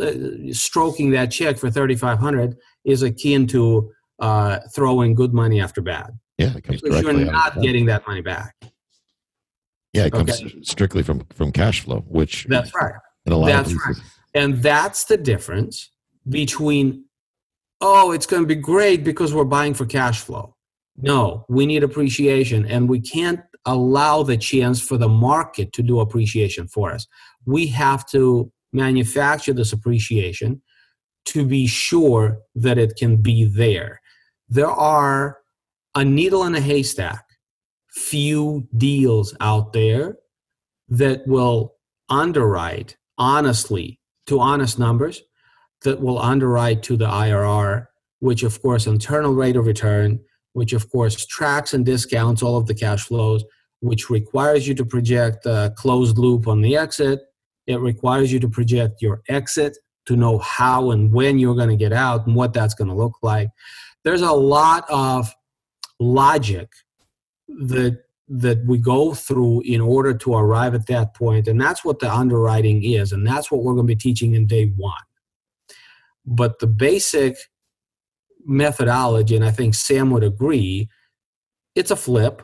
uh, 0.00 0.12
stroking 0.52 1.10
that 1.12 1.30
check 1.30 1.58
for 1.58 1.70
3500 1.70 2.56
is 2.84 3.02
akin 3.02 3.46
to 3.46 3.90
uh, 4.18 4.58
throwing 4.74 5.14
good 5.14 5.32
money 5.32 5.60
after 5.60 5.80
bad? 5.80 6.18
Yeah. 6.38 6.56
It 6.56 6.64
comes 6.64 6.80
Because 6.80 7.02
you're 7.02 7.12
directly 7.12 7.22
of 7.28 7.32
not 7.32 7.60
getting 7.60 7.86
that 7.86 8.06
money 8.06 8.22
back. 8.22 8.54
Yeah. 9.92 10.06
It 10.06 10.12
comes 10.12 10.40
Okay. 10.40 10.60
strictly 10.62 11.02
from, 11.02 11.24
from 11.34 11.52
cash 11.52 11.80
flow, 11.80 12.00
which 12.08 12.46
That's 12.48 12.72
right. 12.74 12.94
in 13.26 13.32
a 13.32 13.36
lot 13.36 13.48
That's 13.48 13.74
right. 13.86 13.96
And 14.34 14.62
that's 14.62 15.04
the 15.04 15.16
difference 15.16 15.90
between, 16.28 17.04
oh, 17.80 18.12
it's 18.12 18.26
going 18.26 18.42
to 18.42 18.46
be 18.46 18.54
great 18.54 19.02
because 19.02 19.34
we're 19.34 19.44
buying 19.44 19.74
for 19.74 19.86
cash 19.86 20.20
flow. 20.20 20.54
No, 21.00 21.44
we 21.48 21.64
need 21.64 21.82
appreciation, 21.84 22.66
and 22.66 22.88
we 22.88 23.00
can't 23.00 23.40
allow 23.64 24.22
the 24.24 24.36
chance 24.36 24.80
for 24.80 24.96
the 24.96 25.08
market 25.08 25.72
to 25.74 25.82
do 25.82 26.00
appreciation 26.00 26.66
for 26.66 26.90
us. 26.92 27.06
We 27.46 27.68
have 27.68 28.04
to 28.10 28.50
manufacture 28.72 29.52
this 29.52 29.72
appreciation 29.72 30.60
to 31.26 31.46
be 31.46 31.66
sure 31.66 32.38
that 32.56 32.78
it 32.78 32.96
can 32.96 33.16
be 33.16 33.44
there. 33.44 34.00
There 34.48 34.70
are 34.70 35.38
a 35.94 36.04
needle 36.04 36.44
in 36.44 36.54
a 36.54 36.60
haystack, 36.60 37.24
few 37.90 38.66
deals 38.76 39.36
out 39.40 39.72
there 39.72 40.16
that 40.88 41.26
will 41.26 41.74
underwrite 42.08 42.96
honestly 43.18 44.00
to 44.26 44.40
honest 44.40 44.78
numbers 44.78 45.22
that 45.82 46.00
will 46.00 46.18
underwrite 46.18 46.82
to 46.84 46.96
the 46.96 47.06
IRR, 47.06 47.86
which 48.20 48.42
of 48.42 48.60
course 48.62 48.86
internal 48.86 49.34
rate 49.34 49.56
of 49.56 49.66
return, 49.66 50.18
which 50.52 50.72
of 50.72 50.90
course 50.90 51.24
tracks 51.26 51.72
and 51.74 51.86
discounts 51.86 52.42
all 52.42 52.56
of 52.56 52.66
the 52.66 52.74
cash 52.74 53.04
flows, 53.04 53.44
which 53.80 54.10
requires 54.10 54.66
you 54.66 54.74
to 54.74 54.84
project 54.84 55.46
a 55.46 55.72
closed 55.76 56.18
loop 56.18 56.48
on 56.48 56.60
the 56.62 56.76
exit. 56.76 57.20
It 57.66 57.80
requires 57.80 58.32
you 58.32 58.40
to 58.40 58.48
project 58.48 59.02
your 59.02 59.22
exit 59.28 59.76
to 60.06 60.16
know 60.16 60.38
how 60.38 60.90
and 60.90 61.12
when 61.12 61.38
you're 61.38 61.54
going 61.54 61.68
to 61.68 61.76
get 61.76 61.92
out 61.92 62.26
and 62.26 62.34
what 62.34 62.52
that's 62.52 62.74
going 62.74 62.88
to 62.88 62.94
look 62.94 63.18
like. 63.22 63.50
There's 64.04 64.22
a 64.22 64.32
lot 64.32 64.84
of 64.88 65.32
logic 65.98 66.68
that 67.48 68.02
that 68.30 68.62
we 68.66 68.76
go 68.76 69.14
through 69.14 69.62
in 69.62 69.80
order 69.80 70.12
to 70.12 70.34
arrive 70.34 70.74
at 70.74 70.86
that 70.86 71.14
point 71.14 71.48
and 71.48 71.60
that's 71.60 71.84
what 71.84 71.98
the 71.98 72.12
underwriting 72.12 72.84
is 72.84 73.10
and 73.12 73.26
that's 73.26 73.50
what 73.50 73.62
we're 73.62 73.72
going 73.72 73.86
to 73.86 73.94
be 73.94 73.96
teaching 73.96 74.34
in 74.34 74.46
day 74.46 74.66
one 74.76 74.92
but 76.28 76.58
the 76.58 76.66
basic 76.66 77.36
methodology, 78.44 79.36
and 79.36 79.44
I 79.44 79.50
think 79.50 79.74
Sam 79.74 80.10
would 80.10 80.24
agree, 80.24 80.88
it's 81.74 81.90
a 81.90 81.96
flip, 81.96 82.42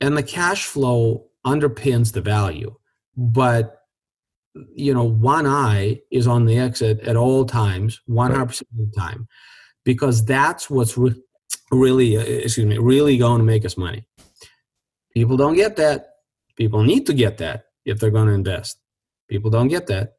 and 0.00 0.16
the 0.16 0.22
cash 0.22 0.64
flow 0.64 1.26
underpins 1.44 2.12
the 2.12 2.20
value. 2.20 2.74
But 3.16 3.78
you 4.74 4.94
know, 4.94 5.04
one 5.04 5.46
eye 5.46 6.00
is 6.10 6.26
on 6.26 6.46
the 6.46 6.58
exit 6.58 7.00
at 7.00 7.14
all 7.14 7.44
times, 7.44 8.00
100% 8.08 8.60
of 8.62 8.66
the 8.72 8.92
time, 8.96 9.28
because 9.84 10.24
that's 10.24 10.70
what's 10.70 10.96
re- 10.96 11.22
really, 11.70 12.16
uh, 12.16 12.20
excuse 12.20 12.66
me, 12.66 12.78
really 12.78 13.18
going 13.18 13.38
to 13.38 13.44
make 13.44 13.64
us 13.64 13.76
money. 13.76 14.06
People 15.12 15.36
don't 15.36 15.54
get 15.54 15.76
that. 15.76 16.14
People 16.56 16.82
need 16.82 17.06
to 17.06 17.14
get 17.14 17.38
that 17.38 17.66
if 17.84 17.98
they're 17.98 18.10
going 18.10 18.28
to 18.28 18.34
invest. 18.34 18.78
People 19.28 19.50
don't 19.50 19.68
get 19.68 19.86
that. 19.88 20.14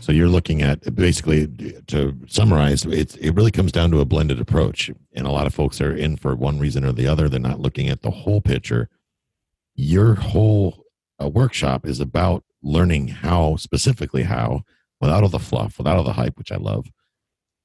So 0.00 0.12
you're 0.12 0.28
looking 0.28 0.62
at 0.62 0.94
basically 0.94 1.48
to 1.88 2.16
summarize, 2.28 2.84
it 2.84 3.16
it 3.16 3.34
really 3.34 3.50
comes 3.50 3.72
down 3.72 3.90
to 3.90 4.00
a 4.00 4.04
blended 4.04 4.40
approach, 4.40 4.90
and 5.12 5.26
a 5.26 5.30
lot 5.30 5.46
of 5.46 5.54
folks 5.54 5.80
are 5.80 5.94
in 5.94 6.16
for 6.16 6.36
one 6.36 6.58
reason 6.60 6.84
or 6.84 6.92
the 6.92 7.08
other. 7.08 7.28
They're 7.28 7.40
not 7.40 7.60
looking 7.60 7.88
at 7.88 8.02
the 8.02 8.10
whole 8.10 8.40
picture. 8.40 8.88
Your 9.74 10.14
whole 10.14 10.84
uh, 11.20 11.28
workshop 11.28 11.84
is 11.84 11.98
about 12.00 12.44
learning 12.62 13.08
how, 13.08 13.56
specifically 13.56 14.22
how, 14.22 14.62
without 15.00 15.22
all 15.22 15.28
the 15.28 15.38
fluff, 15.38 15.78
without 15.78 15.96
all 15.96 16.04
the 16.04 16.12
hype, 16.12 16.38
which 16.38 16.52
I 16.52 16.56
love, 16.56 16.86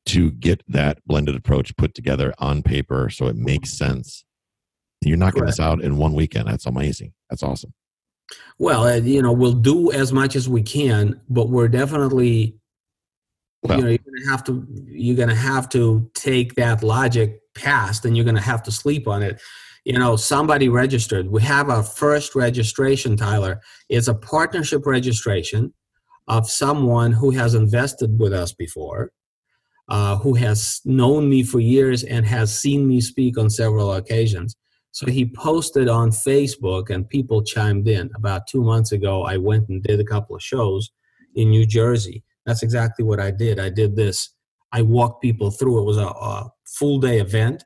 to 0.06 0.32
get 0.32 0.62
that 0.68 1.00
blended 1.06 1.36
approach 1.36 1.76
put 1.78 1.94
together 1.94 2.34
on 2.38 2.62
paper 2.62 3.10
so 3.10 3.28
it 3.28 3.36
makes 3.36 3.72
sense. 3.72 4.26
You're 5.02 5.18
knocking 5.18 5.46
this 5.46 5.60
out 5.60 5.82
in 5.82 5.98
one 5.98 6.14
weekend. 6.14 6.48
That's 6.48 6.66
amazing. 6.66 7.14
That's 7.30 7.44
awesome. 7.44 7.74
Well, 8.58 8.84
uh, 8.86 8.96
you 8.96 9.22
know, 9.22 9.34
we'll 9.34 9.54
do 9.54 9.92
as 9.92 10.14
much 10.14 10.36
as 10.36 10.48
we 10.48 10.62
can, 10.62 11.20
but 11.30 11.50
we're 11.50 11.68
definitely, 11.68 12.56
Well- 13.64 13.78
you 13.78 13.84
know, 13.84 13.90
you're 13.90 13.98
gonna 14.00 14.32
have 14.32 14.44
to 14.46 14.66
you're 14.88 15.18
gonna 15.18 15.36
have 15.36 15.70
to 15.70 16.10
take 16.14 16.56
that 16.56 16.84
logic 16.84 17.40
past, 17.56 18.06
and 18.06 18.16
you're 18.16 18.26
gonna 18.26 18.42
have 18.42 18.64
to 18.64 18.72
sleep 18.72 19.08
on 19.08 19.24
it. 19.24 19.42
You 19.86 20.00
know, 20.00 20.16
somebody 20.16 20.70
registered. 20.70 21.28
We 21.30 21.42
have 21.42 21.70
our 21.70 21.84
first 21.84 22.36
registration, 22.36 23.18
Tyler. 23.18 23.60
It's 23.90 24.08
a 24.08 24.16
partnership 24.16 24.86
registration 24.86 25.74
of 26.30 26.50
someone 26.50 27.12
who 27.12 27.32
has 27.32 27.54
invested 27.54 28.18
with 28.18 28.32
us 28.32 28.54
before, 28.54 29.12
uh, 29.94 30.18
who 30.18 30.34
has 30.34 30.82
known 30.86 31.30
me 31.30 31.44
for 31.44 31.60
years 31.60 32.04
and 32.04 32.26
has 32.26 32.58
seen 32.58 32.88
me 32.88 33.00
speak 33.00 33.38
on 33.38 33.48
several 33.48 33.94
occasions. 33.94 34.56
So 34.90 35.06
he 35.06 35.24
posted 35.24 35.88
on 35.88 36.10
Facebook 36.10 36.90
and 36.90 37.08
people 37.08 37.44
chimed 37.44 37.88
in. 37.88 38.10
About 38.16 38.48
two 38.48 38.64
months 38.64 38.92
ago, 38.92 39.24
I 39.24 39.38
went 39.38 39.70
and 39.70 39.84
did 39.84 40.00
a 40.00 40.04
couple 40.04 40.36
of 40.36 40.42
shows 40.42 40.90
in 41.36 41.52
New 41.52 41.68
Jersey. 41.68 42.24
That's 42.48 42.64
exactly 42.64 43.06
what 43.06 43.20
I 43.20 43.30
did. 43.30 43.60
I 43.60 43.70
did 43.70 43.96
this. 43.96 44.34
I 44.72 44.82
walked 44.82 45.22
people 45.22 45.52
through. 45.52 45.82
It 45.82 45.86
was 45.86 45.98
a, 45.98 46.08
a 46.08 46.50
full 46.66 46.98
day 46.98 47.20
event, 47.20 47.64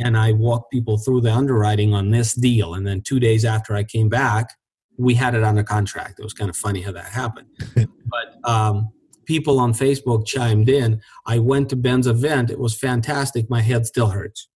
and 0.00 0.18
I 0.18 0.32
walked 0.32 0.72
people 0.72 0.98
through 0.98 1.20
the 1.20 1.32
underwriting 1.32 1.94
on 1.94 2.10
this 2.10 2.34
deal. 2.34 2.74
And 2.74 2.84
then 2.84 3.02
two 3.02 3.20
days 3.20 3.44
after 3.44 3.76
I 3.76 3.84
came 3.84 4.08
back, 4.08 4.52
we 4.96 5.14
had 5.14 5.36
it 5.36 5.44
under 5.44 5.62
contract. 5.62 6.18
It 6.18 6.24
was 6.24 6.34
kind 6.34 6.50
of 6.50 6.56
funny 6.56 6.82
how 6.82 6.90
that 6.90 7.04
happened. 7.04 7.46
but 7.76 8.50
um, 8.50 8.90
people 9.28 9.60
on 9.60 9.74
Facebook 9.74 10.26
chimed 10.26 10.70
in. 10.70 11.02
I 11.26 11.38
went 11.38 11.68
to 11.68 11.76
Ben's 11.76 12.06
event. 12.06 12.50
It 12.50 12.58
was 12.58 12.76
fantastic. 12.76 13.50
My 13.50 13.60
head 13.60 13.86
still 13.86 14.08
hurts. 14.08 14.48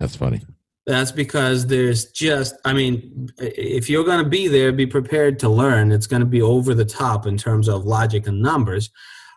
That's 0.00 0.16
funny. 0.16 0.40
That's 0.86 1.12
because 1.12 1.66
there's 1.66 2.06
just, 2.12 2.54
I 2.64 2.72
mean, 2.72 3.28
if 3.38 3.90
you're 3.90 4.04
going 4.04 4.24
to 4.24 4.30
be 4.30 4.48
there, 4.48 4.72
be 4.72 4.86
prepared 4.86 5.38
to 5.40 5.50
learn. 5.50 5.92
It's 5.92 6.06
going 6.06 6.20
to 6.20 6.26
be 6.26 6.40
over 6.40 6.74
the 6.74 6.84
top 6.84 7.26
in 7.26 7.36
terms 7.36 7.68
of 7.68 7.84
logic 7.84 8.26
and 8.26 8.40
numbers. 8.40 8.88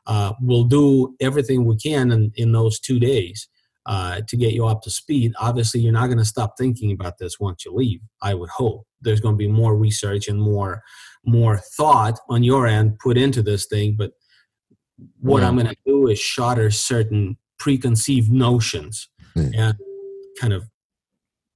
Uh, 0.07 0.31
we'll 0.41 0.63
do 0.63 1.15
everything 1.19 1.65
we 1.65 1.75
can 1.75 2.11
in, 2.11 2.31
in 2.35 2.53
those 2.53 2.79
two 2.79 2.99
days 2.99 3.49
uh, 3.85 4.21
to 4.27 4.37
get 4.37 4.53
you 4.53 4.65
up 4.67 4.81
to 4.83 4.91
speed. 4.91 5.33
Obviously, 5.39 5.79
you're 5.81 5.93
not 5.93 6.07
going 6.07 6.17
to 6.19 6.25
stop 6.25 6.53
thinking 6.57 6.91
about 6.91 7.17
this 7.17 7.39
once 7.39 7.65
you 7.65 7.73
leave. 7.73 8.01
I 8.21 8.33
would 8.33 8.49
hope 8.49 8.85
there's 9.01 9.21
going 9.21 9.35
to 9.35 9.37
be 9.37 9.47
more 9.47 9.75
research 9.77 10.27
and 10.27 10.41
more 10.41 10.81
more 11.25 11.57
thought 11.77 12.17
on 12.29 12.43
your 12.43 12.65
end 12.67 12.97
put 12.99 13.17
into 13.17 13.41
this 13.41 13.65
thing. 13.67 13.95
But 13.97 14.11
what 15.19 15.41
Yeah. 15.41 15.47
I'm 15.47 15.55
going 15.55 15.67
to 15.67 15.75
do 15.85 16.07
is 16.07 16.19
shatter 16.19 16.71
certain 16.71 17.37
preconceived 17.57 18.31
notions 18.31 19.09
Hmm. 19.35 19.51
and 19.53 19.75
kind 20.39 20.53
of 20.53 20.67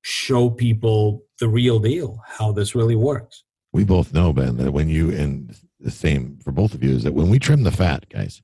show 0.01 0.49
people 0.49 1.23
the 1.39 1.47
real 1.47 1.79
deal, 1.79 2.19
how 2.27 2.51
this 2.51 2.75
really 2.75 2.95
works. 2.95 3.43
we 3.71 3.83
both 3.83 4.13
know 4.13 4.31
ben 4.33 4.57
that 4.57 4.71
when 4.71 4.87
you 4.89 5.09
and 5.11 5.55
the 5.79 5.89
same 5.91 6.37
for 6.43 6.51
both 6.51 6.73
of 6.75 6.83
you 6.83 6.91
is 6.91 7.03
that 7.03 7.13
when 7.13 7.29
we 7.29 7.39
trim 7.39 7.63
the 7.63 7.71
fat 7.71 8.07
guys 8.09 8.41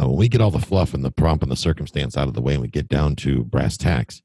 uh, 0.00 0.06
when 0.08 0.16
we 0.16 0.28
get 0.28 0.40
all 0.40 0.50
the 0.50 0.58
fluff 0.58 0.94
and 0.94 1.04
the 1.04 1.10
prompt 1.10 1.42
and 1.42 1.52
the 1.52 1.56
circumstance 1.56 2.16
out 2.16 2.28
of 2.28 2.34
the 2.34 2.40
way 2.40 2.54
and 2.54 2.62
we 2.62 2.68
get 2.68 2.88
down 2.88 3.14
to 3.16 3.44
brass 3.44 3.76
tacks 3.76 4.22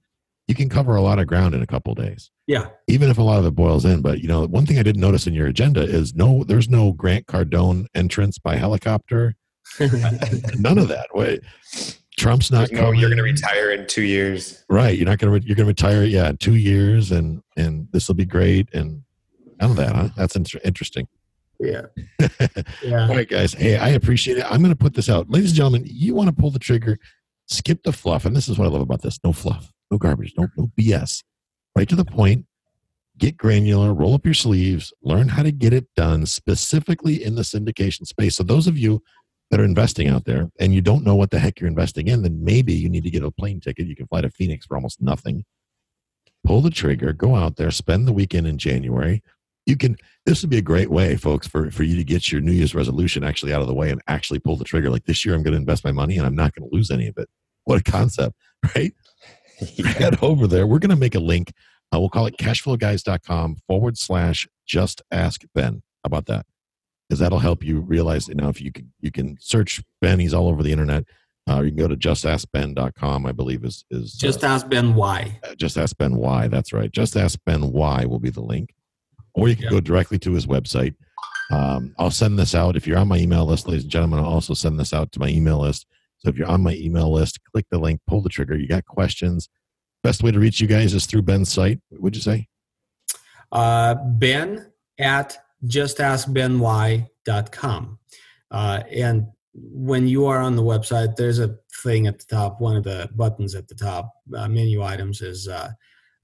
you 0.47 0.53
can 0.53 0.69
cover 0.69 0.95
a 0.95 1.01
lot 1.01 1.17
of 1.17 1.25
ground 1.25 1.55
in 1.55 1.63
a 1.63 1.65
couple 1.67 1.95
days. 1.95 2.29
Yeah. 2.47 2.67
even 2.87 3.09
if 3.09 3.17
a 3.17 3.23
lot 3.23 3.39
of 3.39 3.45
it 3.45 3.55
boils 3.55 3.83
in 3.85 4.01
but 4.01 4.19
you 4.21 4.27
know 4.27 4.45
one 4.45 4.65
thing 4.67 4.77
i 4.77 4.83
didn't 4.83 5.01
notice 5.01 5.25
in 5.25 5.33
your 5.33 5.47
agenda 5.47 5.81
is 5.81 6.13
no 6.13 6.43
there's 6.43 6.69
no 6.69 6.91
grant 6.93 7.25
cardone 7.25 7.87
entrance 7.95 8.37
by 8.37 8.55
helicopter. 8.55 9.35
None 9.79 10.77
of 10.77 10.87
that. 10.89 11.07
Wait. 11.15 11.41
Trump's 12.19 12.51
not 12.51 12.71
no, 12.71 12.91
you're 12.91 13.09
going 13.09 13.17
to 13.17 13.23
retire 13.23 13.71
in 13.71 13.87
two 13.87 14.03
years. 14.03 14.63
right. 14.69 14.95
You're 14.95 15.07
not 15.07 15.17
gonna 15.17 15.33
re- 15.33 15.41
you're 15.43 15.55
gonna 15.55 15.67
retire 15.67 16.03
yeah 16.03 16.29
in 16.29 16.37
two 16.37 16.55
years 16.55 17.11
and 17.11 17.41
and 17.57 17.87
this 17.91 18.07
will 18.07 18.15
be 18.15 18.25
great 18.25 18.69
and 18.73 19.01
none 19.59 19.71
of 19.71 19.77
that 19.77 19.95
huh? 19.95 20.09
That's 20.15 20.35
inter- 20.35 20.59
interesting 20.63 21.07
yeah. 21.71 21.85
All 22.21 22.27
Yeah. 22.83 23.07
right, 23.07 23.27
guys. 23.29 23.53
Hey, 23.53 23.77
I 23.77 23.89
appreciate 23.89 24.37
it. 24.37 24.45
I'm 24.45 24.59
going 24.61 24.73
to 24.73 24.75
put 24.75 24.93
this 24.93 25.09
out. 25.09 25.29
Ladies 25.29 25.51
and 25.51 25.57
gentlemen, 25.57 25.83
you 25.85 26.13
want 26.15 26.29
to 26.29 26.35
pull 26.35 26.51
the 26.51 26.59
trigger, 26.59 26.97
skip 27.47 27.83
the 27.83 27.91
fluff. 27.91 28.25
And 28.25 28.35
this 28.35 28.47
is 28.49 28.57
what 28.57 28.65
I 28.65 28.69
love 28.69 28.81
about 28.81 29.01
this 29.01 29.19
no 29.23 29.33
fluff, 29.33 29.71
no 29.91 29.97
garbage, 29.97 30.33
no, 30.37 30.47
no 30.57 30.71
BS. 30.79 31.23
Right 31.75 31.87
to 31.89 31.95
the 31.95 32.05
point. 32.05 32.45
Get 33.17 33.37
granular, 33.37 33.93
roll 33.93 34.13
up 34.13 34.25
your 34.25 34.33
sleeves, 34.33 34.91
learn 35.01 35.29
how 35.29 35.41
to 35.43 35.51
get 35.51 35.71
it 35.71 35.87
done 35.95 36.25
specifically 36.25 37.23
in 37.23 37.35
the 37.35 37.43
syndication 37.43 38.05
space. 38.05 38.35
So, 38.35 38.43
those 38.43 38.67
of 38.67 38.77
you 38.77 39.01
that 39.51 39.59
are 39.59 39.63
investing 39.63 40.09
out 40.09 40.25
there 40.25 40.49
and 40.59 40.73
you 40.73 40.81
don't 40.81 41.05
know 41.05 41.15
what 41.15 41.31
the 41.31 41.39
heck 41.39 41.59
you're 41.61 41.69
investing 41.69 42.09
in, 42.09 42.23
then 42.23 42.43
maybe 42.43 42.73
you 42.73 42.89
need 42.89 43.03
to 43.05 43.09
get 43.09 43.23
a 43.23 43.31
plane 43.31 43.61
ticket. 43.61 43.87
You 43.87 43.95
can 43.95 44.07
fly 44.07 44.19
to 44.19 44.29
Phoenix 44.29 44.65
for 44.65 44.75
almost 44.75 45.01
nothing. 45.01 45.45
Pull 46.43 46.59
the 46.61 46.69
trigger, 46.69 47.13
go 47.13 47.35
out 47.35 47.55
there, 47.55 47.71
spend 47.71 48.05
the 48.05 48.11
weekend 48.11 48.47
in 48.47 48.57
January. 48.57 49.23
You 49.65 49.77
can 49.77 49.97
this 50.25 50.41
would 50.41 50.49
be 50.49 50.57
a 50.57 50.61
great 50.61 50.89
way, 50.89 51.15
folks, 51.15 51.47
for, 51.47 51.69
for 51.69 51.83
you 51.83 51.95
to 51.97 52.03
get 52.03 52.31
your 52.31 52.41
New 52.41 52.51
Year's 52.51 52.73
resolution 52.73 53.23
actually 53.23 53.53
out 53.53 53.61
of 53.61 53.67
the 53.67 53.73
way 53.75 53.91
and 53.91 54.01
actually 54.07 54.39
pull 54.39 54.55
the 54.55 54.63
trigger. 54.65 54.89
Like 54.89 55.05
this 55.05 55.23
year, 55.23 55.35
I'm 55.35 55.43
going 55.43 55.53
to 55.53 55.59
invest 55.59 55.83
my 55.83 55.91
money 55.91 56.17
and 56.17 56.25
I'm 56.25 56.35
not 56.35 56.53
going 56.55 56.67
to 56.67 56.75
lose 56.75 56.89
any 56.89 57.07
of 57.07 57.17
it. 57.17 57.29
What 57.65 57.79
a 57.79 57.83
concept, 57.83 58.35
right? 58.75 58.93
Head 59.85 60.17
over 60.23 60.47
there. 60.47 60.65
We're 60.67 60.79
going 60.79 60.89
to 60.89 60.95
make 60.95 61.15
a 61.15 61.19
link. 61.19 61.53
Uh, 61.93 61.99
we'll 61.99 62.09
call 62.09 62.25
it 62.25 62.35
cashflowguys.com 62.37 63.57
forward 63.67 63.97
slash 63.97 64.47
just 64.65 65.01
ask 65.11 65.41
Ben. 65.53 65.83
How 66.03 66.07
about 66.07 66.25
that? 66.25 66.45
Because 67.07 67.19
that'll 67.19 67.39
help 67.39 67.63
you 67.63 67.79
realize 67.81 68.25
that 68.25 68.35
now 68.37 68.49
if 68.49 68.59
you 68.59 68.71
can, 68.71 68.91
you 68.99 69.11
can 69.11 69.37
search 69.39 69.81
Ben, 70.01 70.19
he's 70.19 70.33
all 70.33 70.47
over 70.47 70.63
the 70.63 70.71
internet. 70.71 71.05
Uh, 71.47 71.61
you 71.61 71.69
can 71.69 71.77
go 71.77 71.87
to 71.87 71.95
justaskben.com, 71.95 73.25
I 73.27 73.31
believe 73.31 73.63
is, 73.63 73.85
is 73.91 74.13
Just 74.13 74.43
uh, 74.43 74.47
ask 74.47 74.67
Ben 74.67 74.95
why. 74.95 75.39
uh, 75.47 75.53
just 75.53 75.77
ask 75.77 75.95
Ben 75.97 76.15
why. 76.15 76.47
That's 76.47 76.73
right. 76.73 76.91
Just 76.91 77.15
ask 77.15 77.37
Ben 77.45 77.71
why 77.71 78.05
will 78.05 78.19
be 78.19 78.31
the 78.31 78.41
link, 78.41 78.73
or 79.35 79.49
you 79.49 79.55
can 79.55 79.69
go 79.69 79.79
directly 79.79 80.17
to 80.19 80.33
his 80.33 80.47
website. 80.47 80.95
Um, 81.51 81.93
I'll 81.99 82.11
send 82.11 82.39
this 82.39 82.55
out 82.55 82.75
if 82.75 82.87
you're 82.87 82.97
on 82.97 83.07
my 83.07 83.17
email 83.17 83.45
list, 83.45 83.67
ladies 83.67 83.83
and 83.83 83.91
gentlemen. 83.91 84.19
I'll 84.19 84.25
also 84.25 84.53
send 84.53 84.79
this 84.79 84.93
out 84.93 85.11
to 85.11 85.19
my 85.19 85.27
email 85.27 85.59
list. 85.59 85.85
So 86.19 86.29
if 86.29 86.37
you're 86.37 86.47
on 86.47 86.63
my 86.63 86.73
email 86.73 87.11
list, 87.11 87.39
click 87.51 87.65
the 87.69 87.77
link, 87.77 88.01
pull 88.07 88.21
the 88.21 88.29
trigger. 88.29 88.57
You 88.57 88.67
got 88.67 88.85
questions. 88.85 89.49
Best 90.01 90.23
way 90.23 90.31
to 90.31 90.39
reach 90.39 90.59
you 90.59 90.67
guys 90.67 90.93
is 90.93 91.05
through 91.05 91.23
Ben's 91.23 91.51
site. 91.51 91.79
What'd 91.89 92.15
you 92.15 92.21
say? 92.21 92.47
Uh, 93.51 93.95
ben 93.95 94.71
at 94.97 95.37
justaskbenwhy.com. 95.65 97.99
Uh, 98.51 98.83
and 98.91 99.27
when 99.53 100.07
you 100.07 100.25
are 100.25 100.39
on 100.39 100.55
the 100.55 100.63
website, 100.63 101.15
there's 101.15 101.39
a 101.39 101.57
thing 101.83 102.07
at 102.07 102.19
the 102.19 102.25
top, 102.25 102.61
one 102.61 102.75
of 102.75 102.83
the 102.83 103.09
buttons 103.15 103.55
at 103.55 103.67
the 103.67 103.75
top, 103.75 104.11
uh, 104.35 104.47
menu 104.47 104.81
items 104.81 105.21
is 105.21 105.47
uh, 105.47 105.69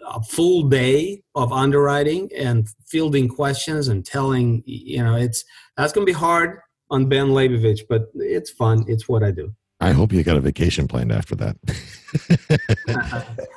a 0.10 0.22
full 0.24 0.64
day 0.64 1.22
of 1.36 1.52
underwriting 1.52 2.30
and 2.36 2.68
fielding 2.88 3.28
questions 3.28 3.88
and 3.88 4.06
telling 4.06 4.64
you 4.66 5.04
know 5.04 5.16
it's 5.16 5.44
that's 5.78 5.94
going 5.94 6.06
to 6.06 6.12
be 6.12 6.18
hard 6.18 6.60
on 6.90 7.08
ben 7.08 7.28
Leybovich 7.28 7.82
but 7.90 8.08
it's 8.16 8.50
fun 8.50 8.84
it's 8.88 9.08
what 9.08 9.24
i 9.24 9.32
do 9.32 9.54
I 9.82 9.92
hope 9.92 10.12
you 10.12 10.22
got 10.24 10.36
a 10.36 10.42
vacation 10.42 10.88
planned 10.88 11.12
after 11.12 11.36
that. 11.36 11.56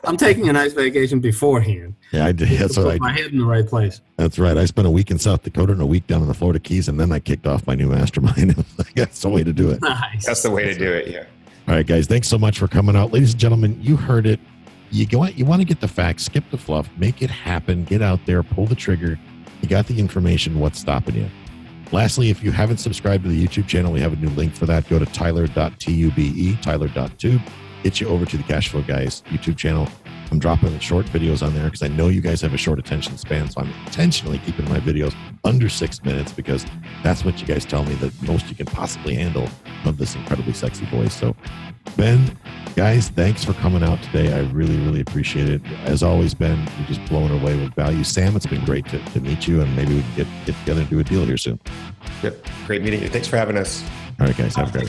i'm 0.05 0.19
taking 0.19 0.51
a 0.51 0.53
nice 0.53 0.75
vacation 0.75 1.21
beforehand 1.21 1.95
yeah, 2.13 2.27
I 2.27 2.33
did. 2.33 2.51
That's 2.51 2.75
to 2.75 2.85
what 2.85 2.99
put 2.99 3.03
I 3.03 3.07
my 3.07 3.13
head 3.13 3.33
in 3.33 3.39
the 3.39 3.47
right 3.47 3.67
place 3.67 4.03
That's 4.19 4.39
right. 4.39 4.57
I 4.59 4.67
spent 4.67 4.87
a 4.87 4.91
week 4.91 5.11
in 5.11 5.19
South 5.19 5.43
Dakota 5.43 5.73
and 5.73 5.81
a 5.81 5.87
week 5.87 6.07
down 6.07 6.21
in 6.21 6.29
the 6.29 6.35
Florida 6.35 6.61
Keys, 6.61 6.87
and 6.89 7.01
then 7.01 7.11
I 7.11 7.19
kicked 7.19 7.47
off 7.47 7.67
my 7.67 7.75
new 7.75 7.89
mastermind. 7.89 8.51
That's 8.95 9.23
the 9.23 9.31
way 9.31 9.43
to 9.43 9.53
do 9.53 9.71
it. 9.71 9.81
nice 9.81 10.27
That's 10.27 10.43
the 10.43 10.51
way 10.51 10.65
to 10.65 10.79
do 10.79 10.93
it. 10.93 11.09
Yeah. 11.09 11.25
All 11.67 11.75
right, 11.75 11.87
guys. 11.87 12.07
Thanks 12.07 12.29
so 12.29 12.39
much 12.39 12.59
for 12.59 12.69
coming 12.69 12.95
out, 12.95 13.13
ladies 13.13 13.33
and 13.33 13.41
gentlemen. 13.41 13.79
You 13.81 13.97
heard 13.97 14.27
it. 14.27 14.39
You 14.91 15.07
go. 15.07 15.25
You 15.27 15.47
want 15.47 15.63
to 15.63 15.67
get 15.67 15.81
the 15.81 15.89
facts, 15.89 16.25
skip 16.25 16.45
the 16.51 16.59
fluff, 16.59 16.91
make 16.99 17.23
it 17.23 17.31
happen. 17.31 17.85
Get 17.85 18.03
out 18.03 18.21
there, 18.27 18.43
pull 18.43 18.67
the 18.67 18.75
trigger. 18.75 19.19
You 19.63 19.69
got 19.69 19.87
the 19.87 19.99
information. 19.99 20.59
What's 20.59 20.79
stopping 20.79 21.15
you? 21.15 21.31
Lastly, 21.93 22.31
if 22.31 22.43
you 22.43 22.53
haven't 22.53 22.79
subscribed 22.79 23.25
to 23.25 23.31
the 23.31 23.47
YouTube 23.47 23.69
channel, 23.69 23.93
we 23.93 24.01
have 24.01 24.15
a 24.15 24.17
new 24.17 24.31
link 24.31 24.55
for 24.55 24.65
that. 24.67 24.89
Go 24.89 24.99
to 24.99 25.07
tyler.tube, 25.07 26.63
tyler.tube. 26.63 27.43
Get 27.83 28.01
you 28.01 28.09
over 28.09 28.25
to 28.25 28.37
the 28.37 28.43
Cashflow 28.45 28.87
Guys 28.87 29.23
YouTube 29.29 29.59
channel. 29.59 29.87
I'm 30.33 30.39
dropping 30.39 30.79
short 30.79 31.05
videos 31.07 31.47
on 31.47 31.53
there 31.53 31.67
because 31.67 31.83
I 31.83 31.89
know 31.89 32.09
you 32.09 32.23
guys 32.23 32.41
have 32.41 32.55
a 32.55 32.57
short 32.57 32.79
attention 32.79 33.19
span. 33.19 33.51
So 33.51 33.61
I'm 33.61 33.71
intentionally 33.85 34.39
keeping 34.39 34.67
my 34.67 34.81
videos 34.81 35.15
under 35.45 35.69
six 35.69 36.03
minutes 36.03 36.33
because 36.33 36.65
that's 37.03 37.23
what 37.23 37.39
you 37.39 37.47
guys 37.47 37.67
tell 37.67 37.85
me 37.85 37.95
that 37.97 38.23
most 38.23 38.49
you 38.49 38.55
can 38.55 38.65
possibly 38.65 39.15
handle 39.15 39.47
of 39.85 39.99
this 39.99 40.15
incredibly 40.15 40.55
sexy 40.55 40.87
voice. 40.87 41.15
So, 41.15 41.37
Ben, 41.99 42.35
guys, 42.77 43.11
thanks 43.11 43.45
for 43.45 43.53
coming 43.53 43.83
out 43.83 44.03
today. 44.05 44.33
I 44.33 44.41
really, 44.53 44.79
really 44.79 45.03
appreciate 45.03 45.51
it. 45.51 45.61
As 45.85 46.03
always, 46.03 46.33
Ben, 46.33 46.67
you're 46.79 46.89
just 46.89 47.05
blowing 47.11 47.39
away 47.39 47.61
with 47.61 47.75
value. 47.75 48.03
Sam, 48.03 48.35
it's 48.35 48.47
been 48.47 48.65
great 48.65 48.87
to, 48.87 49.05
to 49.05 49.21
meet 49.21 49.47
you, 49.47 49.61
and 49.61 49.77
maybe 49.77 49.97
we 49.97 50.01
can 50.01 50.15
get, 50.17 50.27
get 50.47 50.57
together 50.61 50.81
and 50.81 50.89
do 50.89 50.99
a 50.99 51.05
deal 51.05 51.27
here 51.27 51.37
soon. 51.37 51.61
Yep. 52.23 52.47
Great 52.67 52.81
meeting 52.81 53.03
you. 53.03 53.09
Thanks 53.11 53.29
for 53.29 53.37
having 53.37 53.59
us. 53.59 53.85
All 54.19 54.27
right, 54.29 54.37
guys, 54.37 54.55
have 54.55 54.75
a 54.75 54.79
great 54.79 54.89